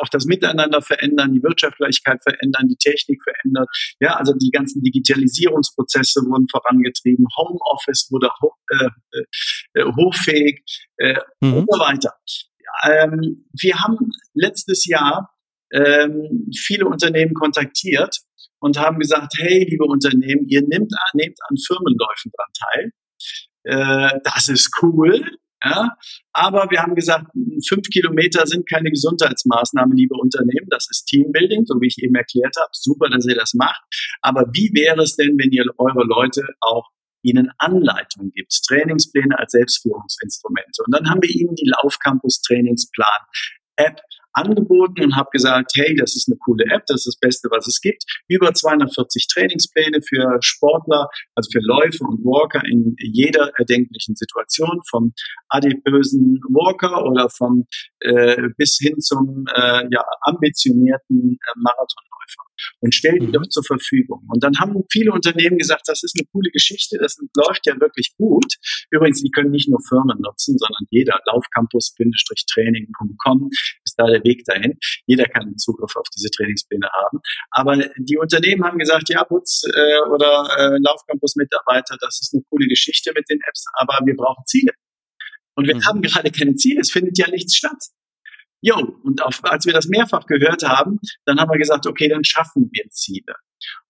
auch 0.00 0.08
das 0.08 0.24
Miteinander 0.26 0.82
verändern, 0.82 1.32
die 1.32 1.42
Wirtschaftlichkeit 1.42 2.20
verändern, 2.22 2.68
die 2.68 2.76
Technik 2.76 3.22
verändert. 3.22 3.68
Ja, 4.00 4.16
also 4.16 4.32
die 4.34 4.50
ganzen 4.50 4.82
Digitalisierungsprozesse 4.82 6.20
wurden 6.22 6.46
vorangetrieben, 6.50 7.26
Homeoffice 7.36 8.08
wurde 8.10 8.30
hoch, 8.40 8.56
äh, 8.70 9.80
äh, 9.80 9.84
hochfähig 9.84 10.62
äh, 10.98 11.18
mhm. 11.40 11.54
und 11.54 11.68
so 11.70 11.78
weiter. 11.80 12.14
Ähm, 12.84 13.46
wir 13.52 13.78
haben 13.80 13.98
letztes 14.34 14.86
Jahr 14.86 15.30
ähm, 15.72 16.50
viele 16.56 16.86
Unternehmen 16.86 17.34
kontaktiert 17.34 18.18
und 18.60 18.78
haben 18.78 18.98
gesagt, 18.98 19.34
hey, 19.38 19.66
liebe 19.68 19.84
Unternehmen, 19.84 20.46
ihr 20.48 20.62
nehmt, 20.62 20.92
nehmt 21.14 21.38
an 21.48 21.56
Firmenläufen 21.66 22.32
dran 22.36 22.52
teil. 22.72 22.92
Äh, 23.64 24.20
das 24.24 24.48
ist 24.48 24.70
cool. 24.82 25.24
Ja, 25.64 25.96
aber 26.32 26.66
wir 26.70 26.82
haben 26.82 26.94
gesagt, 26.94 27.26
fünf 27.68 27.88
Kilometer 27.88 28.46
sind 28.46 28.68
keine 28.68 28.90
Gesundheitsmaßnahme, 28.90 29.94
liebe 29.94 30.14
Unternehmen. 30.14 30.66
Das 30.70 30.88
ist 30.90 31.04
Teambuilding, 31.06 31.66
so 31.66 31.80
wie 31.80 31.86
ich 31.86 32.02
eben 32.02 32.14
erklärt 32.14 32.56
habe. 32.56 32.70
Super, 32.72 33.08
dass 33.10 33.26
ihr 33.28 33.36
das 33.36 33.54
macht. 33.54 33.80
Aber 34.22 34.46
wie 34.52 34.72
wäre 34.74 35.02
es 35.02 35.16
denn, 35.16 35.38
wenn 35.38 35.52
ihr 35.52 35.64
eure 35.78 36.04
Leute 36.04 36.42
auch 36.60 36.88
ihnen 37.22 37.50
Anleitungen 37.58 38.32
gibt, 38.32 38.52
Trainingspläne 38.66 39.38
als 39.38 39.52
Selbstführungsinstrumente. 39.52 40.82
Und 40.84 40.92
dann 40.94 41.08
haben 41.08 41.22
wir 41.22 41.30
ihnen 41.30 41.54
die 41.54 41.70
Laufcampus 41.70 42.42
Trainingsplan 42.42 43.06
App 43.76 44.00
angeboten 44.32 45.04
und 45.04 45.16
habe 45.16 45.28
gesagt, 45.32 45.72
hey, 45.74 45.94
das 45.96 46.16
ist 46.16 46.28
eine 46.28 46.38
coole 46.38 46.64
App, 46.70 46.84
das 46.86 47.06
ist 47.06 47.06
das 47.06 47.18
Beste, 47.18 47.48
was 47.50 47.66
es 47.66 47.80
gibt. 47.80 48.04
Über 48.28 48.52
240 48.52 49.26
Trainingspläne 49.28 50.00
für 50.02 50.38
Sportler, 50.40 51.08
also 51.34 51.50
für 51.52 51.60
Läufer 51.60 52.08
und 52.08 52.24
Walker 52.24 52.62
in 52.64 52.94
jeder 52.98 53.52
erdenklichen 53.58 54.16
Situation, 54.16 54.80
vom 54.90 55.12
adipösen 55.48 56.40
Walker 56.48 57.04
oder 57.04 57.28
vom 57.30 57.66
äh, 58.00 58.48
bis 58.56 58.78
hin 58.80 58.98
zum 59.00 59.44
äh, 59.54 59.84
ja, 59.90 60.04
ambitionierten 60.22 61.38
äh, 61.38 61.52
Marathonläufer 61.56 62.12
und 62.80 62.94
stellt 62.94 63.20
die 63.22 63.26
mhm. 63.26 63.32
doch 63.32 63.46
zur 63.48 63.64
Verfügung. 63.64 64.24
Und 64.28 64.42
dann 64.42 64.58
haben 64.58 64.82
viele 64.90 65.12
Unternehmen 65.12 65.58
gesagt, 65.58 65.82
das 65.86 66.02
ist 66.02 66.18
eine 66.18 66.26
coole 66.32 66.50
Geschichte, 66.50 66.96
das 66.98 67.18
läuft 67.36 67.66
ja 67.66 67.78
wirklich 67.80 68.14
gut. 68.16 68.56
Übrigens, 68.90 69.22
die 69.22 69.30
können 69.30 69.50
nicht 69.50 69.68
nur 69.68 69.80
Firmen 69.88 70.18
nutzen, 70.20 70.56
sondern 70.58 70.86
jeder 70.90 71.20
Laufcampus-training.com 71.26 73.50
ist 73.84 73.98
da 73.98 74.06
der 74.06 74.21
Weg 74.24 74.44
dahin. 74.44 74.78
Jeder 75.06 75.24
kann 75.24 75.56
Zugriff 75.58 75.96
auf 75.96 76.08
diese 76.14 76.30
Trainingspläne 76.30 76.88
haben. 76.92 77.20
Aber 77.50 77.76
die 77.98 78.16
Unternehmen 78.16 78.64
haben 78.64 78.78
gesagt, 78.78 79.08
ja, 79.08 79.24
Butz 79.24 79.64
äh, 79.64 80.00
oder 80.10 80.48
äh, 80.58 80.78
Laufcampus-Mitarbeiter, 80.82 81.96
das 82.00 82.20
ist 82.20 82.34
eine 82.34 82.42
coole 82.50 82.66
Geschichte 82.66 83.12
mit 83.14 83.28
den 83.28 83.38
Apps, 83.48 83.64
aber 83.74 83.98
wir 84.04 84.16
brauchen 84.16 84.44
Ziele. 84.46 84.72
Und 85.54 85.66
wir 85.66 85.76
mhm. 85.76 85.84
haben 85.84 86.02
gerade 86.02 86.30
keine 86.30 86.54
Ziele, 86.54 86.80
es 86.80 86.90
findet 86.90 87.18
ja 87.18 87.28
nichts 87.28 87.56
statt. 87.56 87.78
Jo, 88.64 88.76
und 89.02 89.20
auf, 89.22 89.40
als 89.42 89.66
wir 89.66 89.72
das 89.72 89.88
mehrfach 89.88 90.26
gehört 90.26 90.62
haben, 90.62 91.00
dann 91.26 91.40
haben 91.40 91.50
wir 91.50 91.58
gesagt, 91.58 91.86
okay, 91.86 92.08
dann 92.08 92.22
schaffen 92.22 92.70
wir 92.72 92.84
Ziele. 92.90 93.34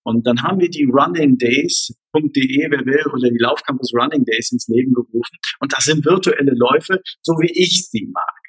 Und 0.03 0.27
dann 0.27 0.43
haben 0.43 0.61
wir 0.61 0.71
die 0.71 0.85
runningdays.de, 0.85 2.71
wer 2.71 2.87
will, 2.87 3.07
oder 3.13 3.31
die 3.31 3.39
Laufcampus 3.39 3.93
Running 3.95 4.25
Days 4.25 4.51
ins 4.51 4.69
Leben 4.69 4.95
gerufen. 4.95 5.37
Und 5.61 5.73
das 5.73 5.85
sind 5.85 6.05
virtuelle 6.05 6.53
Läufe, 6.55 7.01
so 7.21 7.35
wie 7.35 7.53
ich 7.53 7.89
sie 7.89 8.09
mag. 8.13 8.42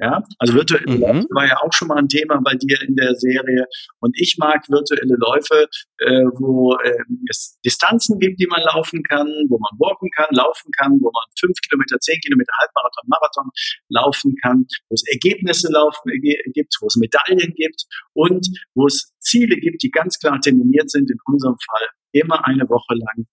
Ja, 0.00 0.22
also 0.38 0.54
virtuelle 0.54 0.86
mhm. 0.86 1.00
Läufe 1.00 1.26
war 1.30 1.46
ja 1.46 1.56
auch 1.60 1.72
schon 1.72 1.88
mal 1.88 1.98
ein 1.98 2.08
Thema 2.08 2.40
bei 2.44 2.54
dir 2.54 2.80
in 2.86 2.94
der 2.94 3.16
Serie. 3.16 3.66
Und 3.98 4.14
ich 4.16 4.36
mag 4.38 4.62
virtuelle 4.68 5.16
Läufe, 5.16 5.66
äh, 5.98 6.24
wo 6.38 6.76
äh, 6.76 7.02
es 7.28 7.58
Distanzen 7.64 8.20
gibt, 8.20 8.40
die 8.40 8.46
man 8.46 8.62
laufen 8.62 9.02
kann, 9.02 9.26
wo 9.48 9.58
man 9.58 9.72
walken 9.78 10.08
kann, 10.14 10.28
laufen 10.30 10.70
kann, 10.78 10.92
wo 11.00 11.10
man 11.10 11.24
fünf 11.38 11.58
Kilometer, 11.68 11.98
zehn 11.98 12.20
Kilometer, 12.20 12.52
Halbmarathon, 12.60 13.04
Marathon 13.08 13.50
laufen 13.88 14.36
kann, 14.40 14.66
wo 14.88 14.94
es 14.94 15.02
Ergebnisse 15.10 15.68
laufen 15.72 16.12
gibt, 16.54 16.76
wo 16.80 16.86
es 16.86 16.96
Medaillen 16.96 17.54
gibt 17.54 17.82
und 18.12 18.46
wo 18.74 18.86
es 18.86 19.12
Ziele 19.18 19.56
gibt, 19.56 19.82
die 19.82 19.90
ganz 19.90 20.20
klar 20.20 20.40
terminiert 20.40 20.90
sind. 20.90 21.10
In 21.10 21.18
unserem 21.24 21.56
Fall 21.58 21.88
immer 22.12 22.46
eine 22.46 22.68
Woche 22.68 22.94
lang, 22.94 23.26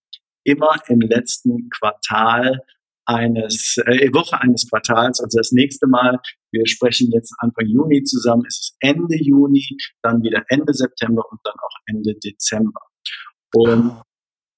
immer 0.43 0.75
im 0.87 1.01
letzten 1.01 1.69
Quartal 1.69 2.59
eines 3.05 3.77
äh, 3.85 4.11
Woche 4.13 4.39
eines 4.41 4.67
Quartals, 4.69 5.19
also 5.19 5.37
das 5.37 5.51
nächste 5.51 5.87
Mal, 5.87 6.19
wir 6.51 6.67
sprechen 6.67 7.11
jetzt 7.11 7.33
Anfang 7.39 7.67
Juni 7.67 8.03
zusammen, 8.03 8.43
ist 8.45 8.59
es 8.59 8.77
Ende 8.79 9.15
Juni, 9.15 9.65
dann 10.01 10.21
wieder 10.23 10.43
Ende 10.49 10.73
September 10.73 11.23
und 11.29 11.39
dann 11.43 11.53
auch 11.53 11.75
Ende 11.87 12.13
Dezember. 12.23 12.81
Und 13.53 14.01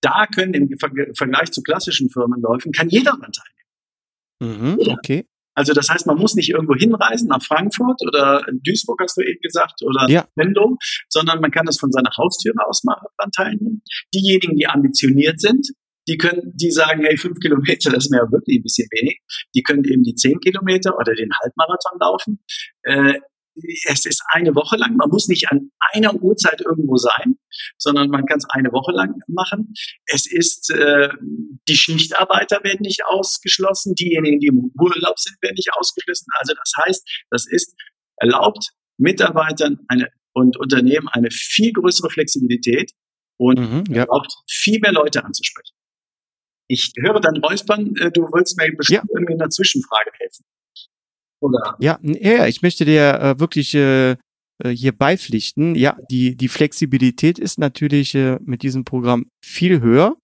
da 0.01 0.27
können 0.27 0.53
im 0.53 0.69
Vergleich 1.15 1.51
zu 1.51 1.61
klassischen 1.61 2.09
Firmenläufen 2.09 2.71
kann 2.71 2.89
jeder 2.89 3.11
daran 3.11 3.31
teilnehmen. 3.31 4.77
Mhm, 4.79 4.93
okay. 4.93 5.25
Also 5.55 5.73
das 5.73 5.89
heißt, 5.89 6.05
man 6.05 6.17
muss 6.17 6.35
nicht 6.35 6.51
irgendwo 6.51 6.75
hinreisen 6.75 7.29
nach 7.29 7.41
Frankfurt 7.41 7.99
oder 8.05 8.45
Duisburg, 8.63 9.01
hast 9.01 9.17
du 9.17 9.21
eben 9.21 9.39
gesagt, 9.41 9.81
oder 9.83 10.07
ja. 10.07 10.27
Sondern 11.09 11.41
man 11.41 11.49
kann 11.49 11.65
das 11.65 11.79
von 11.79 11.91
seiner 11.91 12.11
Haustüre 12.15 12.63
aus 12.67 12.83
machen, 12.83 13.07
daran 13.17 13.31
teilnehmen. 13.31 13.81
Diejenigen, 14.13 14.55
die 14.55 14.67
ambitioniert 14.67 15.41
sind, 15.41 15.67
die 16.07 16.17
können, 16.17 16.53
die 16.55 16.71
sagen, 16.71 17.03
hey, 17.03 17.17
fünf 17.17 17.39
Kilometer, 17.39 17.91
das 17.91 18.05
ist 18.05 18.11
mir 18.11 18.17
ja 18.17 18.31
wirklich 18.31 18.59
ein 18.59 18.63
bisschen 18.63 18.87
wenig. 18.91 19.19
Die 19.55 19.63
können 19.63 19.83
eben 19.83 20.03
die 20.03 20.15
zehn 20.15 20.39
Kilometer 20.39 20.97
oder 20.97 21.13
den 21.13 21.29
Halbmarathon 21.41 21.99
laufen. 21.99 22.39
Äh, 22.83 23.19
es 23.89 24.05
ist 24.05 24.23
eine 24.31 24.53
Woche 24.55 24.77
lang. 24.77 24.95
Man 24.97 25.09
muss 25.09 25.27
nicht 25.27 25.49
an 25.51 25.71
einer 25.93 26.13
Uhrzeit 26.21 26.61
irgendwo 26.61 26.95
sein, 26.97 27.37
sondern 27.77 28.09
man 28.09 28.25
kann 28.25 28.37
es 28.37 28.45
eine 28.49 28.71
Woche 28.71 28.91
lang 28.91 29.15
machen. 29.27 29.73
Es 30.05 30.31
ist, 30.31 30.69
äh, 30.71 31.09
die 31.67 31.75
Schichtarbeiter 31.75 32.63
werden 32.63 32.81
nicht 32.81 33.03
ausgeschlossen, 33.05 33.95
diejenigen, 33.95 34.39
die 34.39 34.47
im 34.47 34.71
Urlaub 34.79 35.17
sind, 35.19 35.37
werden 35.41 35.55
nicht 35.55 35.73
ausgeschlossen. 35.73 36.27
Also 36.39 36.53
das 36.53 36.71
heißt, 36.85 37.09
das 37.31 37.45
ist 37.49 37.75
erlaubt 38.17 38.69
Mitarbeitern 38.97 39.79
eine, 39.87 40.09
und 40.33 40.57
Unternehmen 40.57 41.07
eine 41.09 41.29
viel 41.31 41.71
größere 41.73 42.09
Flexibilität 42.09 42.91
und 43.37 43.59
mhm, 43.59 43.83
ja. 43.89 44.03
erlaubt 44.03 44.33
viel 44.49 44.79
mehr 44.79 44.91
Leute 44.91 45.23
anzusprechen. 45.23 45.76
Ich 46.69 46.91
höre 46.97 47.19
dein 47.21 47.37
Räuspern, 47.37 47.95
äh, 47.97 48.11
du 48.11 48.23
willst 48.33 48.57
mir 48.57 48.71
bestimmt 48.75 49.03
ja. 49.03 49.09
irgendwie 49.15 49.33
in 49.33 49.39
der 49.39 49.49
Zwischenfrage 49.49 50.11
helfen. 50.19 50.45
Oder? 51.39 51.75
Ja, 51.79 51.99
ja, 52.01 52.47
ich 52.47 52.61
möchte 52.61 52.83
dir 52.83 53.19
äh, 53.19 53.39
wirklich 53.39 53.73
äh, 53.75 54.17
äh, 54.63 54.69
hier 54.69 54.91
beipflichten. 54.91 55.75
Ja, 55.75 55.97
die, 56.09 56.35
die 56.35 56.47
Flexibilität 56.47 57.39
ist 57.39 57.59
natürlich 57.59 58.15
äh, 58.15 58.39
mit 58.41 58.63
diesem 58.63 58.85
Programm 58.85 59.27
viel 59.43 59.81
höher. 59.81 60.17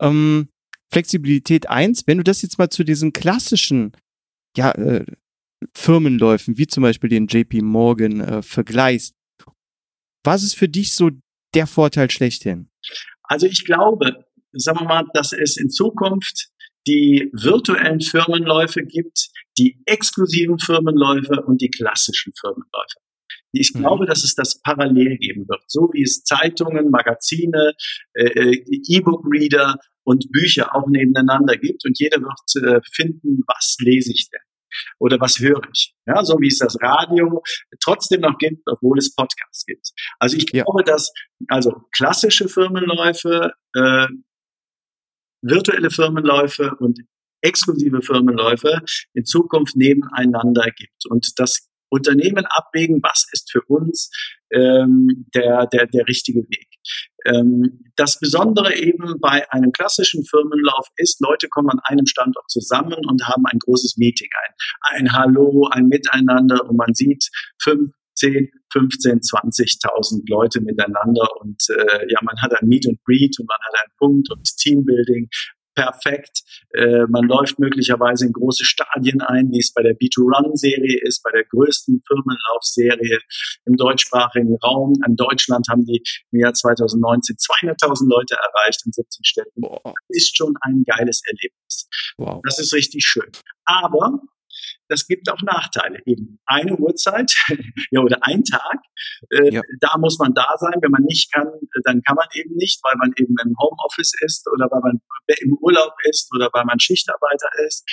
Ähm, 0.00 0.48
Flexibilität 0.92 1.68
eins, 1.68 2.06
wenn 2.06 2.18
du 2.18 2.24
das 2.24 2.42
jetzt 2.42 2.58
mal 2.58 2.68
zu 2.68 2.84
diesen 2.84 3.12
klassischen 3.12 3.92
ja, 4.56 4.72
äh, 4.72 5.04
Firmenläufen, 5.74 6.58
wie 6.58 6.66
zum 6.66 6.82
Beispiel 6.82 7.10
den 7.10 7.26
JP 7.26 7.62
Morgan, 7.62 8.20
äh, 8.20 8.42
vergleichst, 8.42 9.14
was 10.24 10.42
ist 10.42 10.54
für 10.54 10.68
dich 10.68 10.94
so 10.94 11.10
der 11.54 11.66
Vorteil 11.66 12.10
schlechthin? 12.10 12.68
Also 13.22 13.46
ich 13.46 13.64
glaube, 13.64 14.25
sagen 14.56 14.80
wir 14.80 14.86
mal, 14.86 15.04
dass 15.14 15.32
es 15.32 15.56
in 15.56 15.70
Zukunft 15.70 16.48
die 16.86 17.30
virtuellen 17.32 18.00
Firmenläufe 18.00 18.82
gibt, 18.82 19.28
die 19.58 19.80
exklusiven 19.86 20.58
Firmenläufe 20.58 21.42
und 21.46 21.60
die 21.60 21.70
klassischen 21.70 22.32
Firmenläufe. 22.38 23.00
Ich 23.52 23.74
mhm. 23.74 23.80
glaube, 23.80 24.06
dass 24.06 24.24
es 24.24 24.34
das 24.34 24.60
parallel 24.62 25.16
geben 25.18 25.48
wird, 25.48 25.62
so 25.66 25.90
wie 25.92 26.02
es 26.02 26.22
Zeitungen, 26.22 26.90
Magazine, 26.90 27.72
äh, 28.14 28.24
äh, 28.24 28.64
E-Book-Reader 28.88 29.76
und 30.04 30.30
Bücher 30.30 30.74
auch 30.76 30.86
nebeneinander 30.88 31.56
gibt 31.56 31.84
und 31.84 31.98
jeder 31.98 32.20
wird 32.20 32.64
äh, 32.64 32.80
finden, 32.92 33.42
was 33.46 33.76
lese 33.80 34.12
ich 34.12 34.28
denn 34.30 34.40
oder 34.98 35.18
was 35.20 35.38
höre 35.38 35.62
ich. 35.72 35.94
Ja, 36.06 36.22
so 36.24 36.38
wie 36.40 36.48
es 36.48 36.58
das 36.58 36.76
Radio 36.80 37.42
trotzdem 37.82 38.20
noch 38.20 38.38
gibt, 38.38 38.62
obwohl 38.66 38.98
es 38.98 39.14
Podcasts 39.14 39.64
gibt. 39.64 39.90
Also 40.18 40.36
ich 40.36 40.46
glaube, 40.46 40.82
ja. 40.86 40.92
dass 40.92 41.12
also 41.48 41.72
klassische 41.92 42.48
Firmenläufe, 42.48 43.52
äh, 43.74 44.06
virtuelle 45.42 45.90
Firmenläufe 45.90 46.74
und 46.78 47.00
exklusive 47.42 48.02
Firmenläufe 48.02 48.80
in 49.14 49.24
Zukunft 49.24 49.76
nebeneinander 49.76 50.70
gibt 50.76 51.06
und 51.08 51.32
das 51.36 51.68
Unternehmen 51.88 52.44
abwägen, 52.46 53.00
was 53.02 53.26
ist 53.32 53.50
für 53.52 53.62
uns 53.68 54.10
ähm, 54.52 55.26
der, 55.34 55.66
der, 55.66 55.86
der 55.86 56.06
richtige 56.08 56.40
Weg. 56.40 56.68
Ähm, 57.24 57.84
das 57.96 58.18
Besondere 58.18 58.74
eben 58.76 59.20
bei 59.20 59.50
einem 59.52 59.72
klassischen 59.72 60.24
Firmenlauf 60.24 60.88
ist, 60.96 61.20
Leute 61.20 61.48
kommen 61.48 61.70
an 61.70 61.80
einem 61.84 62.06
Standort 62.06 62.50
zusammen 62.50 62.98
und 63.06 63.26
haben 63.28 63.44
ein 63.46 63.58
großes 63.58 63.96
Meeting, 63.96 64.28
ein, 64.44 64.98
ein 64.98 65.12
Hallo, 65.12 65.68
ein 65.70 65.86
Miteinander 65.86 66.68
und 66.68 66.76
man 66.76 66.94
sieht 66.94 67.28
fünf, 67.60 67.92
10, 68.16 68.50
15, 68.72 69.20
20.000 69.20 70.22
Leute 70.28 70.60
miteinander 70.60 71.28
und 71.40 71.62
äh, 71.70 72.06
ja, 72.08 72.18
man 72.22 72.36
hat 72.42 72.52
ein 72.60 72.68
Meet 72.68 72.88
and 72.88 72.98
Greet 73.04 73.38
und 73.38 73.48
man 73.48 73.58
hat 73.66 73.74
einen 73.82 73.92
Punkt 73.98 74.30
und 74.30 74.44
Teambuilding 74.56 75.28
perfekt. 75.76 76.42
Äh, 76.72 77.06
man 77.08 77.28
läuft 77.28 77.58
möglicherweise 77.60 78.26
in 78.26 78.32
große 78.32 78.64
Stadien 78.64 79.20
ein, 79.20 79.50
wie 79.52 79.60
es 79.60 79.72
bei 79.72 79.82
der 79.82 79.92
B2Run-Serie 79.92 80.98
ist, 81.02 81.22
bei 81.22 81.30
der 81.30 81.44
größten 81.44 82.02
Firmenlaufserie 82.06 83.20
im 83.66 83.76
deutschsprachigen 83.76 84.56
Raum. 84.64 84.94
In 85.06 85.14
Deutschland 85.14 85.66
haben 85.70 85.84
die 85.84 86.02
im 86.32 86.40
Jahr 86.40 86.54
2019 86.54 87.36
200.000 87.36 88.08
Leute 88.08 88.34
erreicht 88.34 88.82
in 88.86 88.92
17 88.92 89.24
Städten. 89.24 89.62
Wow. 89.62 89.94
Ist 90.08 90.36
schon 90.36 90.54
ein 90.62 90.82
geiles 90.84 91.20
Erlebnis. 91.26 91.88
Wow. 92.16 92.40
Das 92.44 92.58
ist 92.58 92.72
richtig 92.72 93.04
schön. 93.04 93.30
Aber 93.66 94.20
das 94.88 95.06
gibt 95.06 95.30
auch 95.30 95.40
Nachteile. 95.42 96.00
Eben 96.06 96.38
eine 96.46 96.76
Uhrzeit 96.76 97.34
ja, 97.90 98.00
oder 98.00 98.18
ein 98.22 98.44
Tag, 98.44 98.78
äh, 99.30 99.54
ja. 99.54 99.62
da 99.80 99.98
muss 99.98 100.18
man 100.18 100.34
da 100.34 100.48
sein. 100.58 100.74
Wenn 100.80 100.90
man 100.90 101.02
nicht 101.02 101.32
kann, 101.32 101.48
dann 101.84 102.02
kann 102.02 102.16
man 102.16 102.26
eben 102.34 102.54
nicht, 102.54 102.80
weil 102.84 102.96
man 102.96 103.12
eben 103.16 103.34
im 103.44 103.54
Homeoffice 103.58 104.12
ist 104.20 104.46
oder 104.52 104.68
weil 104.70 104.80
man 104.80 105.00
im 105.40 105.58
Urlaub 105.60 105.92
ist 106.08 106.30
oder 106.34 106.50
weil 106.52 106.64
man 106.64 106.78
Schichtarbeiter 106.78 107.48
ist. 107.66 107.84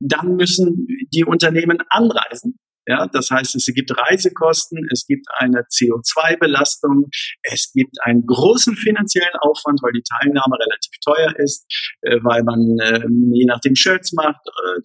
Dann 0.00 0.36
müssen 0.36 0.86
die 1.12 1.24
Unternehmen 1.24 1.78
anreisen. 1.90 2.58
Ja, 2.86 3.06
das 3.06 3.30
heißt, 3.30 3.54
es 3.54 3.66
gibt 3.66 3.96
Reisekosten, 3.96 4.88
es 4.90 5.06
gibt 5.06 5.26
eine 5.36 5.60
CO2-Belastung, 5.70 7.10
es 7.42 7.70
gibt 7.72 7.94
einen 8.02 8.26
großen 8.26 8.74
finanziellen 8.74 9.36
Aufwand, 9.40 9.80
weil 9.82 9.92
die 9.92 10.02
Teilnahme 10.02 10.56
relativ 10.58 10.90
teuer 11.04 11.32
ist, 11.38 11.64
äh, 12.02 12.18
weil 12.24 12.42
man 12.42 12.78
äh, 12.80 13.06
je 13.34 13.46
nachdem 13.46 13.76
Shirts 13.76 14.12
macht, 14.14 14.40
äh, 14.48 14.80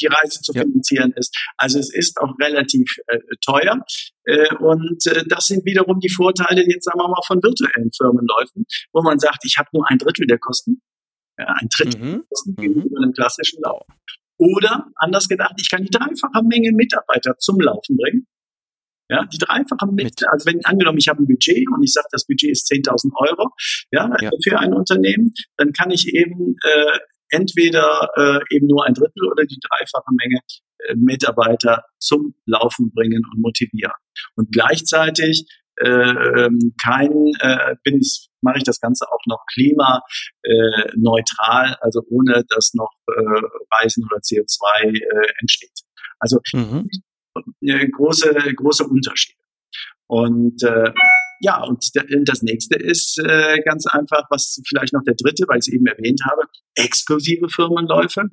die 0.00 0.06
Reise 0.06 0.40
zu 0.40 0.52
finanzieren 0.52 1.12
ist. 1.16 1.36
Also 1.56 1.78
es 1.78 1.92
ist 1.92 2.18
auch 2.18 2.34
relativ 2.40 2.96
äh, 3.06 3.18
teuer. 3.44 3.84
Äh, 4.24 4.54
und 4.56 5.06
äh, 5.06 5.24
das 5.26 5.46
sind 5.46 5.64
wiederum 5.64 6.00
die 6.00 6.10
Vorteile 6.10 6.62
jetzt 6.68 6.84
sagen 6.84 6.98
wir 6.98 7.08
mal 7.08 7.22
von 7.26 7.42
virtuellen 7.42 7.90
Firmenläufen, 7.96 8.64
wo 8.92 9.02
man 9.02 9.18
sagt, 9.18 9.44
ich 9.44 9.56
habe 9.58 9.68
nur 9.72 9.88
ein 9.90 9.98
Drittel 9.98 10.26
der 10.26 10.38
Kosten, 10.38 10.82
ja, 11.38 11.46
ein 11.60 11.68
Drittel 11.68 12.00
mhm. 12.00 12.12
der 12.12 12.22
Kosten 12.28 12.50
mhm. 12.50 12.62
gegenüber 12.62 12.96
einem 13.02 13.12
klassischen 13.12 13.60
Lauf. 13.62 13.86
Oder 14.38 14.86
anders 14.96 15.28
gedacht, 15.28 15.54
ich 15.60 15.70
kann 15.70 15.84
die 15.84 15.90
dreifache 15.90 16.42
Menge 16.44 16.72
Mitarbeiter 16.72 17.36
zum 17.38 17.60
Laufen 17.60 17.96
bringen. 17.96 18.26
Ja, 19.10 19.26
die 19.26 19.38
dreifache 19.38 19.86
Menge, 19.90 20.10
also 20.30 20.46
wenn 20.46 20.64
angenommen, 20.64 20.98
ich 20.98 21.08
habe 21.08 21.20
ein 21.20 21.26
Budget 21.26 21.66
und 21.74 21.82
ich 21.82 21.92
sage, 21.92 22.06
das 22.12 22.26
Budget 22.26 22.52
ist 22.52 22.70
10.000 22.70 23.10
Euro 23.16 23.50
ja, 23.90 24.08
ja, 24.20 24.30
für 24.42 24.58
ein 24.58 24.72
Unternehmen, 24.72 25.34
dann 25.56 25.72
kann 25.72 25.90
ich 25.90 26.14
eben 26.14 26.56
äh, 26.62 26.98
entweder 27.30 28.10
äh, 28.16 28.40
eben 28.54 28.66
nur 28.66 28.84
ein 28.86 28.94
Drittel 28.94 29.30
oder 29.30 29.44
die 29.44 29.60
dreifache 29.60 30.10
Menge 30.12 30.40
äh, 30.86 30.94
Mitarbeiter 30.94 31.84
zum 31.98 32.34
Laufen 32.46 32.90
bringen 32.92 33.22
und 33.32 33.40
motivieren. 33.40 33.92
Und 34.36 34.52
gleichzeitig 34.52 35.46
äh, 35.76 36.48
kein 36.82 37.32
äh, 37.40 37.76
bin 37.84 38.00
ich 38.00 38.30
mache 38.42 38.58
ich 38.58 38.64
das 38.64 38.80
Ganze 38.80 39.06
auch 39.06 39.20
noch 39.26 39.44
klimaneutral, 39.52 41.76
also 41.80 42.02
ohne 42.08 42.44
dass 42.48 42.74
noch 42.74 42.90
äh, 43.06 43.12
Reisen 43.74 44.04
oder 44.04 44.18
CO2 44.18 44.96
äh, 44.96 45.32
entsteht. 45.40 45.84
Also 46.18 46.40
mhm. 46.52 46.90
äh, 47.62 47.88
große 47.88 48.34
große 48.56 48.84
Unterschiede. 48.84 49.38
Und 50.06 50.62
äh, 50.62 50.92
ja, 51.40 51.64
und 51.64 51.90
das 52.24 52.42
nächste 52.42 52.76
ist 52.76 53.18
äh, 53.18 53.60
ganz 53.64 53.86
einfach, 53.86 54.24
was 54.30 54.60
vielleicht 54.68 54.92
noch 54.92 55.02
der 55.04 55.14
dritte, 55.14 55.44
weil 55.48 55.58
ich 55.58 55.68
es 55.68 55.72
eben 55.72 55.86
erwähnt 55.86 56.20
habe, 56.30 56.42
exklusive 56.74 57.48
Firmenläufe. 57.48 58.24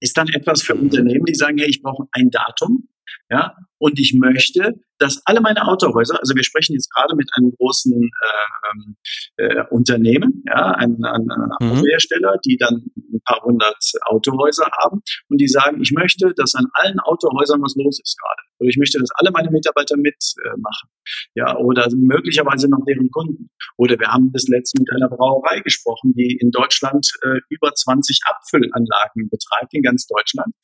Ist 0.00 0.16
dann 0.16 0.28
etwas 0.28 0.62
für 0.62 0.74
Unternehmen, 0.74 1.24
die 1.26 1.34
sagen, 1.34 1.58
hey, 1.58 1.68
ich 1.68 1.82
brauche 1.82 2.04
ein 2.12 2.30
Datum, 2.30 2.88
ja, 3.30 3.56
und 3.78 3.98
ich 3.98 4.14
möchte, 4.18 4.74
dass 4.98 5.22
alle 5.24 5.40
meine 5.40 5.66
Autohäuser, 5.66 6.18
also 6.18 6.34
wir 6.34 6.42
sprechen 6.42 6.72
jetzt 6.72 6.92
gerade 6.92 7.14
mit 7.14 7.30
einem 7.36 7.52
großen 7.56 7.92
äh, 7.92 8.70
ähm, 8.70 8.96
äh, 9.36 9.64
Unternehmen, 9.70 10.42
ja, 10.46 10.72
ein, 10.72 10.96
ein, 11.04 11.30
ein 11.30 11.50
mhm. 11.60 11.70
Autohersteller, 11.70 12.38
die 12.44 12.56
dann 12.56 12.86
ein 12.96 13.20
paar 13.24 13.42
hundert 13.44 13.78
Autohäuser 14.06 14.68
haben 14.82 15.00
und 15.28 15.40
die 15.40 15.46
sagen, 15.46 15.80
ich 15.80 15.92
möchte, 15.92 16.32
dass 16.34 16.54
an 16.54 16.66
allen 16.72 16.98
Autohäusern 17.00 17.62
was 17.62 17.76
los 17.76 18.00
ist 18.02 18.18
gerade. 18.20 18.42
Oder 18.58 18.68
ich 18.68 18.76
möchte, 18.76 18.98
dass 18.98 19.10
alle 19.14 19.30
meine 19.30 19.50
Mitarbeiter 19.50 19.96
mitmachen. 19.96 20.88
Äh, 20.88 21.40
ja, 21.40 21.56
oder 21.56 21.88
möglicherweise 21.94 22.68
noch 22.68 22.84
deren 22.86 23.10
Kunden. 23.10 23.50
Oder 23.76 23.98
wir 23.98 24.08
haben 24.08 24.32
bis 24.32 24.48
letztens 24.48 24.80
mit 24.80 24.92
einer 24.92 25.08
Brauerei 25.08 25.60
gesprochen, 25.60 26.12
die 26.14 26.38
in 26.40 26.50
Deutschland 26.50 27.08
äh, 27.22 27.38
über 27.50 27.72
20 27.72 28.20
Abfüllanlagen 28.26 29.30
betreibt, 29.30 29.74
in 29.74 29.82
ganz 29.82 30.06
Deutschland. 30.06 30.54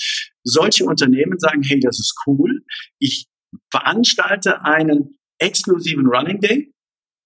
Solche 0.44 0.84
Unternehmen 0.84 1.38
sagen, 1.38 1.62
hey, 1.62 1.80
das 1.80 1.98
ist 1.98 2.14
cool. 2.26 2.62
Ich 2.98 3.26
veranstalte 3.70 4.62
einen 4.64 5.18
exklusiven 5.38 6.06
Running 6.06 6.40
Day 6.40 6.74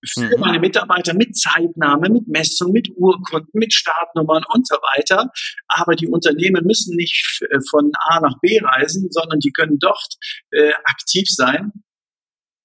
für 0.07 0.37
mhm. 0.37 0.41
meine 0.41 0.61
Mitarbeiter 0.61 1.15
mit 1.15 1.37
Zeitnahme, 1.37 2.09
mit 2.09 2.29
Messung, 2.29 2.73
mit 2.73 2.89
Urkunden, 2.97 3.51
mit 3.53 3.73
Startnummern 3.73 4.45
und 4.55 4.67
so 4.67 4.77
weiter. 4.77 5.31
Aber 5.67 5.97
die 5.97 6.07
Unternehmen 6.07 6.65
müssen 6.65 6.95
nicht 6.97 7.41
äh, 7.51 7.59
von 7.69 7.91
A 8.09 8.21
nach 8.21 8.39
B 8.41 8.61
reisen, 8.63 9.09
sondern 9.11 9.41
die 9.41 9.51
können 9.51 9.79
dort 9.79 10.15
äh, 10.53 10.73
aktiv 10.85 11.27
sein, 11.29 11.73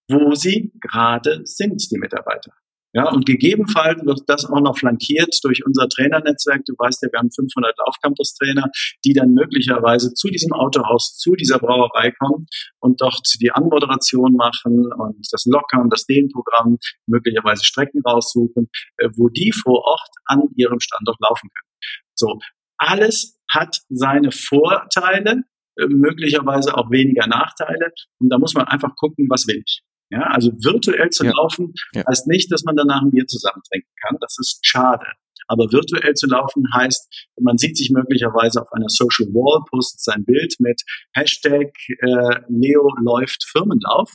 wo 0.10 0.36
sie 0.36 0.72
gerade 0.80 1.42
sind, 1.46 1.89
die 1.92 1.98
Mitarbeiter. 1.98 2.52
Ja, 2.95 3.10
und 3.10 3.25
gegebenenfalls 3.25 4.06
wird 4.06 4.21
das 4.27 4.45
auch 4.45 4.62
noch 4.62 4.77
flankiert 4.77 5.36
durch 5.43 5.65
unser 5.65 5.89
Trainernetzwerk. 5.89 6.63
Du 6.65 6.73
weißt 6.77 7.01
ja, 7.01 7.10
wir 7.12 7.19
haben 7.19 7.32
500 7.32 7.75
Laufcampus-Trainer, 7.79 8.69
die 9.03 9.13
dann 9.13 9.34
möglicherweise 9.34 10.13
zu 10.13 10.27
diesem 10.27 10.53
Autohaus, 10.53 11.17
zu 11.17 11.34
dieser 11.34 11.58
Brauerei 11.58 12.12
kommen 12.12 12.45
und 12.79 13.01
dort 13.01 13.27
die 13.41 13.51
Anmoderation 13.51 14.34
machen 14.34 14.91
und 14.93 15.27
das 15.32 15.45
Lockern, 15.45 15.89
das 15.89 16.06
Dehnprogramm, 16.06 16.77
möglicherweise 17.08 17.65
Strecken 17.65 18.01
raussuchen, 18.06 18.69
äh, 18.97 19.10
wo 19.15 19.27
die 19.29 19.51
vor 19.51 19.84
Ort 19.84 20.10
an 20.25 20.41
ihrem 20.56 20.79
Standort 20.79 21.17
laufen 21.19 21.49
können. 21.49 21.73
So, 22.13 22.39
alles 22.77 23.39
hat 23.51 23.77
seine 23.89 24.32
Vorteile, 24.32 25.41
äh, 25.77 25.88
möglicherweise 25.88 26.77
auch 26.77 26.91
weniger 26.91 27.25
Nachteile. 27.25 27.91
Und 28.19 28.29
da 28.29 28.38
muss 28.38 28.53
man 28.53 28.67
einfach 28.67 28.95
gucken, 28.95 29.27
was 29.29 29.47
will 29.47 29.63
ich. 29.65 29.82
Ja, 30.13 30.28
also 30.28 30.52
virtuell 30.52 31.10
zu 31.10 31.26
ja. 31.26 31.32
laufen 31.36 31.73
heißt 32.08 32.28
nicht, 32.28 32.52
dass 32.52 32.63
man 32.63 32.76
danach 32.76 33.02
ein 33.02 33.10
Bier 33.10 33.26
zusammen 33.26 33.63
trinken 33.67 33.89
kann. 33.99 34.17
Das 34.21 34.38
ist 34.39 34.60
schade. 34.62 35.06
Aber 35.47 35.71
virtuell 35.71 36.13
zu 36.13 36.27
laufen 36.27 36.63
heißt, 36.73 37.32
man 37.41 37.58
sieht 37.58 37.77
sich 37.77 37.91
möglicherweise 37.91 38.62
auf 38.62 38.71
einer 38.71 38.89
Social 38.89 39.27
Wall, 39.34 39.63
postet 39.69 40.01
sein 40.01 40.25
Bild 40.25 40.56
mit 40.60 40.82
Hashtag 41.13 41.71
äh, 41.88 42.39
Leo 42.49 42.89
läuft 43.03 43.43
Firmenlauf. 43.45 44.12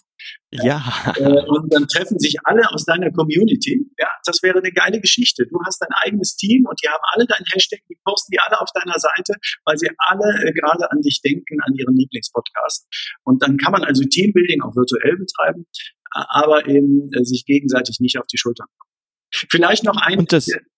Ja. 0.50 0.82
Äh, 1.16 1.44
und 1.46 1.72
dann 1.72 1.86
treffen 1.86 2.18
sich 2.18 2.36
alle 2.44 2.62
aus 2.72 2.84
deiner 2.84 3.10
Community. 3.12 3.86
Ja, 3.98 4.08
das 4.24 4.42
wäre 4.42 4.58
eine 4.58 4.72
geile 4.72 5.00
Geschichte. 5.00 5.46
Du 5.46 5.58
hast 5.64 5.78
dein 5.80 5.90
eigenes 6.04 6.36
Team 6.36 6.64
und 6.66 6.80
die 6.82 6.88
haben 6.88 7.02
alle 7.12 7.26
deinen 7.26 7.44
Hashtag, 7.52 7.80
die 7.88 7.96
posten 8.04 8.32
die 8.32 8.40
alle 8.40 8.60
auf 8.60 8.70
deiner 8.72 8.98
Seite, 8.98 9.34
weil 9.64 9.76
sie 9.78 9.88
alle 9.98 10.42
äh, 10.44 10.52
gerade 10.52 10.90
an 10.90 11.00
dich 11.02 11.20
denken, 11.22 11.58
an 11.62 11.74
ihren 11.74 11.96
Lieblingspodcast. 11.96 12.86
Und 13.24 13.42
dann 13.42 13.56
kann 13.56 13.72
man 13.72 13.84
also 13.84 14.02
Teambuilding 14.04 14.62
auch 14.62 14.74
virtuell 14.74 15.16
betreiben, 15.16 15.66
aber 16.10 16.66
eben 16.66 17.10
äh, 17.12 17.24
sich 17.24 17.44
gegenseitig 17.44 18.00
nicht 18.00 18.18
auf 18.18 18.26
die 18.26 18.38
Schultern 18.38 18.66
kommen. 18.78 18.87
Vielleicht 19.30 19.84
noch 19.84 19.96
ein, 19.96 20.26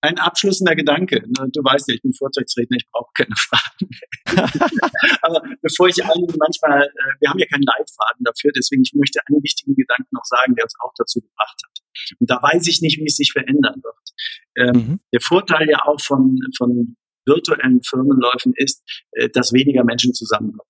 ein 0.00 0.18
abschließender 0.18 0.74
Gedanke. 0.74 1.22
Du 1.52 1.62
weißt 1.62 1.88
ja, 1.88 1.94
ich 1.94 2.02
bin 2.02 2.12
Vortragsredner, 2.12 2.76
ich 2.76 2.86
brauche 2.90 3.10
keine 3.14 3.34
Fragen. 3.36 3.88
Aber 5.22 5.42
bevor 5.62 5.88
ich 5.88 6.02
einen 6.04 6.26
manchmal, 6.36 6.82
äh, 6.82 7.12
wir 7.20 7.30
haben 7.30 7.38
ja 7.38 7.46
keinen 7.46 7.62
Leitfaden 7.62 8.24
dafür, 8.24 8.50
deswegen 8.56 8.82
ich 8.82 8.92
möchte 8.94 9.20
einen 9.26 9.42
wichtigen 9.42 9.76
Gedanken 9.76 10.08
noch 10.10 10.24
sagen, 10.24 10.54
der 10.56 10.64
uns 10.64 10.74
auch 10.80 10.92
dazu 10.96 11.20
gebracht 11.20 11.60
hat. 11.64 12.16
Und 12.18 12.28
da 12.30 12.42
weiß 12.42 12.66
ich 12.66 12.80
nicht, 12.82 12.98
wie 12.98 13.06
es 13.06 13.16
sich 13.16 13.32
verändern 13.32 13.80
wird. 13.82 14.10
Ähm, 14.56 14.74
mhm. 14.74 15.00
Der 15.12 15.20
Vorteil 15.20 15.68
ja 15.68 15.84
auch 15.86 16.00
von, 16.00 16.38
von 16.56 16.96
virtuellen 17.26 17.80
Firmenläufen 17.82 18.52
ist, 18.56 18.82
äh, 19.12 19.28
dass 19.28 19.52
weniger 19.52 19.84
Menschen 19.84 20.12
zusammenkommen. 20.12 20.69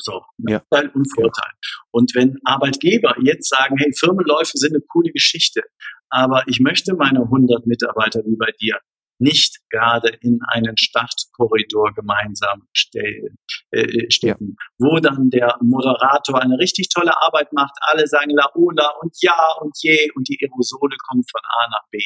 So, 0.00 0.22
ja. 0.48 0.58
Nachteil 0.58 0.90
und 0.94 1.06
Vorteil. 1.14 1.50
Und 1.90 2.12
wenn 2.14 2.38
Arbeitgeber 2.44 3.14
jetzt 3.22 3.48
sagen, 3.48 3.76
hey, 3.78 3.92
Firmenläufe 3.92 4.56
sind 4.56 4.74
eine 4.74 4.82
coole 4.88 5.12
Geschichte, 5.12 5.62
aber 6.08 6.42
ich 6.46 6.60
möchte 6.60 6.94
meine 6.94 7.20
100 7.22 7.66
Mitarbeiter 7.66 8.20
wie 8.24 8.36
bei 8.36 8.50
dir 8.60 8.78
nicht 9.20 9.58
gerade 9.70 10.08
in 10.22 10.40
einen 10.48 10.76
Startkorridor 10.76 11.92
gemeinsam 11.94 12.62
stellen, 12.72 13.36
äh, 13.70 14.10
stecken, 14.10 14.56
ja. 14.58 14.66
wo 14.78 14.98
dann 14.98 15.30
der 15.30 15.58
Moderator 15.60 16.40
eine 16.40 16.58
richtig 16.58 16.88
tolle 16.88 17.12
Arbeit 17.22 17.52
macht, 17.52 17.74
alle 17.82 18.06
sagen 18.06 18.30
Laola 18.30 18.90
und 19.02 19.14
ja 19.20 19.38
und 19.60 19.76
je 19.82 20.10
und 20.14 20.28
die 20.28 20.38
Aerosole 20.42 20.96
kommen 21.06 21.22
von 21.30 21.40
A 21.44 21.68
nach 21.70 21.88
B. 21.90 21.98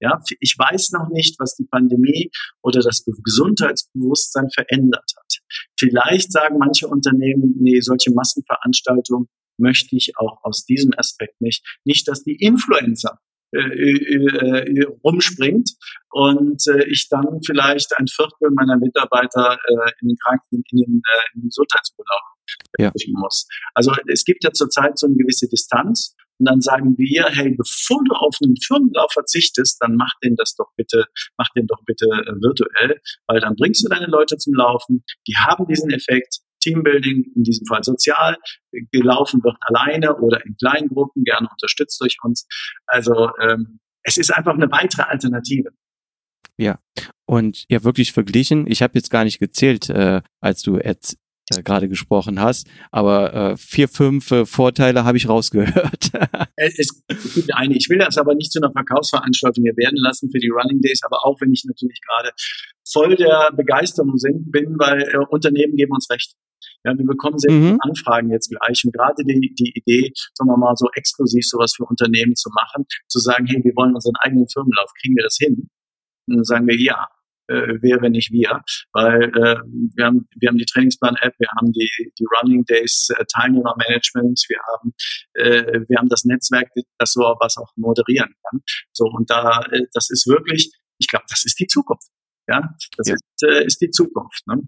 Ja, 0.00 0.20
ich 0.40 0.56
weiß 0.58 0.90
noch 0.92 1.08
nicht, 1.10 1.38
was 1.38 1.54
die 1.54 1.66
Pandemie 1.70 2.30
oder 2.62 2.80
das 2.80 3.04
Gesundheitsbewusstsein 3.04 4.50
verändert 4.50 5.10
hat. 5.16 5.32
Vielleicht 5.78 6.32
sagen 6.32 6.58
manche 6.58 6.88
Unternehmen, 6.88 7.54
nee, 7.58 7.80
solche 7.80 8.10
Massenveranstaltungen 8.12 9.28
möchte 9.58 9.96
ich 9.96 10.12
auch 10.18 10.42
aus 10.42 10.64
diesem 10.64 10.92
Aspekt 10.96 11.40
nicht. 11.40 11.64
Nicht, 11.84 12.08
dass 12.08 12.24
die 12.24 12.36
Influencer 12.36 13.18
äh, 13.52 13.58
äh, 13.58 14.80
äh, 14.80 14.86
rumspringt 15.04 15.70
und 16.10 16.62
äh, 16.68 16.84
ich 16.88 17.08
dann 17.08 17.40
vielleicht 17.44 17.96
ein 17.96 18.06
Viertel 18.08 18.50
meiner 18.54 18.76
Mitarbeiter 18.76 19.58
äh, 19.68 19.90
in 20.00 20.08
den 20.08 20.16
Kranken, 20.24 20.62
in 20.70 20.78
den, 20.78 21.02
äh, 21.04 21.34
in 21.34 21.42
den 21.42 21.48
Gesundheitsurlaub 21.48 22.20
ja. 22.78 22.92
muss. 23.12 23.46
Also 23.74 23.92
es 24.08 24.24
gibt 24.24 24.44
ja 24.44 24.52
zurzeit 24.52 24.98
so 24.98 25.06
eine 25.06 25.16
gewisse 25.16 25.48
Distanz 25.48 26.14
und 26.38 26.48
dann 26.48 26.60
sagen 26.60 26.96
wir, 26.98 27.26
hey, 27.30 27.54
bevor 27.56 28.02
du 28.04 28.14
auf 28.14 28.36
einen 28.42 28.56
Firmenlauf 28.56 29.12
verzichtest, 29.12 29.80
dann 29.80 29.96
mach 29.96 30.12
den 30.22 30.36
das 30.36 30.54
doch 30.54 30.70
bitte, 30.76 31.06
mach 31.38 31.48
den 31.56 31.66
doch 31.66 31.82
bitte 31.86 32.06
äh, 32.06 32.32
virtuell, 32.40 33.00
weil 33.26 33.40
dann 33.40 33.54
bringst 33.56 33.84
du 33.84 33.88
deine 33.88 34.06
Leute 34.06 34.36
zum 34.36 34.54
Laufen, 34.54 35.04
die 35.26 35.36
haben 35.36 35.66
diesen 35.66 35.90
Effekt, 35.90 36.40
Teambuilding, 36.66 37.32
in 37.34 37.42
diesem 37.44 37.66
Fall 37.66 37.82
sozial, 37.84 38.36
gelaufen 38.90 39.42
wird 39.44 39.56
alleine 39.60 40.16
oder 40.16 40.44
in 40.44 40.56
kleinen 40.56 40.88
Gruppen, 40.88 41.22
gerne 41.24 41.48
unterstützt 41.50 42.00
durch 42.00 42.16
uns. 42.22 42.46
Also 42.86 43.30
ähm, 43.40 43.78
es 44.02 44.16
ist 44.16 44.34
einfach 44.34 44.54
eine 44.54 44.70
weitere 44.70 45.02
Alternative. 45.02 45.70
Ja, 46.58 46.78
und 47.26 47.66
ja, 47.68 47.84
wirklich 47.84 48.12
verglichen. 48.12 48.66
Ich 48.66 48.82
habe 48.82 48.94
jetzt 48.94 49.10
gar 49.10 49.24
nicht 49.24 49.38
gezählt, 49.38 49.90
äh, 49.90 50.22
als 50.40 50.62
du 50.62 50.78
jetzt 50.78 51.18
äh, 51.50 51.62
gerade 51.62 51.88
gesprochen 51.88 52.40
hast, 52.40 52.66
aber 52.90 53.34
äh, 53.34 53.56
vier, 53.56 53.88
fünf 53.88 54.30
äh, 54.30 54.46
Vorteile 54.46 55.04
habe 55.04 55.16
ich 55.16 55.28
rausgehört. 55.28 56.10
es 56.56 57.04
gibt 57.34 57.54
eine. 57.54 57.76
Ich 57.76 57.88
will 57.88 57.98
das 57.98 58.16
aber 58.16 58.34
nicht 58.34 58.52
zu 58.52 58.60
einer 58.60 58.72
Verkaufsveranstaltung 58.72 59.64
hier 59.64 59.76
werden 59.76 59.98
lassen 59.98 60.30
für 60.30 60.38
die 60.38 60.48
Running 60.48 60.80
Days, 60.80 61.02
aber 61.04 61.24
auch 61.24 61.40
wenn 61.40 61.52
ich 61.52 61.64
natürlich 61.66 62.00
gerade 62.00 62.30
voll 62.88 63.16
der 63.16 63.50
Begeisterung 63.54 64.14
bin, 64.46 64.76
weil 64.78 65.02
äh, 65.02 65.18
Unternehmen 65.28 65.76
geben 65.76 65.92
uns 65.92 66.08
recht. 66.10 66.34
Ja, 66.86 66.96
wir 66.96 67.04
bekommen 67.04 67.36
sehr 67.36 67.50
viele 67.50 67.72
mhm. 67.72 67.78
Anfragen 67.80 68.30
jetzt 68.30 68.48
gleich 68.48 68.84
und 68.84 68.94
gerade 68.94 69.24
die, 69.24 69.52
die 69.58 69.72
Idee, 69.74 70.12
sagen 70.34 70.48
wir 70.48 70.56
mal, 70.56 70.76
so 70.76 70.86
exklusiv 70.94 71.44
sowas 71.44 71.74
für 71.74 71.84
Unternehmen 71.84 72.36
zu 72.36 72.48
machen, 72.54 72.86
zu 73.08 73.18
sagen, 73.18 73.44
hey, 73.46 73.60
wir 73.64 73.74
wollen 73.74 73.92
unseren 73.94 74.14
eigenen 74.20 74.46
Firmenlauf, 74.48 74.92
kriegen 75.00 75.16
wir 75.16 75.24
das 75.24 75.36
hin? 75.36 75.68
Und 76.28 76.36
dann 76.36 76.44
sagen 76.44 76.66
wir 76.68 76.80
ja. 76.80 77.08
Äh, 77.48 77.78
wer, 77.80 78.02
wenn 78.02 78.10
nicht 78.10 78.32
wir, 78.32 78.60
weil 78.92 79.22
äh, 79.22 79.58
wir 79.94 80.04
haben 80.04 80.28
wir 80.34 80.48
haben 80.48 80.58
die 80.58 80.64
Trainingsplan-App, 80.64 81.34
wir 81.38 81.48
haben 81.56 81.70
die 81.70 81.88
die 82.18 82.24
Running 82.24 82.64
Days 82.64 83.08
äh, 83.16 83.24
Teilnehmermanagement, 83.32 84.44
wir 84.48 84.58
haben 84.72 84.92
äh, 85.34 85.80
wir 85.88 85.98
haben 85.98 86.08
das 86.08 86.24
Netzwerk, 86.24 86.68
das 86.98 87.12
so 87.12 87.20
was 87.20 87.56
auch 87.56 87.70
moderieren 87.76 88.34
kann. 88.50 88.62
So 88.92 89.04
und 89.04 89.30
da 89.30 89.60
äh, 89.70 89.82
das 89.92 90.10
ist 90.10 90.26
wirklich, 90.26 90.72
ich 90.98 91.06
glaube, 91.06 91.26
das 91.28 91.44
ist 91.44 91.60
die 91.60 91.68
Zukunft. 91.68 92.08
Ja, 92.48 92.74
das 92.96 93.08
ja. 93.08 93.14
Ist, 93.14 93.42
äh, 93.44 93.64
ist 93.64 93.80
die 93.80 93.90
Zukunft. 93.90 94.44
Ne? 94.48 94.62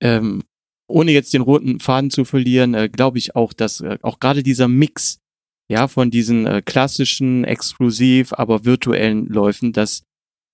Ähm, 0.00 0.42
ohne 0.88 1.12
jetzt 1.12 1.34
den 1.34 1.42
roten 1.42 1.80
Faden 1.80 2.10
zu 2.10 2.24
verlieren, 2.24 2.74
äh, 2.74 2.88
glaube 2.88 3.18
ich 3.18 3.36
auch, 3.36 3.52
dass 3.52 3.80
äh, 3.80 3.98
auch 4.02 4.20
gerade 4.20 4.42
dieser 4.42 4.68
Mix 4.68 5.18
ja 5.68 5.88
von 5.88 6.10
diesen 6.10 6.46
äh, 6.46 6.62
klassischen 6.64 7.44
exklusiv, 7.44 8.32
aber 8.32 8.64
virtuellen 8.64 9.26
Läufen, 9.26 9.72
dass 9.72 10.02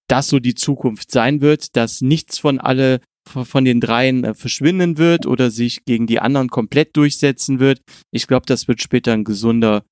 das 0.08 0.28
so 0.28 0.38
die 0.38 0.54
Zukunft 0.54 1.10
sein 1.10 1.40
wird, 1.40 1.76
dass 1.76 2.00
nichts 2.00 2.38
von 2.38 2.58
alle 2.58 3.00
von 3.24 3.64
den 3.64 3.80
dreien 3.80 4.24
äh, 4.24 4.34
verschwinden 4.34 4.98
wird 4.98 5.26
oder 5.26 5.50
sich 5.50 5.84
gegen 5.84 6.06
die 6.06 6.20
anderen 6.20 6.48
komplett 6.48 6.96
durchsetzen 6.96 7.60
wird. 7.60 7.80
Ich 8.10 8.26
glaube, 8.26 8.46
das 8.46 8.68
wird 8.68 8.82
später 8.82 9.12
ein 9.12 9.24
gesunder 9.24 9.84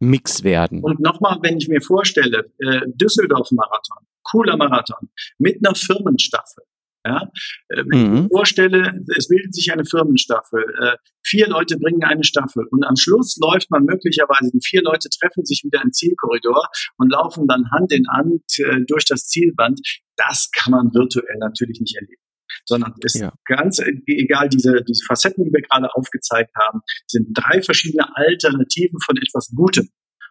Mix 0.00 0.44
werden. 0.44 0.82
Und 0.82 1.00
nochmal, 1.00 1.38
wenn 1.42 1.56
ich 1.56 1.68
mir 1.68 1.80
vorstelle, 1.80 2.50
äh, 2.58 2.80
Düsseldorf-Marathon, 2.86 4.06
cooler 4.22 4.56
Marathon, 4.56 5.08
mit 5.38 5.64
einer 5.64 5.74
Firmenstaffel, 5.74 6.64
ja? 7.04 7.30
Äh, 7.68 7.84
wenn 7.88 7.98
mhm. 8.00 8.14
ich 8.16 8.22
mir 8.22 8.28
vorstelle, 8.28 9.00
es 9.16 9.28
bildet 9.28 9.54
sich 9.54 9.72
eine 9.72 9.84
Firmenstaffel, 9.84 10.64
äh, 10.80 10.96
vier 11.22 11.48
Leute 11.48 11.78
bringen 11.78 12.02
eine 12.04 12.24
Staffel 12.24 12.66
und 12.70 12.84
am 12.84 12.96
Schluss 12.96 13.36
läuft 13.40 13.70
man 13.70 13.84
möglicherweise, 13.84 14.50
die 14.52 14.60
vier 14.62 14.82
Leute 14.82 15.08
treffen 15.08 15.44
sich 15.44 15.62
wieder 15.64 15.82
im 15.82 15.92
Zielkorridor 15.92 16.68
und 16.96 17.10
laufen 17.10 17.46
dann 17.46 17.70
Hand 17.70 17.92
in 17.92 18.06
Hand 18.08 18.42
äh, 18.58 18.80
durch 18.86 19.04
das 19.04 19.26
Zielband. 19.26 19.80
Das 20.16 20.50
kann 20.50 20.72
man 20.72 20.94
virtuell 20.94 21.38
natürlich 21.38 21.80
nicht 21.80 21.96
erleben 21.96 22.20
sondern 22.66 22.94
ist 23.00 23.18
ja. 23.18 23.32
ganz 23.46 23.80
egal, 24.06 24.48
diese, 24.48 24.82
diese 24.88 25.04
Facetten, 25.04 25.44
die 25.44 25.52
wir 25.52 25.60
gerade 25.60 25.92
aufgezeigt 25.94 26.52
haben, 26.56 26.80
sind 27.06 27.28
drei 27.34 27.62
verschiedene 27.62 28.16
Alternativen 28.16 28.98
von 29.04 29.16
etwas 29.16 29.50
Gutem. 29.54 29.88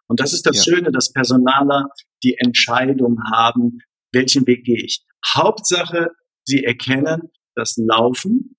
Und 0.07 0.19
das 0.19 0.33
ist 0.33 0.45
das 0.45 0.65
ja. 0.65 0.75
Schöne, 0.75 0.91
dass 0.91 1.11
Personaler 1.11 1.87
die 2.23 2.35
Entscheidung 2.37 3.19
haben, 3.31 3.79
welchen 4.11 4.45
Weg 4.47 4.63
gehe 4.65 4.83
ich. 4.83 5.03
Hauptsache, 5.35 6.11
Sie 6.45 6.63
erkennen 6.63 7.29
das 7.55 7.77
Laufen, 7.77 8.55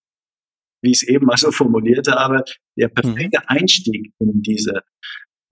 wie 0.82 0.90
ich 0.90 1.02
es 1.02 1.08
eben 1.08 1.26
mal 1.26 1.36
so 1.36 1.50
formuliert 1.50 2.08
habe, 2.08 2.44
der 2.78 2.88
perfekte 2.88 3.40
mhm. 3.40 3.46
Einstieg 3.46 4.12
in 4.18 4.42
diese 4.42 4.82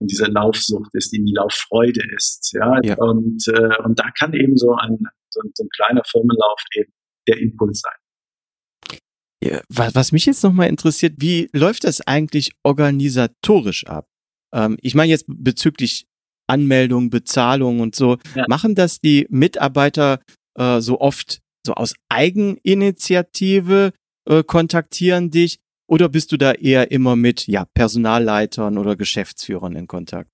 in 0.03 0.07
diese 0.07 0.25
Laufsucht 0.25 0.93
ist, 0.93 1.13
in 1.13 1.25
die 1.25 1.33
Lauffreude 1.33 2.01
ist. 2.15 2.51
Ja, 2.53 2.79
ja. 2.83 2.95
Und, 2.97 3.47
äh, 3.47 3.81
und 3.83 3.97
da 3.97 4.11
kann 4.11 4.33
eben 4.33 4.57
so 4.57 4.75
ein, 4.75 4.97
so, 5.29 5.41
so 5.53 5.63
ein 5.63 5.69
kleiner 5.69 6.03
Firmenlauf 6.05 6.61
eben 6.75 6.91
der 7.27 7.37
Impuls 7.39 7.81
sein. 7.81 8.99
Ja, 9.41 9.61
was 9.69 10.11
mich 10.11 10.25
jetzt 10.25 10.43
nochmal 10.43 10.69
interessiert, 10.69 11.15
wie 11.17 11.49
läuft 11.53 11.83
das 11.83 12.01
eigentlich 12.01 12.51
organisatorisch 12.63 13.85
ab? 13.87 14.07
Ähm, 14.53 14.77
ich 14.81 14.95
meine 14.95 15.09
jetzt 15.09 15.25
bezüglich 15.27 16.05
Anmeldung, 16.47 17.09
Bezahlung 17.09 17.79
und 17.79 17.95
so. 17.95 18.17
Ja. 18.35 18.45
Machen 18.47 18.75
das 18.75 18.99
die 18.99 19.25
Mitarbeiter 19.29 20.21
äh, 20.55 20.81
so 20.81 20.99
oft 20.99 21.39
so 21.65 21.73
aus 21.73 21.93
Eigeninitiative 22.09 23.93
äh, 24.25 24.43
kontaktieren 24.43 25.31
dich 25.31 25.59
oder 25.87 26.09
bist 26.09 26.31
du 26.31 26.37
da 26.37 26.53
eher 26.53 26.91
immer 26.91 27.15
mit 27.15 27.47
ja 27.47 27.65
Personalleitern 27.73 28.77
oder 28.77 28.95
Geschäftsführern 28.95 29.75
in 29.75 29.87
Kontakt? 29.87 30.29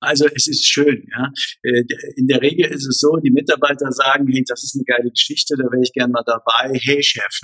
Also 0.00 0.26
es 0.34 0.48
ist 0.48 0.66
schön, 0.66 1.08
ja. 1.16 1.30
Äh, 1.62 1.84
in 2.16 2.26
der 2.26 2.42
Regel 2.42 2.70
ist 2.70 2.86
es 2.86 3.00
so, 3.00 3.16
die 3.16 3.30
Mitarbeiter 3.30 3.90
sagen, 3.90 4.28
hey, 4.28 4.44
das 4.46 4.62
ist 4.64 4.76
eine 4.76 4.84
geile 4.84 5.10
Geschichte, 5.10 5.54
da 5.56 5.64
wäre 5.64 5.82
ich 5.82 5.92
gern 5.92 6.10
mal 6.10 6.24
dabei. 6.26 6.78
Hey 6.82 7.02
Chef, 7.02 7.40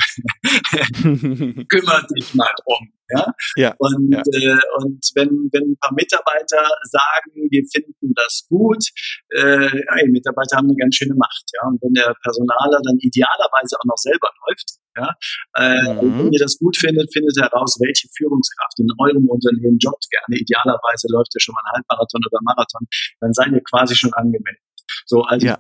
kümmert 1.03 2.11
dich 2.15 2.35
mal 2.35 2.51
drum. 2.65 2.93
Ja? 3.11 3.33
ja 3.57 3.75
und, 3.79 4.13
ja. 4.13 4.21
Äh, 4.21 4.61
und 4.79 5.01
wenn, 5.15 5.49
wenn 5.53 5.73
ein 5.73 5.79
paar 5.81 5.95
Mitarbeiter 5.95 6.69
sagen, 6.83 7.33
wir 7.51 7.65
finden 7.73 8.13
das 8.15 8.47
gut, 8.49 8.85
äh, 9.31 9.69
hey, 9.69 10.09
Mitarbeiter 10.09 10.57
haben 10.57 10.69
eine 10.69 10.77
ganz 10.77 10.97
schöne 10.97 11.15
Macht. 11.15 11.45
Ja? 11.55 11.69
Und 11.69 11.81
wenn 11.83 11.95
der 11.95 12.15
Personaler 12.23 12.81
dann 12.85 12.99
idealerweise 13.01 13.77
auch 13.79 13.87
noch 13.87 13.99
selber 13.99 14.29
läuft, 14.47 14.79
ja? 14.99 15.15
Äh, 15.55 15.95
mhm. 16.03 16.19
Wenn 16.19 16.33
ihr 16.33 16.41
das 16.41 16.59
gut 16.59 16.77
findet, 16.77 17.13
findet 17.13 17.37
heraus, 17.41 17.79
welche 17.81 18.09
Führungskraft 18.17 18.79
in 18.81 18.89
eurem 18.99 19.29
Unternehmen 19.29 19.79
jobbt 19.79 20.09
gerne. 20.11 20.41
Idealerweise 20.41 21.07
läuft 21.11 21.35
ihr 21.37 21.41
schon 21.41 21.55
mal 21.55 21.63
einen 21.67 21.77
Halbmarathon 21.79 22.21
oder 22.27 22.41
Marathon. 22.43 22.83
Dann 23.21 23.33
seid 23.33 23.53
ihr 23.53 23.63
quasi 23.63 23.95
schon 23.95 24.13
angemeldet. 24.13 24.68
So, 25.09 25.23
also 25.23 25.47
ja. 25.47 25.59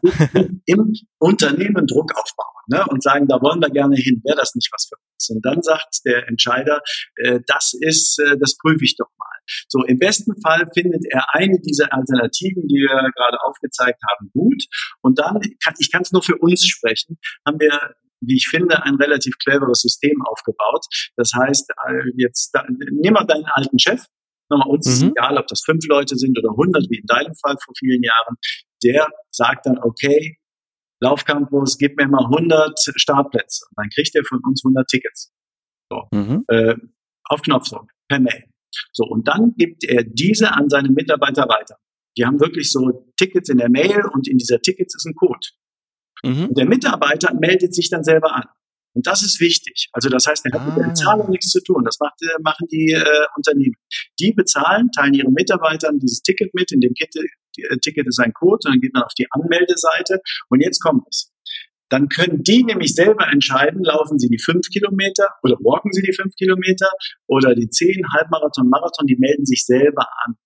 im 0.66 0.92
Unternehmen 1.18 1.86
Druck 1.86 2.12
aufbauen 2.14 2.62
ne, 2.68 2.84
und 2.88 3.03
sagen, 3.03 3.26
da 3.26 3.40
wollen 3.40 3.61
wir 3.61 3.70
gerne 3.70 3.96
hin, 3.96 4.20
wäre 4.24 4.36
das 4.36 4.55
nicht 4.55 4.70
was 4.72 4.88
für 4.88 4.96
uns? 4.96 5.30
Und 5.30 5.44
dann 5.44 5.62
sagt 5.62 6.05
der 6.05 6.28
Entscheider, 6.28 6.80
äh, 7.16 7.40
das 7.46 7.72
ist, 7.80 8.18
äh, 8.18 8.36
das 8.38 8.57
prüfe 8.59 8.84
ich 8.84 8.96
doch 8.96 9.09
mal. 9.18 9.26
So, 9.68 9.82
im 9.84 9.99
besten 9.99 10.38
Fall 10.42 10.68
findet 10.74 11.05
er 11.11 11.34
eine 11.34 11.59
dieser 11.61 11.92
Alternativen, 11.92 12.68
die 12.68 12.76
wir 12.76 13.11
gerade 13.16 13.38
aufgezeigt 13.46 14.01
haben, 14.11 14.30
gut. 14.34 14.64
Und 15.01 15.18
dann, 15.18 15.40
kann, 15.64 15.74
ich 15.78 15.90
kann 15.90 16.03
es 16.03 16.12
nur 16.12 16.22
für 16.22 16.36
uns 16.36 16.66
sprechen, 16.66 17.18
haben 17.46 17.59
wir 17.59 17.94
wie 18.20 18.36
ich 18.36 18.49
finde, 18.49 18.82
ein 18.82 18.96
relativ 18.96 19.38
cleveres 19.38 19.80
System 19.80 20.20
aufgebaut. 20.26 20.84
Das 21.16 21.30
heißt, 21.34 21.70
äh, 21.70 22.11
jetzt 22.16 22.53
nimm 22.90 23.14
mal 23.14 23.24
deinen 23.24 23.44
alten 23.46 23.78
Chef, 23.78 24.05
nochmal 24.51 24.68
uns 24.68 24.86
mhm. 24.86 24.92
ist 24.92 25.03
egal, 25.03 25.38
ob 25.38 25.46
das 25.46 25.62
fünf 25.64 25.86
Leute 25.86 26.16
sind 26.16 26.38
oder 26.38 26.55
hundert, 26.55 26.86
wie 26.90 26.99
in 26.99 27.07
deinem 27.07 27.34
Fall 27.34 27.57
vor 27.62 27.74
vielen 27.78 28.03
Jahren, 28.03 28.36
der 28.82 29.09
sagt 29.30 29.66
dann, 29.66 29.78
okay, 29.78 30.38
Laufcampus, 31.01 31.78
gib 31.78 31.96
mir 31.96 32.09
mal 32.09 32.24
100 32.24 32.92
Startplätze. 32.96 33.66
Und 33.70 33.74
dann 33.76 33.88
kriegt 33.90 34.14
er 34.16 34.24
von 34.24 34.40
uns 34.44 34.64
100 34.64 34.86
Tickets. 34.88 35.32
So, 35.90 36.09
mhm. 36.12 36.44
äh, 36.49 36.74
auf 37.24 37.42
Knopfdruck, 37.42 37.88
per 38.09 38.20
Mail. 38.20 38.44
So, 38.92 39.05
und 39.05 39.28
dann 39.28 39.55
gibt 39.57 39.84
er 39.84 40.05
diese 40.05 40.53
an 40.53 40.68
seine 40.68 40.90
Mitarbeiter 40.90 41.49
weiter. 41.49 41.76
Die 42.16 42.24
haben 42.24 42.40
wirklich 42.40 42.70
so 42.70 43.07
Tickets 43.16 43.49
in 43.49 43.59
der 43.59 43.70
Mail 43.70 44.03
und 44.12 44.28
in 44.28 44.38
dieser 44.38 44.61
Tickets 44.61 44.94
ist 44.96 45.07
ein 45.07 45.14
Code. 45.14 45.46
Mhm. 46.24 46.49
Und 46.49 46.59
der 46.59 46.66
Mitarbeiter 46.66 47.32
meldet 47.34 47.74
sich 47.74 47.90
dann 47.90 48.03
selber 48.03 48.34
an. 48.34 48.44
Und 48.95 49.07
das 49.07 49.22
ist 49.22 49.41
wichtig. 49.41 49.89
Also 49.93 50.09
das 50.09 50.26
heißt, 50.26 50.47
er 50.47 50.53
hat 50.53 50.61
ah. 50.61 50.70
mit 50.70 50.78
der 50.78 50.89
Bezahlung 50.89 51.26
ah. 51.26 51.30
nichts 51.30 51.51
zu 51.51 51.62
tun. 51.62 51.84
Das 51.84 51.99
macht, 52.01 52.20
äh, 52.22 52.41
machen 52.43 52.66
die 52.70 52.93
äh, 52.93 53.05
Unternehmen. 53.36 53.76
Die 54.18 54.32
bezahlen, 54.32 54.91
teilen 54.97 55.14
ihren 55.14 55.32
Mitarbeitern 55.32 55.99
dieses 55.99 56.22
Ticket 56.22 56.55
mit. 56.55 56.72
In 56.72 56.80
dem 56.80 56.93
äh, 56.97 57.78
Ticket 57.78 58.07
ist 58.07 58.20
ein 58.20 58.32
Code 58.32 58.61
und 58.64 58.74
dann 58.74 58.80
geht 58.80 58.95
man 58.95 59.03
auf 59.03 59.14
die 59.18 59.26
Anmeldeseite. 59.30 60.20
Und 60.49 60.61
jetzt 60.62 60.80
kommt 60.80 61.05
es. 61.11 61.32
Dann 61.91 62.09
können 62.09 62.43
die 62.43 62.64
nämlich 62.64 62.95
selber 62.95 63.28
entscheiden, 63.28 63.82
laufen 63.82 64.18
sie 64.18 64.28
die 64.28 64.39
fünf 64.39 64.68
Kilometer 64.68 65.28
oder 65.43 65.55
walken 65.55 65.91
sie 65.93 66.03
die 66.03 66.12
fünf 66.12 66.34
Kilometer 66.34 66.89
oder 67.26 67.55
die 67.55 67.70
zehn 67.70 68.03
Halbmarathon, 68.12 68.68
Marathon, 68.68 69.07
die 69.07 69.16
melden 69.16 69.47
sich 69.47 69.64
selber 69.64 70.07
an 70.26 70.36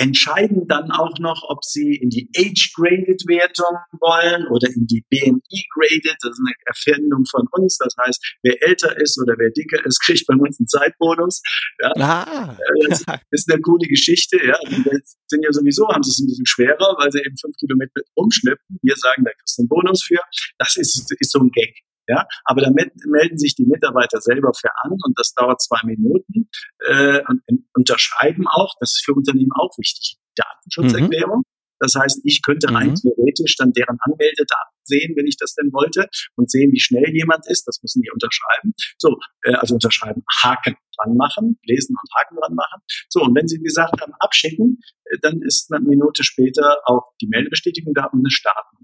entscheiden 0.00 0.66
dann 0.66 0.90
auch 0.90 1.18
noch, 1.18 1.44
ob 1.48 1.64
sie 1.64 1.94
in 1.94 2.08
die 2.08 2.30
Age-Graded-Wertung 2.34 3.76
wollen 4.00 4.48
oder 4.48 4.68
in 4.68 4.86
die 4.86 5.04
BMI-Graded. 5.10 6.16
Das 6.20 6.32
ist 6.32 6.40
eine 6.40 6.54
Erfindung 6.64 7.24
von 7.30 7.46
uns. 7.52 7.76
Das 7.78 7.94
heißt, 8.00 8.38
wer 8.42 8.56
älter 8.66 8.96
ist 8.98 9.20
oder 9.20 9.34
wer 9.38 9.50
dicker 9.50 9.84
ist, 9.84 10.00
kriegt 10.04 10.26
bei 10.26 10.34
uns 10.34 10.58
einen 10.58 10.68
Zeitbonus. 10.68 11.42
Ja. 11.82 11.92
Ah. 11.96 12.56
Das 12.88 13.04
ist 13.30 13.52
eine 13.52 13.60
coole 13.60 13.86
Geschichte. 13.86 14.38
Ja. 14.42 14.56
Die 14.68 14.82
sind 15.26 15.44
ja 15.44 15.52
sowieso, 15.52 15.86
haben 15.88 16.02
sie 16.02 16.10
es 16.10 16.18
ein 16.18 16.26
bisschen 16.26 16.46
schwerer, 16.46 16.96
weil 16.98 17.12
sie 17.12 17.20
eben 17.20 17.36
fünf 17.36 17.56
Kilometer 17.56 18.00
umschleppen. 18.14 18.78
Wir 18.82 18.96
sagen, 18.96 19.24
da 19.24 19.30
kriegst 19.32 19.58
du 19.58 19.62
einen 19.62 19.68
Bonus 19.68 20.02
für. 20.02 20.20
Das 20.58 20.76
ist, 20.76 21.12
ist 21.18 21.30
so 21.30 21.40
ein 21.40 21.50
Gag. 21.50 21.74
Ja, 22.10 22.26
aber 22.44 22.60
damit 22.60 22.90
melden 23.06 23.38
sich 23.38 23.54
die 23.54 23.66
Mitarbeiter 23.66 24.20
selber 24.20 24.52
für 24.52 24.70
an 24.82 24.98
und 25.04 25.16
das 25.16 25.32
dauert 25.32 25.62
zwei 25.62 25.78
Minuten 25.84 26.50
äh, 26.84 27.20
und, 27.28 27.40
und 27.46 27.66
unterschreiben 27.72 28.48
auch, 28.48 28.74
das 28.80 28.96
ist 28.96 29.04
für 29.04 29.14
Unternehmen 29.14 29.52
auch 29.54 29.70
wichtig, 29.78 30.18
die 30.18 30.42
Datenschutzerklärung. 30.42 31.38
Mhm. 31.38 31.60
Das 31.78 31.94
heißt, 31.94 32.22
ich 32.24 32.42
könnte 32.42 32.68
rein 32.74 32.90
mhm. 32.90 32.94
theoretisch 32.96 33.54
dann 33.56 33.70
deren 33.72 33.96
Anmeldedaten 34.00 34.74
sehen, 34.82 35.14
wenn 35.16 35.28
ich 35.28 35.36
das 35.36 35.54
denn 35.54 35.72
wollte, 35.72 36.08
und 36.34 36.50
sehen, 36.50 36.72
wie 36.72 36.80
schnell 36.80 37.08
jemand 37.14 37.46
ist. 37.46 37.62
Das 37.68 37.78
müssen 37.80 38.02
die 38.02 38.10
unterschreiben. 38.10 38.74
So, 38.98 39.16
äh, 39.44 39.54
also 39.54 39.74
unterschreiben, 39.74 40.24
Haken 40.42 40.74
dran 40.98 41.16
machen, 41.16 41.60
lesen 41.62 41.94
und 41.94 42.10
Haken 42.18 42.36
dran 42.42 42.56
machen. 42.56 42.82
So, 43.08 43.22
und 43.22 43.36
wenn 43.36 43.46
sie 43.46 43.62
gesagt 43.62 44.00
haben, 44.02 44.12
abschicken, 44.18 44.80
äh, 45.04 45.18
dann 45.22 45.42
ist 45.42 45.72
eine 45.72 45.86
Minute 45.86 46.24
später 46.24 46.78
auch 46.86 47.12
die 47.20 47.28
Meldebestätigung 47.28 47.94
da 47.94 48.06
und 48.06 48.18
eine 48.18 48.30
Startnummer. 48.30 48.79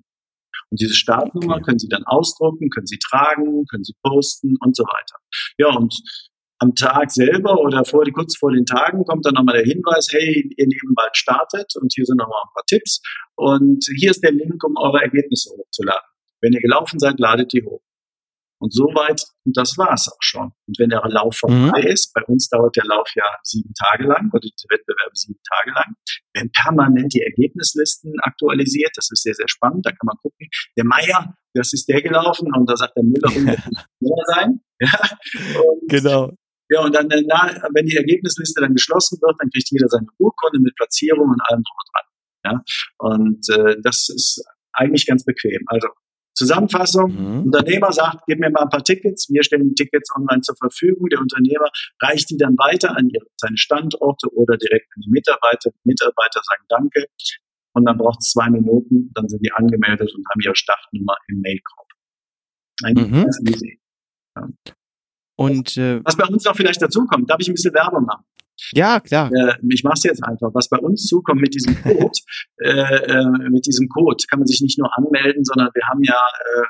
Und 0.77 0.81
diese 0.83 0.95
Startnummer 0.95 1.62
können 1.62 1.79
Sie 1.79 1.89
dann 1.89 2.05
ausdrucken, 2.05 2.68
können 2.68 2.87
Sie 2.87 2.99
tragen, 2.99 3.64
können 3.70 3.83
Sie 3.83 3.95
posten 4.03 4.57
und 4.61 4.77
so 4.77 4.83
weiter. 4.83 5.16
Ja, 5.57 5.74
und 5.74 5.95
am 6.59 6.74
Tag 6.74 7.11
selber 7.11 7.61
oder 7.61 7.83
vor, 7.87 8.05
kurz 8.12 8.37
vor 8.37 8.53
den 8.53 8.66
Tagen 8.66 9.05
kommt 9.05 9.24
dann 9.24 9.33
nochmal 9.33 9.57
der 9.57 9.64
Hinweis, 9.64 10.09
hey, 10.12 10.53
ihr 10.55 10.66
Leben 10.66 10.93
bald 10.95 11.16
startet 11.16 11.72
und 11.81 11.93
hier 11.95 12.05
sind 12.05 12.18
nochmal 12.18 12.43
ein 12.45 12.53
paar 12.53 12.64
Tipps 12.66 13.01
und 13.37 13.87
hier 13.97 14.11
ist 14.11 14.22
der 14.22 14.33
Link, 14.33 14.62
um 14.64 14.77
eure 14.77 15.01
Ergebnisse 15.01 15.51
hochzuladen. 15.57 16.09
Wenn 16.43 16.53
ihr 16.53 16.61
gelaufen 16.61 16.99
seid, 16.99 17.18
ladet 17.18 17.55
die 17.55 17.62
hoch. 17.64 17.81
Und 18.59 18.73
soweit, 18.73 19.23
und 19.45 19.57
das 19.57 19.77
war's 19.77 20.09
auch 20.09 20.23
schon. 20.23 20.53
Und 20.67 20.79
wenn 20.79 20.89
der 20.89 21.03
Lauf 21.09 21.37
vorbei 21.37 21.83
mhm. 21.83 21.89
ist, 21.89 22.13
bei 22.15 22.23
uns 22.25 22.49
dauert 22.49 22.75
der 22.77 22.85
Lauf 22.85 23.09
ja 23.15 23.25
sieben 23.43 23.73
Tage 23.75 24.05
lang 24.05 24.31
oder 24.33 24.41
die 24.41 24.69
Wettbewerbe 24.69 25.15
sieben 25.15 25.41
Tage 25.49 25.73
lang, 25.73 25.95
werden 26.35 26.51
permanent 26.53 27.13
die 27.13 27.21
Ergebnislisten 27.21 28.15
aktualisiert. 28.23 28.93
Das 28.97 29.11
ist 29.11 29.23
sehr, 29.23 29.35
sehr 29.35 29.49
spannend. 29.49 29.85
Da 29.85 29.91
kann 29.91 30.07
man 30.07 30.17
gucken. 30.17 30.49
Der 30.77 30.85
Meier, 30.85 31.35
das 31.55 31.73
ist 31.73 31.87
der 31.89 32.01
gelaufen 32.01 32.49
und 32.55 32.69
da 32.69 32.77
sagt 32.77 32.97
der 32.97 33.05
Müller, 33.05 33.31
schneller 33.31 34.25
sein. 34.35 34.61
Ja. 34.79 34.91
Und, 35.63 35.89
genau. 35.89 36.33
Ja, 36.69 36.85
und 36.85 36.95
dann, 36.95 37.09
na, 37.09 37.49
wenn 37.73 37.87
die 37.87 37.97
Ergebnisliste 37.97 38.61
dann 38.61 38.75
geschlossen 38.75 39.19
wird, 39.23 39.37
dann 39.41 39.49
kriegt 39.49 39.71
jeder 39.71 39.89
seine 39.89 40.07
Urkunde 40.19 40.59
mit 40.61 40.75
Platzierung 40.77 41.31
und 41.31 41.41
allem 41.49 41.63
drum 41.63 41.79
und 41.81 41.89
dran. 41.95 42.07
Ja, 42.45 42.63
und 42.99 43.49
äh, 43.49 43.81
das 43.83 44.11
ist 44.11 44.45
eigentlich 44.75 45.07
ganz 45.07 45.25
bequem. 45.25 45.63
Also 45.69 45.89
Zusammenfassung, 46.37 47.12
mhm. 47.12 47.43
Unternehmer 47.47 47.93
sagt, 47.93 48.24
gib 48.26 48.39
mir 48.39 48.51
mal 48.51 48.64
ein 48.64 48.68
paar 48.68 48.84
Tickets, 48.84 49.28
wir 49.30 49.43
stellen 49.43 49.70
die 49.70 49.74
Tickets 49.74 50.14
online 50.14 50.43
zur 50.43 50.55
Verfügung, 50.57 51.09
der 51.09 51.20
Unternehmer 51.20 51.68
reicht 52.03 52.28
die 52.30 52.37
dann 52.37 52.57
weiter 52.59 52.95
an 52.97 53.09
ihre, 53.09 53.24
seine 53.37 53.57
Standorte 53.57 54.28
oder 54.34 54.57
direkt 54.59 54.87
an 54.95 55.01
die 55.01 55.11
Mitarbeiter. 55.11 55.70
Die 55.70 55.89
Mitarbeiter 55.89 56.41
sagen 56.45 56.64
Danke 56.68 57.07
und 57.72 57.87
dann 57.87 57.97
braucht 57.97 58.20
es 58.20 58.30
zwei 58.30 58.51
Minuten, 58.51 59.11
dann 59.14 59.28
sind 59.28 59.45
die 59.45 59.53
angemeldet 59.53 60.14
und 60.14 60.24
haben 60.28 60.41
ihre 60.45 60.55
Startnummer 60.55 61.16
im 61.28 61.41
Mailkorb. 61.41 61.89
Eigentlich 62.84 63.11
mhm. 63.11 63.22
ganz 63.22 63.41
easy. 63.49 63.80
Ja. 64.37 64.49
Und 65.39 65.76
äh, 65.76 66.05
was 66.05 66.16
bei 66.16 66.26
uns 66.26 66.45
noch 66.45 66.57
vielleicht 66.57 66.82
dazu 66.82 67.07
kommt, 67.07 67.30
darf 67.30 67.39
ich 67.41 67.49
ein 67.49 67.55
bisschen 67.55 67.74
Werbung 67.74 68.05
machen? 68.05 68.24
Ja, 68.73 69.01
klar. 69.01 69.31
Äh, 69.33 69.55
ich 69.69 69.85
mache 69.85 69.95
es 69.95 70.03
jetzt 70.05 70.25
einfach. 70.25 70.51
Was 70.55 70.69
bei 70.69 70.79
uns 70.79 71.07
zukommt 71.07 71.41
mit 71.41 71.55
diesem 71.55 71.81
Code, 71.83 72.19
äh, 72.63 72.69
äh, 72.69 73.51
mit 73.51 73.67
diesem 73.67 73.89
Code 73.89 74.25
kann 74.29 74.39
man 74.39 74.47
sich 74.47 74.61
nicht 74.61 74.79
nur 74.79 74.91
anmelden, 74.97 75.45
sondern 75.45 75.69
wir 75.75 75.83
haben 75.89 76.03
ja 76.03 76.15
äh, 76.15 76.65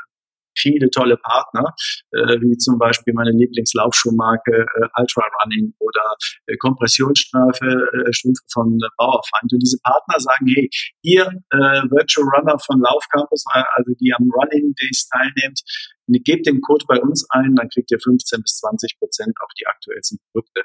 viele 0.56 0.90
tolle 0.90 1.16
Partner, 1.16 1.74
äh, 2.12 2.40
wie 2.40 2.56
zum 2.56 2.78
Beispiel 2.78 3.14
meine 3.14 3.30
Lieblingslaufschuhmarke 3.30 4.52
äh, 4.52 5.00
Ultra 5.00 5.24
Running 5.42 5.74
oder 5.78 6.16
äh, 6.46 6.56
Kompressionsstrafe 6.56 7.66
äh, 7.66 8.12
Strümpfe 8.12 8.42
von 8.52 8.78
äh, 8.82 8.88
Bauerfeind. 8.96 9.52
Und 9.52 9.62
diese 9.62 9.78
Partner 9.82 10.18
sagen, 10.18 10.46
hey, 10.54 10.68
ihr 11.02 11.26
äh, 11.50 11.82
Virtual 11.90 12.26
Runner 12.36 12.58
von 12.58 12.80
Lauf 12.80 13.04
Campus, 13.10 13.44
äh, 13.54 13.62
also 13.74 13.92
die 14.00 14.12
am 14.12 14.28
Running 14.30 14.74
Days 14.80 15.08
teilnehmt, 15.08 15.60
gebt 16.08 16.46
den 16.46 16.60
Code 16.60 16.84
bei 16.86 17.00
uns 17.00 17.26
ein, 17.30 17.54
dann 17.56 17.68
kriegt 17.68 17.90
ihr 17.90 17.98
15 18.00 18.42
bis 18.42 18.58
20 18.58 18.98
Prozent 18.98 19.34
auf 19.42 19.50
die 19.58 19.66
aktuellsten 19.66 20.18
Produkte. 20.30 20.62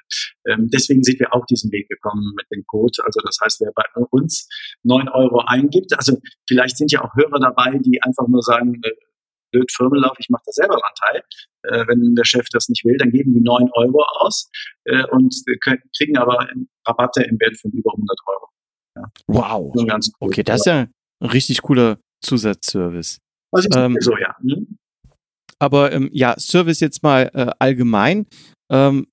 Ähm, 0.47 0.69
deswegen 0.71 1.03
sind 1.03 1.19
wir 1.19 1.33
auch 1.33 1.45
diesen 1.45 1.71
Weg 1.71 1.89
gekommen 1.89 2.33
mit 2.35 2.45
dem 2.51 2.63
Code. 2.67 3.03
Also 3.03 3.21
das 3.23 3.37
heißt, 3.43 3.61
wer 3.61 3.71
bei 3.73 3.83
uns 4.11 4.47
9 4.83 5.09
Euro 5.09 5.43
eingibt, 5.45 5.93
also 5.97 6.17
vielleicht 6.47 6.77
sind 6.77 6.91
ja 6.91 7.03
auch 7.03 7.15
Hörer 7.15 7.39
dabei, 7.39 7.77
die 7.79 8.01
einfach 8.03 8.27
nur 8.27 8.41
sagen, 8.41 8.79
äh, 8.83 8.91
blöd 9.51 9.71
Firmenlauf, 9.71 10.17
ich 10.19 10.29
mache 10.29 10.43
da 10.45 10.51
selber 10.51 10.75
einen 10.75 10.83
Anteil. 10.83 11.23
Äh, 11.63 11.87
wenn 11.87 12.15
der 12.15 12.25
Chef 12.25 12.47
das 12.51 12.69
nicht 12.69 12.83
will, 12.85 12.97
dann 12.97 13.11
geben 13.11 13.33
die 13.33 13.41
9 13.41 13.69
Euro 13.73 14.03
aus 14.19 14.49
äh, 14.85 15.05
und 15.11 15.35
kriegen 15.97 16.17
aber 16.17 16.47
Rabatte 16.85 17.23
im 17.23 17.39
Wert 17.39 17.57
von 17.59 17.71
über 17.71 17.91
100 17.91 18.17
Euro. 18.25 18.47
Ja. 18.95 19.03
Wow. 19.27 19.73
Cool. 19.75 20.11
Okay, 20.19 20.43
das 20.43 20.61
ist 20.61 20.65
ja 20.65 20.87
ein 21.21 21.29
richtig 21.29 21.61
cooler 21.61 21.99
Zusatzservice. 22.21 23.19
Ich 23.57 23.67
ähm, 23.75 23.97
so, 23.99 24.17
ja. 24.17 24.35
Hm? 24.41 24.77
Aber 25.59 25.91
ähm, 25.91 26.09
ja, 26.11 26.35
Service 26.39 26.79
jetzt 26.79 27.03
mal 27.03 27.29
äh, 27.33 27.51
allgemein. 27.59 28.25
Ähm, 28.71 29.07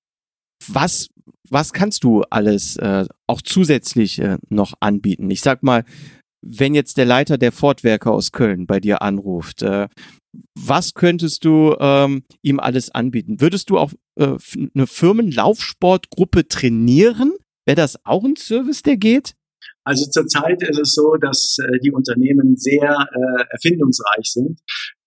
was, 0.67 1.09
was 1.49 1.73
kannst 1.73 2.03
du 2.03 2.23
alles 2.29 2.75
äh, 2.77 3.05
auch 3.27 3.41
zusätzlich 3.41 4.19
äh, 4.19 4.37
noch 4.49 4.73
anbieten? 4.79 5.29
Ich 5.29 5.41
sag 5.41 5.63
mal, 5.63 5.85
wenn 6.41 6.75
jetzt 6.75 6.97
der 6.97 7.05
Leiter 7.05 7.37
der 7.37 7.51
Fortwerke 7.51 8.11
aus 8.11 8.31
Köln 8.31 8.65
bei 8.65 8.79
dir 8.79 9.01
anruft, 9.01 9.61
äh, 9.61 9.87
was 10.55 10.93
könntest 10.93 11.43
du 11.45 11.75
ähm, 11.79 12.23
ihm 12.41 12.59
alles 12.59 12.91
anbieten? 12.91 13.41
Würdest 13.41 13.69
du 13.69 13.77
auch 13.77 13.91
äh, 14.15 14.35
eine 14.75 14.87
Firmenlaufsportgruppe 14.87 16.47
trainieren? 16.47 17.33
Wäre 17.65 17.75
das 17.75 18.05
auch 18.05 18.23
ein 18.23 18.35
Service, 18.35 18.83
der 18.83 18.97
geht? 18.97 19.35
Also 19.83 20.05
zurzeit 20.09 20.61
ist 20.61 20.79
es 20.79 20.93
so, 20.93 21.15
dass 21.15 21.57
äh, 21.59 21.79
die 21.83 21.91
Unternehmen 21.91 22.55
sehr 22.57 23.07
äh, 23.11 23.43
erfindungsreich 23.49 24.25
sind, 24.25 24.59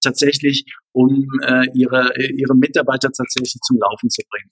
tatsächlich, 0.03 0.65
um 0.93 1.27
äh, 1.43 1.67
ihre, 1.75 2.13
ihre 2.17 2.55
Mitarbeiter 2.55 3.11
tatsächlich 3.11 3.61
zum 3.63 3.79
Laufen 3.79 4.11
zu 4.11 4.23
bringen. 4.29 4.51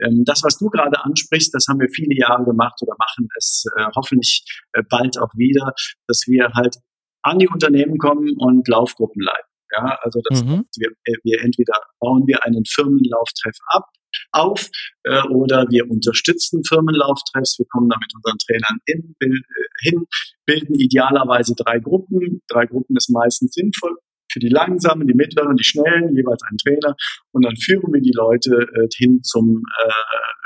Ähm, 0.00 0.24
das, 0.24 0.42
was 0.42 0.58
du 0.58 0.68
gerade 0.68 1.04
ansprichst, 1.04 1.52
das 1.54 1.66
haben 1.68 1.80
wir 1.80 1.88
viele 1.90 2.16
Jahre 2.16 2.44
gemacht 2.44 2.80
oder 2.82 2.94
machen 2.98 3.28
es 3.36 3.64
äh, 3.76 3.86
hoffentlich 3.94 4.44
äh, 4.72 4.82
bald 4.88 5.18
auch 5.18 5.32
wieder, 5.36 5.72
dass 6.06 6.24
wir 6.26 6.50
halt 6.54 6.76
an 7.22 7.38
die 7.38 7.48
Unternehmen 7.48 7.98
kommen 7.98 8.34
und 8.38 8.66
Laufgruppen 8.68 9.22
leiten. 9.22 9.52
Ja, 9.74 9.98
also 10.02 10.20
das 10.28 10.44
mhm. 10.44 10.64
wir, 10.76 10.90
äh, 11.04 11.16
wir 11.24 11.40
entweder 11.42 11.74
bauen 11.98 12.26
wir 12.26 12.44
einen 12.44 12.64
Firmenlauftreff 12.66 13.56
ab 13.68 13.86
auf 14.32 14.68
äh, 15.04 15.22
oder 15.28 15.66
wir 15.70 15.90
unterstützen 15.90 16.62
Firmenlauftreffs. 16.64 17.58
Wir 17.58 17.66
kommen 17.70 17.88
da 17.88 17.96
mit 17.98 18.12
unseren 18.14 18.36
Trainern 18.38 18.78
in, 18.84 19.14
äh, 19.20 19.40
hin, 19.82 20.04
bilden 20.44 20.74
idealerweise 20.74 21.54
drei 21.56 21.78
Gruppen. 21.78 22.42
Drei 22.48 22.66
Gruppen 22.66 22.96
ist 22.96 23.08
meistens 23.10 23.54
sinnvoll 23.54 23.96
für 24.32 24.40
die 24.40 24.48
Langsamen, 24.48 25.06
die 25.06 25.14
Mittleren, 25.14 25.56
die 25.56 25.64
Schnellen, 25.64 26.14
jeweils 26.14 26.42
einen 26.48 26.58
Trainer. 26.58 26.96
Und 27.32 27.44
dann 27.44 27.56
führen 27.56 27.92
wir 27.92 28.00
die 28.00 28.14
Leute 28.14 28.50
äh, 28.74 28.88
hin 28.96 29.20
zum, 29.22 29.62
äh, 29.84 29.92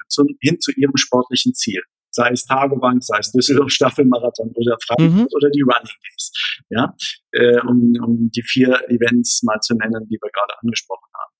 zum, 0.08 0.26
hin 0.40 0.58
zu 0.60 0.72
ihrem 0.72 0.96
sportlichen 0.96 1.54
Ziel 1.54 1.82
sei 2.16 2.30
es 2.32 2.46
Tagebank, 2.46 3.04
sei 3.04 3.18
es 3.18 3.30
Düsseldorf 3.30 3.70
Staffelmarathon 3.70 4.50
oder 4.54 4.76
Frankfurt 4.84 5.30
mhm. 5.30 5.36
oder 5.36 5.50
die 5.50 5.60
Running 5.60 5.98
Days, 6.02 6.32
ja, 6.70 6.94
äh, 7.32 7.60
um, 7.60 7.92
um 8.02 8.30
die 8.34 8.42
vier 8.42 8.80
Events 8.88 9.42
mal 9.42 9.60
zu 9.60 9.74
nennen, 9.74 10.08
die 10.08 10.18
wir 10.20 10.30
gerade 10.32 10.58
angesprochen 10.62 11.08
haben. 11.14 11.35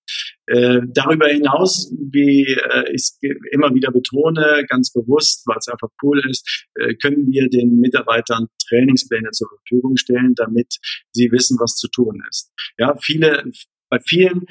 Äh, 0.47 0.81
darüber 0.89 1.27
hinaus, 1.27 1.93
wie 2.13 2.45
äh, 2.45 2.93
ich 2.93 3.19
immer 3.51 3.75
wieder 3.75 3.91
betone, 3.91 4.65
ganz 4.69 4.93
bewusst, 4.93 5.43
weil 5.47 5.57
es 5.59 5.69
einfach 5.69 5.89
cool 6.03 6.23
ist, 6.29 6.67
äh, 6.75 6.95
können 6.95 7.27
wir 7.31 7.49
den 7.49 7.81
Mitarbeitern 7.81 8.47
Trainingspläne 8.69 9.31
zur 9.33 9.49
Verfügung 9.49 9.97
stellen, 9.97 10.35
damit 10.37 10.77
sie 11.13 11.31
wissen, 11.33 11.59
was 11.59 11.75
zu 11.75 11.89
tun 11.89 12.23
ist. 12.29 12.53
Ja, 12.79 12.97
viele, 13.01 13.45
bei 13.91 13.99
vielen 14.07 14.47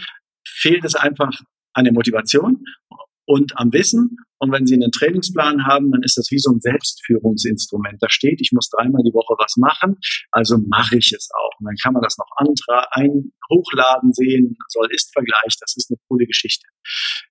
fehlt 0.46 0.84
es 0.84 0.96
einfach 0.96 1.32
an 1.74 1.86
der 1.86 1.94
Motivation 1.94 2.64
und 3.26 3.58
am 3.58 3.74
Wissen. 3.74 4.18
Und 4.38 4.52
wenn 4.52 4.68
Sie 4.68 4.76
einen 4.76 4.92
Trainingsplan 4.92 5.66
haben, 5.66 5.92
dann 5.92 6.04
ist 6.04 6.18
das 6.18 6.30
wie 6.30 6.40
so 6.40 6.52
ein 6.52 6.60
Selbstführungsinstrument. 6.60 7.98
Da 8.02 8.10
steht, 8.10 8.42
ich 8.42 8.52
muss 8.52 8.70
dreimal 8.70 9.02
die 9.04 9.14
Woche 9.14 9.34
was 9.40 9.56
machen, 9.58 9.98
also 10.32 10.58
mache 10.68 10.98
ich 10.98 11.14
es 11.14 11.30
auch. 11.34 11.60
Und 11.60 11.66
dann 11.66 11.76
kann 11.82 11.94
man 11.94 12.04
das 12.04 12.18
noch 12.18 12.30
antra 12.38 12.88
ein 12.92 13.32
hochladen 13.50 14.12
sehen, 14.14 14.58
Soll-Ist-Vergleich, 14.68 15.58
das 15.60 15.76
ist 15.78 15.90
eine 15.90 15.98
coole 16.08 16.26
Geschichte. 16.26 16.68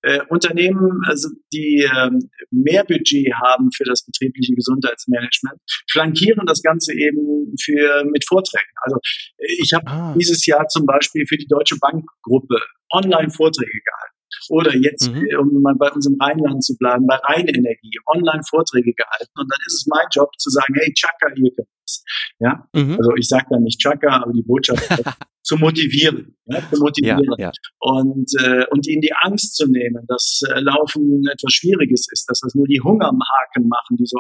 Äh, 0.03 0.21
Unternehmen, 0.29 1.03
also 1.07 1.29
die 1.53 1.83
äh, 1.83 2.11
mehr 2.51 2.85
Budget 2.85 3.33
haben 3.35 3.71
für 3.73 3.85
das 3.85 4.05
betriebliche 4.05 4.55
Gesundheitsmanagement, 4.55 5.61
flankieren 5.91 6.47
das 6.47 6.63
Ganze 6.63 6.93
eben 6.95 7.55
für 7.61 8.05
mit 8.05 8.25
Vorträgen. 8.27 8.73
Also 8.83 8.99
ich 9.39 9.73
habe 9.75 9.87
ah. 9.87 10.15
dieses 10.19 10.47
Jahr 10.47 10.69
zum 10.69 10.87
Beispiel 10.87 11.27
für 11.27 11.37
die 11.37 11.47
Deutsche 11.47 11.77
Bankgruppe 11.79 12.61
Online-Vorträge 12.93 13.81
gehalten. 13.85 14.14
Oder 14.51 14.77
jetzt, 14.77 15.11
mhm. 15.11 15.27
um 15.41 15.63
mal 15.63 15.75
bei 15.75 15.91
uns 15.91 16.07
im 16.07 16.17
Rheinland 16.21 16.63
zu 16.63 16.77
bleiben, 16.77 17.07
bei 17.07 17.17
Rheinenergie, 17.17 17.99
Online-Vorträge 18.07 18.93
gehalten. 18.93 19.33
Und 19.37 19.51
dann 19.51 19.59
ist 19.67 19.75
es 19.75 19.87
mein 19.87 20.07
Job 20.13 20.31
zu 20.39 20.51
sagen, 20.51 20.75
hey, 20.75 20.93
Chaka, 20.95 21.29
ihr 21.37 21.51
könnt 21.55 21.69
es. 21.87 22.05
Ja, 22.39 22.67
mhm. 22.75 22.97
also 22.99 23.15
ich 23.17 23.29
sage 23.29 23.47
dann 23.51 23.63
nicht 23.63 23.81
Chaka, 23.81 24.23
aber 24.23 24.33
die 24.33 24.43
Botschaft 24.43 24.83
zu 25.45 25.57
motivieren, 25.57 26.37
ja, 26.47 26.59
zu 26.71 26.81
motivieren 26.81 27.35
ja, 27.39 27.51
ja. 27.51 27.53
und 27.79 28.31
äh, 28.41 28.65
und 28.71 28.89
ihnen 28.89 29.03
die 29.03 29.13
Angst 29.23 29.57
zu 29.57 29.67
nehmen, 29.71 30.05
dass 30.09 30.41
äh, 30.49 30.61
Laufen 30.61 31.23
etwas 31.31 31.53
Schwieriges 31.53 32.07
ist, 32.11 32.25
dass 32.29 32.41
das 32.41 32.55
nur 32.55 32.67
die 32.67 32.81
Hungermarken 32.81 33.69
machen, 33.69 33.97
die 33.99 34.07
so 34.07 34.17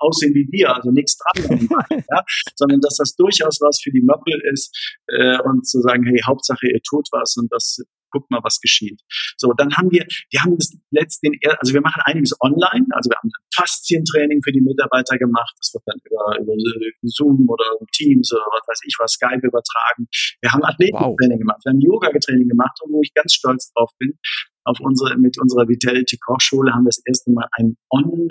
aussehen 0.00 0.34
wie 0.34 0.48
wir, 0.50 0.74
also 0.74 0.90
nichts 0.90 1.16
dran, 1.16 1.68
ja, 1.90 2.24
sondern 2.56 2.80
dass 2.80 2.96
das 2.96 3.14
durchaus 3.14 3.60
was 3.60 3.80
für 3.80 3.90
die 3.90 4.02
Möppel 4.02 4.42
ist 4.52 4.98
äh, 5.06 5.38
und 5.42 5.66
zu 5.66 5.80
sagen, 5.80 6.04
hey, 6.04 6.20
Hauptsache 6.26 6.66
ihr 6.66 6.80
tut 6.82 7.06
was 7.12 7.36
und 7.36 7.50
das 7.52 7.78
guck 8.10 8.30
mal, 8.30 8.40
was 8.42 8.60
geschieht. 8.60 9.00
So, 9.36 9.52
dann 9.52 9.76
haben 9.76 9.90
wir, 9.90 10.06
wir 10.30 10.40
haben 10.42 10.56
das 10.56 10.72
letzte, 10.90 11.28
also 11.58 11.74
wir 11.74 11.80
machen 11.80 12.02
einiges 12.04 12.34
online, 12.40 12.86
also 12.90 13.10
wir 13.10 13.16
haben 13.16 13.28
ein 13.28 13.46
Faszientraining 13.54 14.40
für 14.42 14.52
die 14.52 14.60
Mitarbeiter 14.60 15.18
gemacht, 15.18 15.54
das 15.58 15.72
wird 15.74 15.84
dann 15.86 15.98
über, 16.04 16.40
über 16.40 16.54
Zoom 17.02 17.48
oder 17.48 17.64
Teams 17.92 18.32
oder 18.32 18.44
was 18.52 18.66
weiß 18.66 18.80
ich 18.86 18.96
was, 18.98 19.12
Skype 19.12 19.46
übertragen. 19.46 20.08
Wir 20.40 20.52
haben 20.52 20.64
Athletiktraining 20.64 21.38
wow. 21.38 21.44
gemacht, 21.44 21.60
wir 21.64 21.70
haben 21.72 21.80
Yoga-Training 21.80 22.48
gemacht 22.48 22.78
und 22.82 22.92
wo 22.92 23.00
ich 23.02 23.12
ganz 23.14 23.32
stolz 23.34 23.72
drauf 23.72 23.90
bin, 23.98 24.18
auf 24.64 24.80
unsere, 24.80 25.16
mit 25.16 25.38
unserer 25.40 25.68
Vitality 25.68 26.18
Kochschule 26.18 26.72
haben 26.72 26.84
wir 26.84 26.90
das 26.90 27.02
erste 27.06 27.30
Mal 27.30 27.46
einen 27.52 27.76
Online 27.90 28.28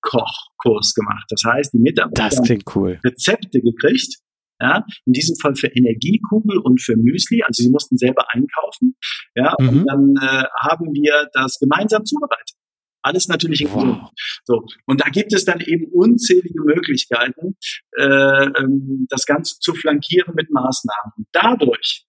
Kochkurs 0.00 0.94
gemacht. 0.94 1.24
Das 1.30 1.42
heißt, 1.44 1.72
die 1.74 1.78
Mitarbeiter 1.78 2.24
haben 2.24 2.62
cool. 2.74 3.00
Rezepte 3.04 3.60
gekriegt 3.60 4.18
ja, 4.62 4.86
in 5.06 5.12
diesem 5.12 5.36
Fall 5.36 5.56
für 5.56 5.66
Energiekugel 5.66 6.58
und 6.58 6.80
für 6.80 6.96
Müsli. 6.96 7.42
Also 7.42 7.64
sie 7.64 7.70
mussten 7.70 7.98
selber 7.98 8.26
einkaufen. 8.32 8.96
Ja, 9.34 9.56
mhm. 9.58 9.68
und 9.68 9.86
dann 9.86 10.14
äh, 10.16 10.44
haben 10.60 10.92
wir 10.94 11.28
das 11.32 11.58
gemeinsam 11.58 12.06
zubereitet. 12.06 12.56
Alles 13.04 13.26
natürlich 13.26 13.62
in 13.62 13.72
wow. 13.72 14.10
So. 14.44 14.64
Und 14.86 15.00
da 15.00 15.08
gibt 15.08 15.34
es 15.34 15.44
dann 15.44 15.60
eben 15.60 15.86
unzählige 15.92 16.62
Möglichkeiten, 16.62 17.56
äh, 17.98 18.04
ähm, 18.04 19.06
das 19.10 19.26
Ganze 19.26 19.58
zu 19.58 19.74
flankieren 19.74 20.34
mit 20.36 20.50
Maßnahmen. 20.50 21.12
Und 21.16 21.26
dadurch 21.32 22.06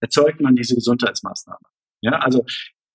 erzeugt 0.00 0.40
man 0.40 0.54
diese 0.54 0.76
Gesundheitsmaßnahme. 0.76 1.58
Ja, 2.02 2.20
also 2.20 2.44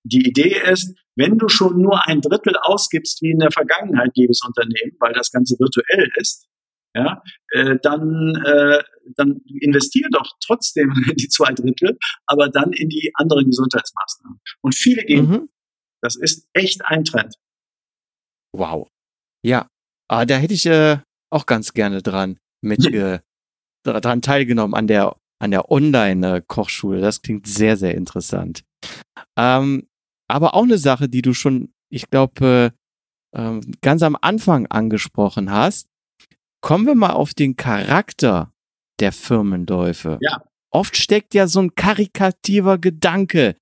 die 0.04 0.26
Idee 0.26 0.56
ist, 0.70 0.96
wenn 1.14 1.36
du 1.36 1.48
schon 1.48 1.82
nur 1.82 2.08
ein 2.08 2.22
Drittel 2.22 2.56
ausgibst 2.56 3.20
wie 3.20 3.32
in 3.32 3.38
der 3.38 3.50
Vergangenheit, 3.50 4.12
liebes 4.16 4.40
Unternehmen, 4.46 4.96
weil 4.98 5.12
das 5.12 5.30
Ganze 5.30 5.56
virtuell 5.58 6.10
ist, 6.16 6.48
ja, 6.94 7.22
äh, 7.50 7.76
dann, 7.82 8.34
äh, 8.44 8.82
dann 9.16 9.40
investier 9.60 10.08
doch 10.12 10.36
trotzdem 10.44 10.92
die 11.16 11.28
zwei 11.28 11.52
Drittel, 11.52 11.98
aber 12.26 12.48
dann 12.48 12.72
in 12.72 12.88
die 12.88 13.12
anderen 13.14 13.46
Gesundheitsmaßnahmen. 13.46 14.40
Und 14.60 14.74
viele 14.74 15.04
gehen, 15.04 15.28
mhm. 15.28 15.48
das 16.02 16.16
ist 16.16 16.48
echt 16.52 16.84
ein 16.84 17.04
Trend. 17.04 17.34
Wow. 18.54 18.88
Ja, 19.44 19.68
ah, 20.08 20.26
da 20.26 20.36
hätte 20.36 20.54
ich 20.54 20.66
äh, 20.66 20.98
auch 21.30 21.46
ganz 21.46 21.72
gerne 21.72 22.02
dran 22.02 22.38
mit 22.60 22.84
äh, 22.92 23.20
dran 23.84 24.22
teilgenommen 24.22 24.74
an 24.74 24.86
der 24.86 25.16
an 25.42 25.50
der 25.50 25.72
Online-Kochschule. 25.72 27.00
Das 27.00 27.20
klingt 27.20 27.48
sehr, 27.48 27.76
sehr 27.76 27.96
interessant. 27.96 28.62
Ähm, 29.36 29.88
aber 30.28 30.54
auch 30.54 30.62
eine 30.62 30.78
Sache, 30.78 31.08
die 31.08 31.20
du 31.20 31.34
schon, 31.34 31.74
ich 31.90 32.08
glaube, 32.10 32.72
äh, 33.34 33.38
äh, 33.38 33.60
ganz 33.80 34.02
am 34.02 34.16
Anfang 34.20 34.66
angesprochen 34.66 35.50
hast, 35.50 35.88
Kommen 36.62 36.86
wir 36.86 36.94
mal 36.94 37.10
auf 37.10 37.34
den 37.34 37.56
Charakter 37.56 38.52
der 39.00 39.12
Firmenläufe. 39.12 40.18
Ja. 40.22 40.42
Oft 40.70 40.96
steckt 40.96 41.34
ja 41.34 41.48
so 41.48 41.60
ein 41.60 41.74
karikativer 41.74 42.78
Gedanke 42.78 43.56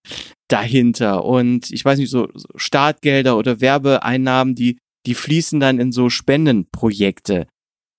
dahinter 0.49 1.25
und 1.25 1.71
ich 1.71 1.85
weiß 1.85 1.99
nicht, 1.99 2.11
so 2.11 2.29
Startgelder 2.55 3.37
oder 3.37 3.61
Werbeeinnahmen, 3.61 4.55
die, 4.55 4.79
die 5.07 5.15
fließen 5.15 5.59
dann 5.59 5.81
in 5.81 5.93
so 5.93 6.11
Spendenprojekte. 6.11 7.47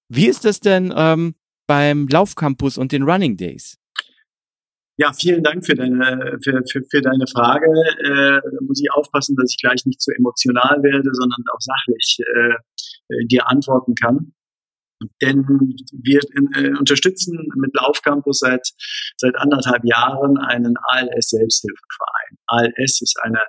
Wie 0.07 0.27
ist 0.27 0.45
das 0.45 0.59
denn 0.59 0.93
ähm, 0.95 1.35
beim 1.67 2.07
Laufcampus 2.07 2.77
und 2.77 2.91
den 2.91 3.03
Running 3.03 3.37
Days? 3.37 3.77
Ja, 4.97 5.13
vielen 5.13 5.41
Dank 5.41 5.65
für 5.65 5.73
deine, 5.73 6.37
für, 6.43 6.61
für, 6.69 6.83
für 6.89 7.01
deine 7.01 7.25
Frage. 7.25 7.65
Äh, 7.65 8.41
da 8.43 8.57
muss 8.61 8.79
ich 8.79 8.91
aufpassen, 8.91 9.35
dass 9.35 9.51
ich 9.51 9.57
gleich 9.59 9.83
nicht 9.85 9.99
zu 9.99 10.11
emotional 10.11 10.83
werde, 10.83 11.09
sondern 11.11 11.43
auch 11.53 11.59
sachlich 11.59 12.19
äh, 12.19 13.25
dir 13.25 13.49
antworten 13.49 13.95
kann. 13.95 14.33
Denn 15.21 15.45
wir 15.91 16.19
äh, 16.55 16.77
unterstützen 16.77 17.37
mit 17.55 17.73
Laufcampus 17.75 18.39
seit, 18.39 18.67
seit 19.17 19.35
anderthalb 19.35 19.83
Jahren 19.83 20.37
einen 20.37 20.75
ALS-Selbsthilfeverein. 20.77 22.37
ALS 22.47 23.01
ist 23.01 23.19
eine, 23.21 23.43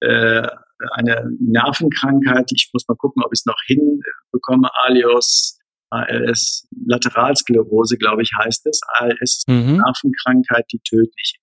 äh, 0.00 0.48
eine 0.92 1.30
Nervenkrankheit. 1.40 2.50
Ich 2.52 2.70
muss 2.72 2.86
mal 2.88 2.96
gucken, 2.96 3.22
ob 3.24 3.32
ich 3.32 3.40
es 3.40 3.46
noch 3.46 3.58
hinbekomme. 3.66 4.68
Alios 4.84 5.58
ALS 5.90 6.66
Lateralsklerose, 6.86 7.98
glaube 7.98 8.22
ich, 8.22 8.30
heißt 8.38 8.66
es. 8.66 8.80
ALS 8.98 9.18
ist 9.20 9.48
eine 9.48 9.60
mhm. 9.60 9.76
Nervenkrankheit, 9.78 10.66
die 10.72 10.80
tödlich 10.80 11.41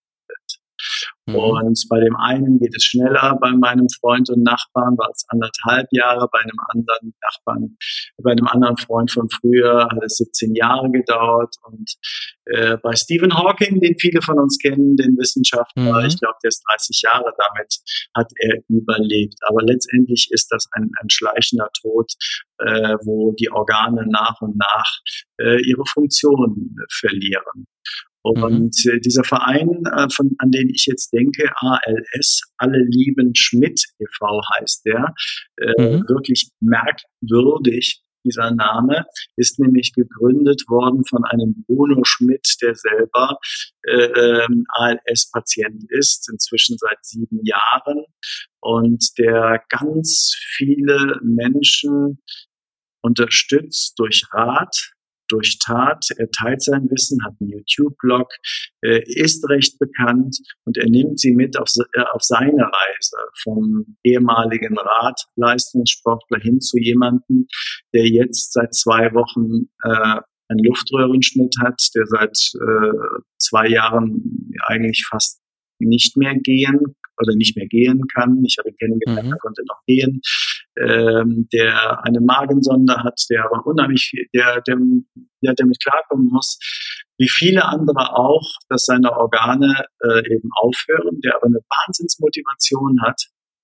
Mhm. 1.26 1.36
Und 1.36 1.86
bei 1.90 2.00
dem 2.00 2.16
einen 2.16 2.60
geht 2.60 2.76
es 2.76 2.84
schneller, 2.84 3.38
bei 3.42 3.52
meinem 3.52 3.88
Freund 4.00 4.30
und 4.30 4.44
Nachbarn 4.44 4.98
war 4.98 5.10
es 5.14 5.26
anderthalb 5.30 5.88
Jahre, 5.92 6.28
bei 6.32 6.40
einem 6.40 6.58
anderen 6.70 7.14
Nachbarn, 7.22 7.78
bei 8.22 8.32
einem 8.32 8.48
anderen 8.48 8.78
Freund 8.78 9.12
von 9.12 9.30
früher 9.30 9.88
hat 9.92 10.04
es 10.04 10.18
17 10.18 10.56
Jahre 10.56 10.90
gedauert. 10.92 11.56
Und 11.64 11.94
äh, 12.46 12.78
bei 12.78 12.96
Stephen 12.96 13.38
Hawking, 13.38 13.80
den 13.80 13.98
viele 14.00 14.22
von 14.22 14.40
uns 14.40 14.58
kennen, 14.58 14.96
den 14.96 15.18
Wissenschaftler, 15.18 16.02
mhm. 16.02 16.08
ich 16.08 16.20
glaube, 16.20 16.38
der 16.44 16.50
ist 16.50 16.64
30 16.70 17.02
Jahre 17.04 17.32
damit, 17.38 17.76
hat 18.16 18.32
er 18.38 18.58
überlebt. 18.68 19.36
Aber 19.48 19.62
letztendlich 19.64 20.30
ist 20.32 20.48
das 20.52 20.68
ein, 20.72 20.92
ein 21.02 21.10
schleichender 21.10 21.70
Tod, 21.82 22.12
äh, 22.60 22.96
wo 23.04 23.34
die 23.34 23.52
Organe 23.52 24.06
nach 24.08 24.42
und 24.42 24.58
nach 24.58 24.98
äh, 25.40 25.62
ihre 25.62 25.86
Funktion 25.86 26.76
verlieren. 26.92 27.68
Mhm. 28.24 28.44
Und 28.44 28.86
mhm. 28.86 29.02
dieser 29.02 29.24
Verein, 29.24 29.84
äh, 29.96 30.08
von, 30.14 30.36
an 30.40 30.52
den 30.52 30.70
ich 30.70 30.86
jetzt 30.86 31.12
denke, 31.14 31.52
ALS, 31.56 32.42
Alle 32.58 32.84
lieben 32.90 33.34
Schmidt 33.36 33.82
e.V. 34.00 34.42
heißt 34.56 34.86
der, 34.86 35.14
äh, 35.58 35.82
mhm. 35.98 36.04
wirklich 36.08 36.50
merkwürdig. 36.60 38.04
Dieser 38.26 38.52
Name 38.52 39.06
ist 39.38 39.60
nämlich 39.60 39.94
gegründet 39.94 40.64
worden 40.68 41.06
von 41.06 41.24
einem 41.24 41.64
Bruno 41.66 42.02
Schmidt, 42.04 42.46
der 42.62 42.76
selber 42.76 43.38
äh, 43.84 44.44
ähm, 44.44 44.66
ALS-Patient 44.74 45.86
ist, 45.90 46.30
inzwischen 46.30 46.78
seit 46.78 47.04
sieben 47.06 47.40
Jahren 47.46 48.04
und 48.60 49.18
der 49.18 49.64
ganz 49.70 50.34
viele 50.58 51.18
Menschen 51.24 52.22
unterstützt 53.02 53.94
durch 53.98 54.26
Rat, 54.34 54.92
durch 55.30 55.58
Tat. 55.60 56.06
Er 56.18 56.30
teilt 56.32 56.62
sein 56.62 56.90
Wissen, 56.90 57.24
hat 57.24 57.34
einen 57.40 57.52
YouTube-Blog, 57.52 58.32
äh, 58.82 59.02
ist 59.06 59.48
recht 59.50 59.80
bekannt 59.80 60.38
und 60.66 60.78
er 60.78 60.90
nimmt 60.90 61.20
sie 61.20 61.34
mit 61.34 61.58
auf, 61.58 61.70
äh, 61.94 62.02
auf 62.12 62.22
seine 62.24 62.64
Reise 62.64 63.18
vom 63.44 63.98
ehemaligen 64.04 64.78
Radleistungssportler 64.78 66.40
hin 66.40 66.60
zu 66.60 66.78
jemandem, 66.78 67.48
der 67.94 68.08
jetzt 68.08 68.54
seit 68.54 68.74
zwei 68.74 69.14
Wochen 69.14 69.70
äh, 69.84 70.22
einen 70.50 70.64
Luftröhrenschnitt 70.64 71.56
hat, 71.62 71.82
der 71.96 72.06
seit 72.08 72.38
äh, 72.56 73.22
zwei 73.38 73.68
Jahren 73.68 74.52
eigentlich 74.66 75.06
fast 75.10 75.40
nicht 75.80 76.18
mehr 76.18 76.36
gehen 76.36 76.96
oder 77.22 77.36
nicht 77.36 77.56
mehr 77.56 77.68
gehen 77.68 78.04
kann. 78.14 78.44
Ich 78.46 78.58
habe 78.58 78.70
ihn 78.70 78.78
kennengelernt, 78.78 79.28
mhm. 79.28 79.34
er 79.34 79.40
konnte 79.40 79.64
noch 79.68 79.82
gehen. 79.86 80.22
Ähm, 80.78 81.48
der 81.52 82.04
eine 82.06 82.22
Magensonde 82.22 83.04
hat, 83.04 83.22
der 83.30 83.46
aber 83.46 83.66
unheimlich 83.66 84.08
viel, 84.10 84.28
der, 84.34 84.62
der, 84.62 84.78
der 85.42 85.54
damit 85.56 85.82
klarkommen 85.82 86.28
muss, 86.28 86.58
wie 87.18 87.30
viele 87.30 87.66
andere 87.66 88.16
auch, 88.16 88.50
dass 88.70 88.86
seine 88.86 89.12
Organe 89.12 89.86
äh, 90.02 90.34
eben 90.34 90.50
aufhören, 90.56 91.20
der 91.22 91.36
aber 91.36 91.48
eine 91.48 91.60
Wahnsinnsmotivation 91.86 93.02
hat, 93.02 93.22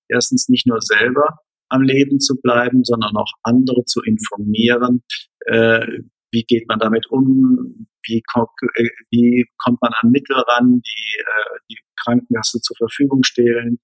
erstens 0.08 0.48
nicht 0.48 0.66
nur 0.66 0.80
selber 0.80 1.38
am 1.68 1.82
Leben 1.82 2.20
zu 2.20 2.36
bleiben, 2.40 2.84
sondern 2.84 3.16
auch 3.16 3.32
andere 3.42 3.84
zu 3.84 4.02
informieren, 4.02 5.02
äh, 5.46 5.86
wie 6.32 6.42
geht 6.42 6.68
man 6.68 6.78
damit 6.78 7.06
um, 7.10 7.86
wie, 8.04 8.18
äh, 8.18 8.88
wie 9.10 9.46
kommt 9.58 9.80
man 9.80 9.92
an 10.00 10.10
Mittel 10.10 10.36
ran, 10.36 10.80
die 10.80 11.18
äh, 11.18 11.58
die 11.70 11.78
Krankenkasse 12.02 12.60
zur 12.60 12.76
Verfügung 12.76 13.22
stellen. 13.24 13.78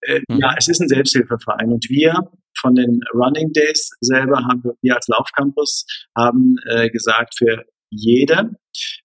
Äh, 0.00 0.20
mhm. 0.28 0.38
Ja, 0.38 0.54
es 0.56 0.68
ist 0.68 0.80
ein 0.80 0.88
Selbsthilfeverein 0.88 1.70
und 1.70 1.88
wir 1.88 2.14
von 2.58 2.74
den 2.74 3.00
Running 3.14 3.52
Days 3.52 3.90
selber 4.00 4.38
haben 4.44 4.62
wir 4.80 4.94
als 4.94 5.08
Laufcampus 5.08 5.86
haben 6.16 6.56
äh, 6.66 6.90
gesagt, 6.90 7.34
für 7.36 7.64
jede, 7.90 8.50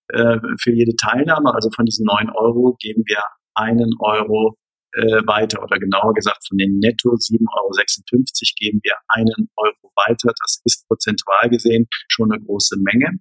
äh, 0.09 0.37
für 0.59 0.71
jede 0.71 0.95
Teilnahme, 0.95 1.53
also 1.53 1.69
von 1.75 1.85
diesen 1.85 2.05
neun 2.05 2.29
Euro, 2.35 2.77
geben 2.79 3.03
wir 3.05 3.21
einen 3.55 3.91
Euro 3.99 4.57
äh, 4.93 5.21
weiter 5.27 5.61
oder 5.61 5.77
genauer 5.77 6.13
gesagt 6.13 6.47
von 6.47 6.57
den 6.57 6.79
netto 6.79 7.09
7,56 7.09 7.43
Euro 7.53 7.71
geben 8.57 8.79
wir 8.83 8.95
einen 9.09 9.49
Euro 9.57 9.91
weiter. 10.07 10.33
Das 10.39 10.61
ist 10.63 10.87
prozentual 10.87 11.49
gesehen 11.49 11.87
schon 12.07 12.31
eine 12.31 12.41
große 12.43 12.77
Menge. 12.79 13.19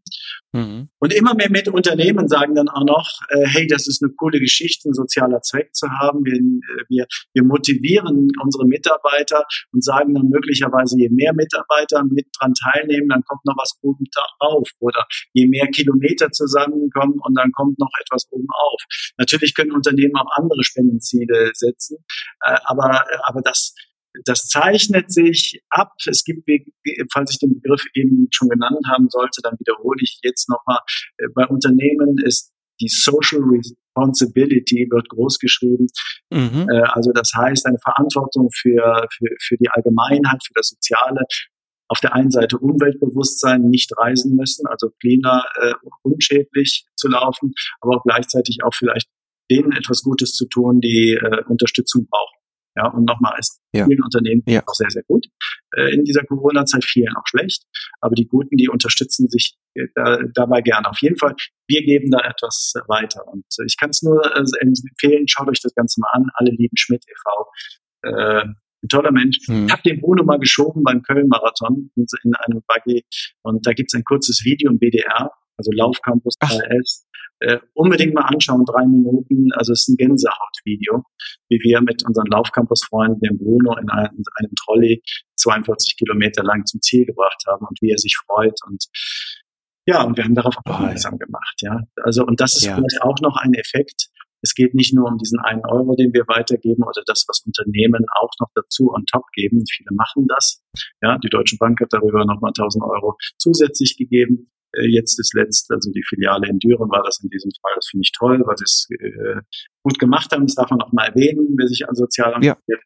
Mhm. 0.57 0.89
Und 0.99 1.13
immer 1.13 1.35
mehr 1.35 1.51
mit 1.51 1.69
Unternehmen 1.69 2.29
sagen 2.29 2.55
dann 2.55 2.69
auch 2.69 2.85
noch, 2.85 3.11
äh, 3.29 3.47
hey, 3.47 3.67
das 3.67 3.87
ist 3.87 4.03
eine 4.03 4.13
coole 4.17 4.41
Geschichte, 4.41 4.89
ein 4.89 4.95
sozialer 4.95 5.43
Zweck 5.43 5.75
zu 5.75 5.87
haben. 5.91 6.25
Wir, 6.25 6.37
äh, 6.37 6.85
wir, 6.89 7.07
wir 7.35 7.45
motivieren 7.45 8.29
unsere 8.43 8.67
Mitarbeiter 8.67 9.45
und 9.73 9.85
sagen 9.85 10.15
dann 10.15 10.29
möglicherweise, 10.29 10.97
je 10.99 11.11
mehr 11.11 11.35
Mitarbeiter 11.35 12.05
mit 12.05 12.27
dran 12.39 12.55
teilnehmen, 12.55 13.09
dann 13.09 13.23
kommt 13.25 13.45
noch 13.45 13.57
was 13.59 13.79
oben 13.83 14.05
drauf. 14.41 14.69
Oder 14.81 15.07
je 15.35 15.47
mehr 15.47 15.67
Kilometer 15.69 16.31
zusammenkommen 16.31 17.21
und 17.21 17.35
dann 17.37 17.53
kommt 17.53 17.79
noch 17.79 17.93
etwas 18.01 18.27
oben 18.31 18.49
auf. 18.49 18.81
Natürlich 19.19 19.55
können 19.55 19.73
Unternehmen 19.73 20.17
auch 20.17 20.31
andere 20.37 20.65
Spendenziele 20.65 21.51
setzen, 21.53 21.99
äh, 22.41 22.57
aber, 22.65 23.05
aber 23.27 23.43
das 23.43 23.75
das 24.25 24.49
zeichnet 24.49 25.12
sich 25.12 25.62
ab. 25.71 25.93
Es 26.07 26.25
gibt, 26.25 26.49
falls 27.12 27.33
ich 27.33 27.39
den 27.39 27.61
Begriff 27.61 27.85
eben 27.95 28.29
schon 28.31 28.49
genannt 28.49 28.87
haben 28.89 29.09
sollte, 29.09 29.41
dann 29.43 29.57
wiederhole 29.59 29.99
ich 30.03 30.19
jetzt 30.23 30.49
nochmal. 30.49 30.79
Äh, 31.19 31.29
bei 31.35 31.47
Unternehmen 31.47 32.19
ist 32.25 32.53
die 32.81 32.89
Social 32.89 33.41
Responsibility 33.41 34.87
wird 34.91 35.09
groß 35.09 35.39
geschrieben. 35.39 35.87
Mhm. 36.31 36.69
Äh, 36.71 36.83
also 36.89 37.12
das 37.12 37.33
heißt 37.35 37.67
eine 37.67 37.79
Verantwortung 37.79 38.51
für, 38.53 39.07
für, 39.17 39.29
für 39.41 39.57
die 39.57 39.69
Allgemeinheit, 39.71 40.43
für 40.47 40.55
das 40.55 40.69
Soziale. 40.69 41.23
Auf 41.89 42.01
der 42.01 42.14
einen 42.14 42.33
Seite 42.33 42.59
Umweltbewusstsein, 42.59 43.62
nicht 43.71 43.97
reisen 43.97 44.35
müssen, 44.35 44.67
also 44.67 44.91
cleaner, 45.01 45.45
äh, 45.55 45.75
unschädlich 46.03 46.85
zu 46.97 47.09
laufen, 47.09 47.55
aber 47.81 47.97
auch 47.97 48.03
gleichzeitig 48.03 48.59
auch 48.64 48.75
vielleicht 48.75 49.09
denen 49.51 49.71
etwas 49.71 50.03
Gutes 50.03 50.33
zu 50.33 50.49
tun, 50.49 50.81
die 50.81 51.12
äh, 51.12 51.45
Unterstützung 51.49 52.09
brauchen. 52.11 52.37
Ja, 52.77 52.89
und 52.89 53.05
nochmal, 53.05 53.35
es 53.39 53.61
ja. 53.72 53.87
vielen 53.87 54.03
Unternehmen 54.03 54.43
ja. 54.47 54.62
auch 54.66 54.74
sehr, 54.74 54.91
sehr 54.91 55.03
gut 55.05 55.27
äh, 55.77 55.95
in 55.95 56.05
dieser 56.05 56.24
Corona-Zeit, 56.24 56.85
vielen 56.85 57.14
auch 57.16 57.27
schlecht. 57.27 57.64
Aber 58.01 58.14
die 58.14 58.27
Guten, 58.27 58.57
die 58.57 58.68
unterstützen 58.68 59.29
sich 59.29 59.57
äh, 59.74 59.87
da, 59.95 60.18
dabei 60.35 60.61
gerne. 60.61 60.89
Auf 60.89 60.99
jeden 61.01 61.16
Fall, 61.16 61.35
wir 61.68 61.83
geben 61.83 62.11
da 62.11 62.18
etwas 62.20 62.74
weiter. 62.87 63.27
Und 63.29 63.47
äh, 63.59 63.64
ich 63.66 63.77
kann 63.79 63.91
es 63.91 64.03
nur 64.03 64.24
äh, 64.24 64.45
empfehlen, 64.61 65.27
schaut 65.27 65.49
euch 65.49 65.61
das 65.62 65.74
Ganze 65.74 66.01
mal 66.01 66.11
an. 66.12 66.27
Alle 66.35 66.51
lieben 66.51 66.77
Schmidt 66.77 67.05
e.V. 67.09 68.11
Äh, 68.11 68.45
ein 68.83 68.89
toller 68.89 69.12
Mensch. 69.12 69.39
Mhm. 69.49 69.66
Ich 69.66 69.72
habe 69.72 69.83
den 69.83 70.01
Bruno 70.01 70.22
mal 70.24 70.39
geschoben 70.39 70.83
beim 70.83 71.03
Köln-Marathon 71.03 71.91
in, 71.97 72.07
in 72.24 72.35
einem 72.35 72.62
Buggy. 72.66 73.05
Und 73.43 73.66
da 73.66 73.72
gibt's 73.72 73.95
ein 73.95 74.05
kurzes 74.05 74.45
Video 74.45 74.70
im 74.70 74.79
WDR, 74.79 75.31
also 75.57 75.70
Laufcampus 75.72 76.35
3S. 76.41 77.06
Äh, 77.41 77.59
unbedingt 77.74 78.14
mal 78.14 78.22
anschauen, 78.22 78.64
drei 78.64 78.87
Minuten. 78.87 79.49
Also 79.55 79.72
es 79.72 79.82
ist 79.82 79.89
ein 79.89 79.97
Gänsehautvideo, 79.97 81.05
wie 81.49 81.61
wir 81.62 81.80
mit 81.82 82.03
unseren 82.07 82.26
Laufcampus-Freunden, 82.26 83.20
dem 83.20 83.39
Bruno, 83.39 83.76
in 83.76 83.91
einem, 83.91 84.22
einem 84.37 84.53
Trolley 84.64 85.03
42 85.37 85.97
Kilometer 85.99 86.43
lang 86.43 86.64
zum 86.64 86.80
Ziel 86.80 87.05
gebracht 87.05 87.43
haben 87.47 87.66
und 87.66 87.78
wie 87.82 87.91
er 87.91 87.99
sich 87.99 88.16
freut 88.26 88.59
und 88.66 88.87
ja, 89.89 90.03
und 90.03 90.16
wir 90.16 90.24
haben 90.24 90.34
darauf 90.34 90.57
aufmerksam 90.64 91.16
gemacht, 91.16 91.61
ja. 91.61 91.78
Also, 92.03 92.24
und 92.24 92.41
das 92.41 92.57
ist 92.57 92.64
ja. 92.64 92.74
vielleicht 92.74 93.01
auch 93.03 93.20
noch 93.22 93.37
ein 93.37 93.55
Effekt. 93.55 94.09
Es 94.43 94.55
geht 94.55 94.74
nicht 94.74 94.95
nur 94.95 95.07
um 95.07 95.16
diesen 95.16 95.39
einen 95.39 95.64
Euro, 95.64 95.95
den 95.95 96.12
wir 96.12 96.24
weitergeben 96.26 96.82
oder 96.82 97.03
das, 97.07 97.24
was 97.28 97.43
Unternehmen 97.47 98.05
auch 98.20 98.30
noch 98.41 98.49
dazu 98.55 98.93
on 98.93 99.07
top 99.07 99.24
geben. 99.32 99.64
Viele 99.70 99.95
machen 99.95 100.26
das. 100.28 100.62
Ja, 101.03 101.18
die 101.18 101.28
Deutsche 101.28 101.57
Bank 101.57 101.80
hat 101.80 101.93
darüber 101.93 102.24
nochmal 102.24 102.51
1000 102.51 102.84
Euro 102.84 103.16
zusätzlich 103.39 103.97
gegeben. 103.97 104.51
Äh, 104.77 104.87
jetzt 104.89 105.18
ist 105.18 105.35
letzt, 105.35 105.70
also 105.70 105.91
die 105.93 106.03
Filiale 106.03 106.49
in 106.49 106.59
Düren 106.59 106.91
war 106.91 107.03
das 107.05 107.20
in 107.22 107.31
diesem 107.31 107.51
Fall. 107.61 107.72
Das 107.74 107.89
finde 107.89 108.03
ich 108.05 108.12
toll, 108.12 108.43
weil 108.45 108.57
sie 108.57 108.64
es 108.64 108.89
äh, 108.91 109.41
gut 109.83 109.99
gemacht 109.99 110.33
haben. 110.33 110.47
Das 110.47 110.55
darf 110.55 110.70
man 110.70 110.81
auch 110.81 110.93
mal 110.93 111.07
erwähnen, 111.07 111.55
wer 111.57 111.68
sich 111.68 111.89
an 111.89 111.95
sozial 111.95 112.35
engagiert. 112.35 112.59
Ja. 112.66 112.77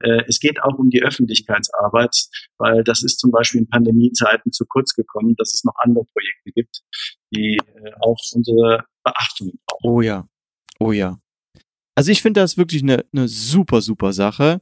Äh, 0.00 0.24
es 0.28 0.40
geht 0.40 0.62
auch 0.62 0.78
um 0.78 0.90
die 0.90 1.02
Öffentlichkeitsarbeit, 1.02 2.14
weil 2.58 2.84
das 2.84 3.02
ist 3.02 3.18
zum 3.18 3.30
Beispiel 3.30 3.62
in 3.62 3.68
Pandemiezeiten 3.68 4.52
zu 4.52 4.64
kurz 4.66 4.94
gekommen, 4.94 5.34
dass 5.36 5.54
es 5.54 5.64
noch 5.64 5.74
andere 5.82 6.04
Projekte 6.12 6.52
gibt, 6.54 6.82
die 7.34 7.56
äh, 7.56 7.92
auch 8.00 8.18
unsere 8.34 8.84
Beachtung 9.04 9.52
brauchen. 9.66 9.90
Oh 9.90 10.00
ja, 10.00 10.26
oh 10.78 10.92
ja. 10.92 11.18
Also 11.94 12.12
ich 12.12 12.20
finde 12.20 12.40
das 12.40 12.58
wirklich 12.58 12.82
eine, 12.82 13.04
eine 13.12 13.26
super, 13.28 13.80
super 13.80 14.12
Sache, 14.12 14.60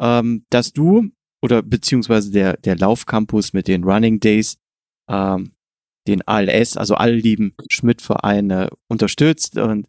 ähm, 0.00 0.46
dass 0.50 0.72
du 0.72 1.10
oder 1.42 1.62
beziehungsweise 1.62 2.30
der, 2.30 2.56
der 2.56 2.76
Laufcampus 2.76 3.52
mit 3.52 3.68
den 3.68 3.84
Running 3.84 4.20
Days 4.20 4.56
ähm, 5.08 5.52
den 6.10 6.26
ALS, 6.26 6.76
also 6.76 6.94
alle 6.94 7.14
lieben 7.14 7.54
Schmidt-Vereine 7.68 8.70
unterstützt. 8.88 9.56
Und, 9.56 9.86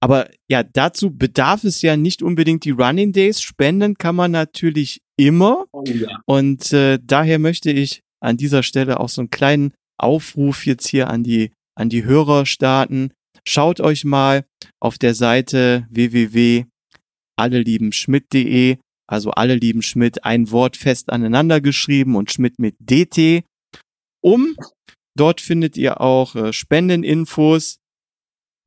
aber 0.00 0.28
ja, 0.50 0.62
dazu 0.62 1.16
bedarf 1.16 1.64
es 1.64 1.80
ja 1.82 1.96
nicht 1.96 2.22
unbedingt 2.22 2.64
die 2.64 2.72
Running 2.72 3.12
Days. 3.12 3.40
Spenden 3.40 3.94
kann 3.94 4.16
man 4.16 4.32
natürlich 4.32 5.00
immer. 5.16 5.64
Oh, 5.72 5.84
ja. 5.86 6.20
Und 6.26 6.72
äh, 6.72 6.98
daher 7.02 7.38
möchte 7.38 7.70
ich 7.70 8.02
an 8.20 8.36
dieser 8.36 8.62
Stelle 8.62 9.00
auch 9.00 9.08
so 9.08 9.22
einen 9.22 9.30
kleinen 9.30 9.72
Aufruf 9.98 10.66
jetzt 10.66 10.88
hier 10.88 11.08
an 11.08 11.24
die, 11.24 11.52
an 11.74 11.88
die 11.88 12.04
Hörer 12.04 12.44
starten. 12.44 13.12
Schaut 13.46 13.80
euch 13.80 14.04
mal 14.04 14.44
auf 14.80 14.98
der 14.98 15.14
Seite 15.14 15.86
www.alleliebenschmidt.de, 15.90 18.76
also 19.08 19.30
alle 19.30 19.54
lieben 19.54 19.82
Schmidt, 19.82 20.24
ein 20.24 20.50
Wort 20.50 20.76
fest 20.76 21.10
aneinander 21.10 21.60
geschrieben 21.60 22.16
und 22.16 22.32
Schmidt 22.32 22.58
mit 22.58 22.74
DT, 22.80 23.44
um 24.20 24.56
Dort 25.16 25.40
findet 25.40 25.76
ihr 25.76 26.00
auch 26.00 26.34
äh, 26.34 26.52
Spendeninfos. 26.52 27.78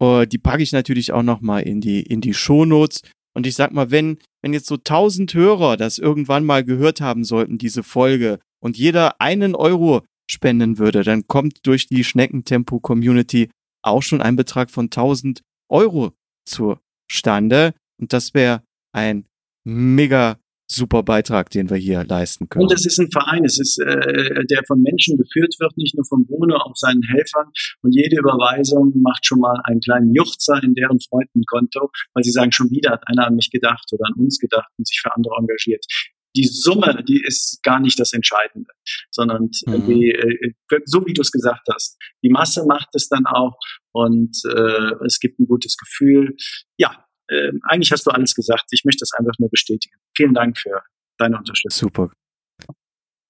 Uh, 0.01 0.25
die 0.25 0.37
packe 0.37 0.63
ich 0.63 0.71
natürlich 0.71 1.11
auch 1.11 1.23
nochmal 1.23 1.63
in 1.63 1.81
die, 1.81 2.01
in 2.01 2.21
die 2.21 2.33
Shownotes. 2.33 3.01
Und 3.35 3.45
ich 3.45 3.55
sag 3.55 3.73
mal, 3.73 3.91
wenn, 3.91 4.17
wenn 4.41 4.53
jetzt 4.53 4.67
so 4.67 4.77
tausend 4.77 5.33
Hörer 5.33 5.75
das 5.75 5.97
irgendwann 5.97 6.45
mal 6.45 6.63
gehört 6.63 7.01
haben 7.01 7.25
sollten, 7.25 7.57
diese 7.57 7.83
Folge, 7.83 8.39
und 8.61 8.77
jeder 8.77 9.21
einen 9.21 9.55
Euro 9.55 10.03
spenden 10.29 10.77
würde, 10.77 11.03
dann 11.03 11.27
kommt 11.27 11.65
durch 11.65 11.87
die 11.87 12.03
Schneckentempo-Community 12.03 13.49
auch 13.81 14.01
schon 14.01 14.21
ein 14.21 14.35
Betrag 14.35 14.69
von 14.69 14.85
1000 14.85 15.41
Euro 15.69 16.13
zustande. 16.45 17.73
Und 17.99 18.13
das 18.13 18.33
wäre 18.33 18.63
ein 18.93 19.25
mega 19.65 20.37
super 20.71 21.03
Beitrag, 21.03 21.49
den 21.49 21.69
wir 21.69 21.77
hier 21.77 22.03
leisten 22.05 22.47
können. 22.47 22.63
Und 22.63 22.73
es 22.73 22.85
ist 22.85 22.99
ein 22.99 23.11
Verein, 23.11 23.43
es 23.43 23.59
ist, 23.59 23.79
äh, 23.79 24.45
der 24.45 24.61
von 24.67 24.81
Menschen 24.81 25.17
geführt 25.17 25.55
wird, 25.59 25.75
nicht 25.77 25.95
nur 25.95 26.05
von 26.05 26.25
Bruno, 26.25 26.57
auch 26.57 26.75
seinen 26.75 27.01
Helfern. 27.03 27.47
Und 27.81 27.93
jede 27.93 28.17
Überweisung 28.17 28.93
macht 29.01 29.25
schon 29.25 29.39
mal 29.39 29.59
einen 29.63 29.79
kleinen 29.79 30.13
Juchzer 30.13 30.61
in 30.63 30.75
deren 30.75 30.99
Freundenkonto, 30.99 31.89
weil 32.13 32.23
sie 32.23 32.31
sagen, 32.31 32.51
schon 32.51 32.69
wieder 32.69 32.91
hat 32.91 33.03
einer 33.07 33.27
an 33.27 33.35
mich 33.35 33.49
gedacht 33.51 33.85
oder 33.91 34.05
an 34.05 34.13
uns 34.21 34.39
gedacht 34.39 34.69
und 34.77 34.87
sich 34.87 34.99
für 35.01 35.13
andere 35.15 35.35
engagiert 35.39 35.85
die 36.35 36.47
Summe, 36.47 37.03
die 37.07 37.21
ist 37.25 37.59
gar 37.63 37.79
nicht 37.79 37.99
das 37.99 38.13
Entscheidende, 38.13 38.69
sondern 39.11 39.49
mhm. 39.65 39.85
die, 39.87 40.11
äh, 40.11 40.53
so 40.85 41.05
wie 41.05 41.13
du 41.13 41.21
es 41.21 41.31
gesagt 41.31 41.67
hast, 41.73 41.97
die 42.23 42.29
Masse 42.29 42.65
macht 42.67 42.89
es 42.93 43.09
dann 43.09 43.25
auch 43.25 43.57
und 43.91 44.37
äh, 44.45 45.05
es 45.05 45.19
gibt 45.19 45.39
ein 45.39 45.47
gutes 45.47 45.75
Gefühl. 45.77 46.35
Ja, 46.77 47.05
äh, 47.29 47.51
eigentlich 47.63 47.91
hast 47.91 48.05
du 48.05 48.11
alles 48.11 48.33
gesagt. 48.35 48.65
Ich 48.71 48.83
möchte 48.83 49.01
das 49.01 49.13
einfach 49.13 49.37
nur 49.39 49.49
bestätigen. 49.49 49.95
Vielen 50.15 50.33
Dank 50.33 50.57
für 50.57 50.81
deine 51.17 51.37
Unterstützung. 51.37 51.89
Super. 51.89 52.11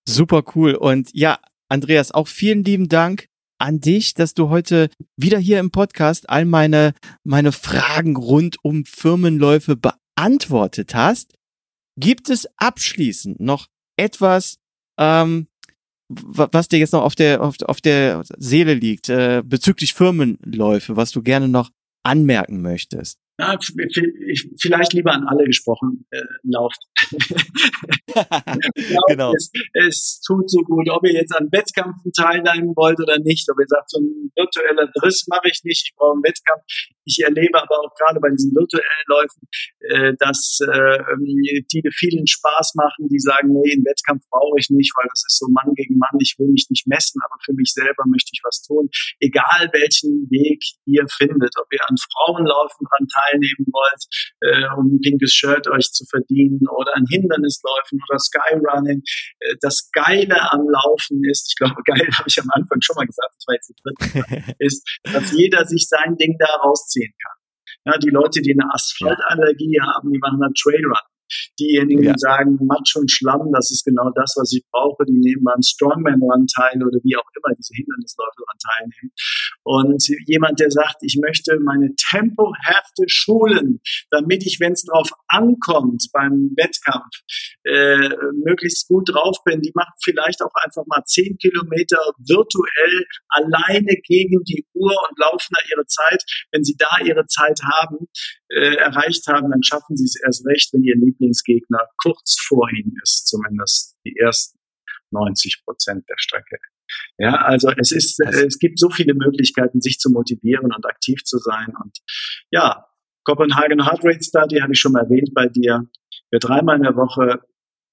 Super 0.07 0.43
cool. 0.55 0.75
Und 0.75 1.09
ja, 1.13 1.39
Andreas, 1.69 2.11
auch 2.11 2.27
vielen 2.27 2.63
lieben 2.63 2.89
Dank 2.89 3.27
an 3.59 3.79
dich, 3.79 4.13
dass 4.13 4.33
du 4.33 4.49
heute 4.49 4.89
wieder 5.17 5.37
hier 5.37 5.59
im 5.59 5.69
Podcast 5.69 6.29
all 6.29 6.45
meine, 6.45 6.93
meine 7.23 7.51
Fragen 7.51 8.15
rund 8.15 8.57
um 8.63 8.85
Firmenläufe 8.85 9.75
beantwortet 9.75 10.95
hast. 10.95 11.35
Gibt 11.97 12.29
es 12.29 12.47
abschließend 12.57 13.39
noch 13.41 13.67
etwas, 13.97 14.57
ähm, 14.97 15.47
was 16.07 16.69
dir 16.69 16.79
jetzt 16.79 16.93
noch 16.93 17.03
auf 17.03 17.15
der, 17.15 17.41
auf, 17.43 17.57
auf 17.65 17.81
der 17.81 18.23
Seele 18.37 18.73
liegt, 18.73 19.09
äh, 19.09 19.43
bezüglich 19.45 19.93
Firmenläufe, 19.93 20.95
was 20.95 21.11
du 21.11 21.21
gerne 21.21 21.49
noch 21.49 21.69
anmerken 22.03 22.61
möchtest? 22.61 23.19
Ja, 23.39 23.57
vielleicht 24.57 24.91
lieber 24.91 25.13
an 25.13 25.25
alle 25.25 25.45
gesprochen, 25.45 26.05
äh, 26.11 26.21
lauft. 26.43 26.79
genau. 29.07 29.33
Es, 29.33 29.49
es, 29.73 30.21
tut 30.25 30.49
so 30.51 30.59
gut, 30.59 30.89
ob 30.89 31.05
ihr 31.05 31.13
jetzt 31.13 31.33
an 31.33 31.47
Wettkämpfen 31.49 32.11
teilnehmen 32.11 32.75
wollt 32.75 32.99
oder 32.99 33.17
nicht, 33.19 33.49
ob 33.49 33.57
ihr 33.57 33.65
sagt, 33.67 33.91
so 33.91 33.99
ein 34.01 34.29
virtueller 34.35 34.91
Driss 34.93 35.25
mache 35.27 35.47
ich 35.47 35.61
nicht, 35.63 35.87
ich 35.87 35.95
brauche 35.95 36.15
einen 36.15 36.23
Wettkampf. 36.23 36.63
Ich 37.09 37.19
erlebe 37.25 37.57
aber 37.57 37.79
auch 37.81 37.93
gerade 37.97 38.19
bei 38.19 38.29
diesen 38.29 38.53
virtuellen 38.53 39.07
Läufen, 39.07 39.41
äh, 39.89 40.13
dass 40.19 40.59
äh, 40.61 41.01
die 41.73 41.81
vielen 41.97 42.27
Spaß 42.27 42.75
machen, 42.75 43.09
die 43.09 43.19
sagen, 43.19 43.49
nee, 43.49 43.73
einen 43.73 43.85
Wettkampf 43.85 44.21
brauche 44.29 44.59
ich 44.59 44.69
nicht, 44.69 44.93
weil 44.95 45.09
das 45.09 45.25
ist 45.25 45.39
so 45.39 45.47
Mann 45.49 45.73
gegen 45.73 45.97
Mann, 45.97 46.21
ich 46.21 46.35
will 46.37 46.47
mich 46.53 46.67
nicht 46.69 46.85
messen, 46.85 47.19
aber 47.25 47.35
für 47.43 47.53
mich 47.53 47.73
selber 47.73 48.05
möchte 48.05 48.29
ich 48.33 48.41
was 48.43 48.61
tun. 48.61 48.89
Egal 49.19 49.73
welchen 49.73 50.29
Weg 50.29 50.61
ihr 50.85 51.05
findet, 51.09 51.57
ob 51.57 51.65
ihr 51.73 51.81
an 51.89 51.97
Frauenlaufen 51.97 52.85
dran 52.85 53.07
teilnehmen 53.09 53.65
wollt, 53.73 54.03
äh, 54.45 54.69
um 54.77 54.93
ein 54.93 55.01
pinkes 55.01 55.33
Shirt 55.33 55.67
euch 55.67 55.89
zu 55.91 56.05
verdienen 56.05 56.61
oder 56.69 56.95
an 56.95 57.05
Hindernisläufen 57.09 57.99
oder 58.05 58.19
Skyrunning. 58.19 59.01
Äh, 59.39 59.55
das 59.61 59.89
Geile 59.91 60.37
am 60.51 60.69
Laufen 60.69 61.23
ist, 61.25 61.49
ich 61.49 61.55
glaube, 61.57 61.81
geil 61.85 62.07
habe 62.13 62.27
ich 62.27 62.39
am 62.39 62.49
Anfang 62.53 62.81
schon 62.81 62.95
mal 62.95 63.07
gesagt, 63.07 63.33
das 63.33 63.47
war 63.47 63.55
jetzt 63.55 63.69
die 63.69 63.79
dritte, 63.81 64.55
ist, 64.59 64.85
dass 65.03 65.31
jeder 65.33 65.65
sich 65.65 65.87
sein 65.87 66.15
Ding 66.17 66.37
da 66.37 66.49
rausziehen 66.99 67.13
kann. 67.21 67.37
Ja, 67.85 67.97
die 67.97 68.09
Leute, 68.09 68.41
die 68.41 68.53
eine 68.53 68.73
Asphaltallergie 68.73 69.79
haben, 69.81 70.11
die 70.11 70.19
machen 70.19 70.39
dann 70.39 70.53
Trailrun. 70.53 70.97
Diejenigen, 71.59 72.03
ja. 72.03 72.13
die 72.13 72.19
sagen, 72.19 72.57
Matsch 72.65 72.95
und 72.95 73.11
Schlamm, 73.11 73.51
das 73.53 73.71
ist 73.71 73.85
genau 73.85 74.09
das, 74.15 74.35
was 74.37 74.53
ich 74.53 74.63
brauche, 74.71 75.05
die 75.05 75.19
nehmen 75.19 75.43
beim 75.43 75.61
Strongman 75.61 76.21
Run 76.21 76.47
teil 76.47 76.81
oder 76.83 76.99
wie 77.03 77.15
auch 77.15 77.29
immer 77.35 77.55
diese 77.57 77.73
Hindernisläufe 77.75 78.37
daran 78.37 78.59
teilnehmen. 78.59 79.11
Und 79.63 80.03
jemand, 80.25 80.59
der 80.59 80.71
sagt, 80.71 80.97
ich 81.01 81.19
möchte 81.21 81.59
meine 81.59 81.93
Tempohärte 81.95 83.03
schulen, 83.07 83.81
damit 84.11 84.45
ich, 84.45 84.59
wenn 84.59 84.73
es 84.73 84.83
drauf 84.83 85.11
ankommt 85.27 86.07
beim 86.13 86.51
Wettkampf, 86.55 87.21
äh, 87.63 88.09
möglichst 88.45 88.87
gut 88.87 89.09
drauf 89.09 89.37
bin, 89.43 89.61
die 89.61 89.71
macht 89.75 89.93
vielleicht 90.03 90.41
auch 90.41 90.53
einfach 90.63 90.83
mal 90.87 91.03
zehn 91.05 91.37
Kilometer 91.37 91.99
virtuell 92.17 93.05
alleine 93.29 93.95
gegen 94.03 94.43
die 94.43 94.65
Uhr 94.73 94.95
und 95.09 95.19
laufen 95.19 95.53
da 95.53 95.59
ihre 95.71 95.85
Zeit. 95.85 96.23
Wenn 96.51 96.63
sie 96.63 96.75
da 96.77 96.89
ihre 97.03 97.25
Zeit 97.25 97.59
haben, 97.63 98.07
äh, 98.49 98.75
erreicht 98.75 99.27
haben, 99.27 99.51
dann 99.51 99.63
schaffen 99.63 99.95
sie 99.95 100.05
es 100.05 100.15
erst 100.23 100.45
recht, 100.45 100.73
wenn 100.73 100.83
ihr 100.83 100.95
Lieblingsgegner 100.95 101.87
kurz 101.97 102.37
vor 102.39 102.69
ihnen 102.71 102.95
ist, 103.03 103.27
zumindest 103.27 103.95
die 104.05 104.15
ersten 104.17 104.59
90 105.11 105.63
Prozent 105.65 106.07
der 106.09 106.17
Strecke. 106.17 106.57
Ja, 107.17 107.35
also 107.35 107.71
es 107.77 107.91
ist, 107.91 108.19
äh, 108.19 108.45
es 108.45 108.57
gibt 108.57 108.79
so 108.79 108.89
viele 108.89 109.13
Möglichkeiten, 109.13 109.81
sich 109.81 109.99
zu 109.99 110.09
motivieren 110.09 110.73
und 110.73 110.85
aktiv 110.85 111.23
zu 111.23 111.37
sein. 111.37 111.73
Und 111.83 111.99
ja, 112.51 112.87
Copenhagen 113.23 113.85
Heart 113.85 114.03
Rate 114.03 114.23
Study 114.23 114.59
habe 114.59 114.73
ich 114.73 114.79
schon 114.79 114.93
mal 114.93 115.03
erwähnt 115.03 115.31
bei 115.33 115.47
dir. 115.47 115.87
Wer 116.31 116.39
dreimal 116.39 116.77
in 116.77 116.83
der 116.83 116.95
Woche 116.95 117.41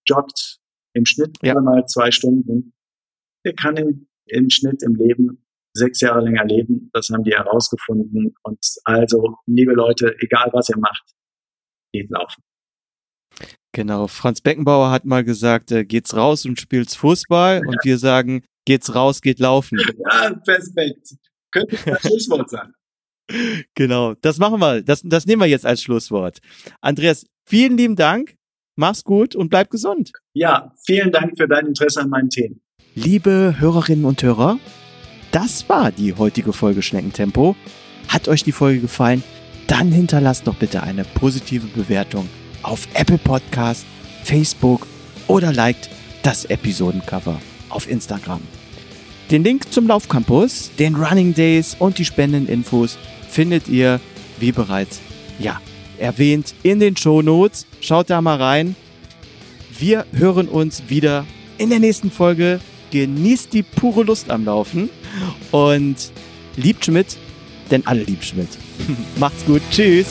joggt, 0.07 0.59
im 0.95 1.05
Schnitt 1.05 1.37
ja. 1.43 1.61
mal 1.61 1.85
zwei 1.87 2.11
Stunden, 2.11 2.73
der 3.45 3.55
kann 3.55 3.77
im, 3.77 4.09
im 4.27 4.49
Schnitt 4.49 4.83
im 4.83 4.95
Leben 4.95 5.46
sechs 5.77 6.01
Jahre 6.01 6.23
länger 6.23 6.45
leben. 6.45 6.91
Das 6.93 7.09
haben 7.11 7.25
die 7.25 7.35
herausgefunden. 7.35 8.35
Und 8.43 8.59
also, 8.85 9.37
liebe 9.47 9.73
Leute, 9.73 10.15
egal 10.21 10.51
was 10.53 10.69
ihr 10.69 10.79
macht, 10.79 11.05
geht 11.93 12.11
laufen. 12.11 12.43
Genau, 13.73 14.07
Franz 14.07 14.41
Beckenbauer 14.41 14.91
hat 14.91 15.05
mal 15.05 15.23
gesagt, 15.23 15.71
äh, 15.71 15.85
geht's 15.85 16.17
raus 16.17 16.47
und 16.47 16.59
spielt's 16.59 16.97
Fußball 16.97 17.61
ja. 17.63 17.69
und 17.69 17.77
wir 17.85 17.99
sagen, 17.99 18.43
geht's 18.65 18.95
raus, 18.95 19.21
geht 19.21 19.39
laufen. 19.39 19.79
Ja, 20.11 20.33
perfekt. 20.33 21.15
Könnte 21.53 21.77
das 21.85 22.01
Schlusswort 22.01 22.51
sein. 22.51 22.73
Genau, 23.75 24.15
das 24.15 24.39
machen 24.39 24.61
wir. 24.61 24.83
Das, 24.83 25.03
das 25.03 25.27
nehmen 25.27 25.43
wir 25.43 25.49
jetzt 25.49 25.67
als 25.67 25.83
Schlusswort. 25.83 26.39
Andreas, 26.81 27.27
vielen 27.45 27.77
lieben 27.77 27.97
Dank. 27.97 28.37
Mach's 28.77 29.03
gut 29.03 29.35
und 29.35 29.49
bleib 29.49 29.69
gesund. 29.69 30.13
Ja, 30.33 30.73
vielen 30.87 31.11
Dank 31.11 31.37
für 31.37 31.49
dein 31.49 31.67
Interesse 31.67 32.03
an 32.03 32.09
meinen 32.09 32.31
Themen. 32.31 32.63
Liebe 32.95 33.57
Hörerinnen 33.59 34.05
und 34.05 34.23
Hörer, 34.23 34.61
das 35.37 35.69
war 35.69 35.93
die 35.93 36.15
heutige 36.15 36.55
Folge 36.55 36.81
Schneckentempo. 36.81 37.57
Hat 38.09 38.27
euch 38.27 38.43
die 38.43 38.53
Folge 38.53 38.81
gefallen? 38.81 39.23
Dann 39.67 39.93
hinterlasst 39.93 40.47
doch 40.47 40.55
bitte 40.55 40.83
eine 40.83 41.05
positive 41.05 41.67
Bewertung 41.67 42.27
auf 42.63 42.89
Apple 42.95 43.19
Podcast, 43.19 43.85
Facebook 44.25 44.87
oder 45.27 45.53
liked 45.53 45.91
das 46.23 46.47
Episodencover 46.47 47.39
auf 47.69 47.87
Instagram. 47.87 48.41
Den 49.31 49.45
Link 49.45 49.71
zum 49.71 49.87
Laufcampus, 49.87 50.71
den 50.79 50.95
Running 50.95 51.35
Days 51.35 51.77
und 51.79 51.99
die 51.99 52.07
Spendeninfos 52.07 52.97
findet 53.29 53.69
ihr, 53.69 54.01
wie 54.41 54.53
bereits, 54.53 55.03
ja, 55.39 55.61
erwähnt, 55.99 56.55
in 56.63 56.81
den 56.81 56.97
Show 56.97 57.21
Notes. 57.21 57.67
Schaut 57.83 58.09
da 58.09 58.23
mal 58.23 58.41
rein. 58.41 58.75
Wir 59.79 60.07
hören 60.13 60.49
uns 60.49 60.85
wieder 60.89 61.27
in 61.59 61.69
der 61.69 61.81
nächsten 61.81 62.11
Folge. 62.11 62.59
Genießt 62.91 63.53
die 63.53 63.63
pure 63.63 64.05
Lust 64.05 64.31
am 64.31 64.45
Laufen 64.45 64.91
und 65.51 65.97
liebt 66.57 66.85
Schmidt, 66.85 67.17
denn 67.71 67.87
alle 67.87 68.03
lieben 68.05 68.23
Schmidt. 68.23 68.49
Macht's 69.19 69.45
gut. 69.45 69.63
Tschüss. 69.71 70.07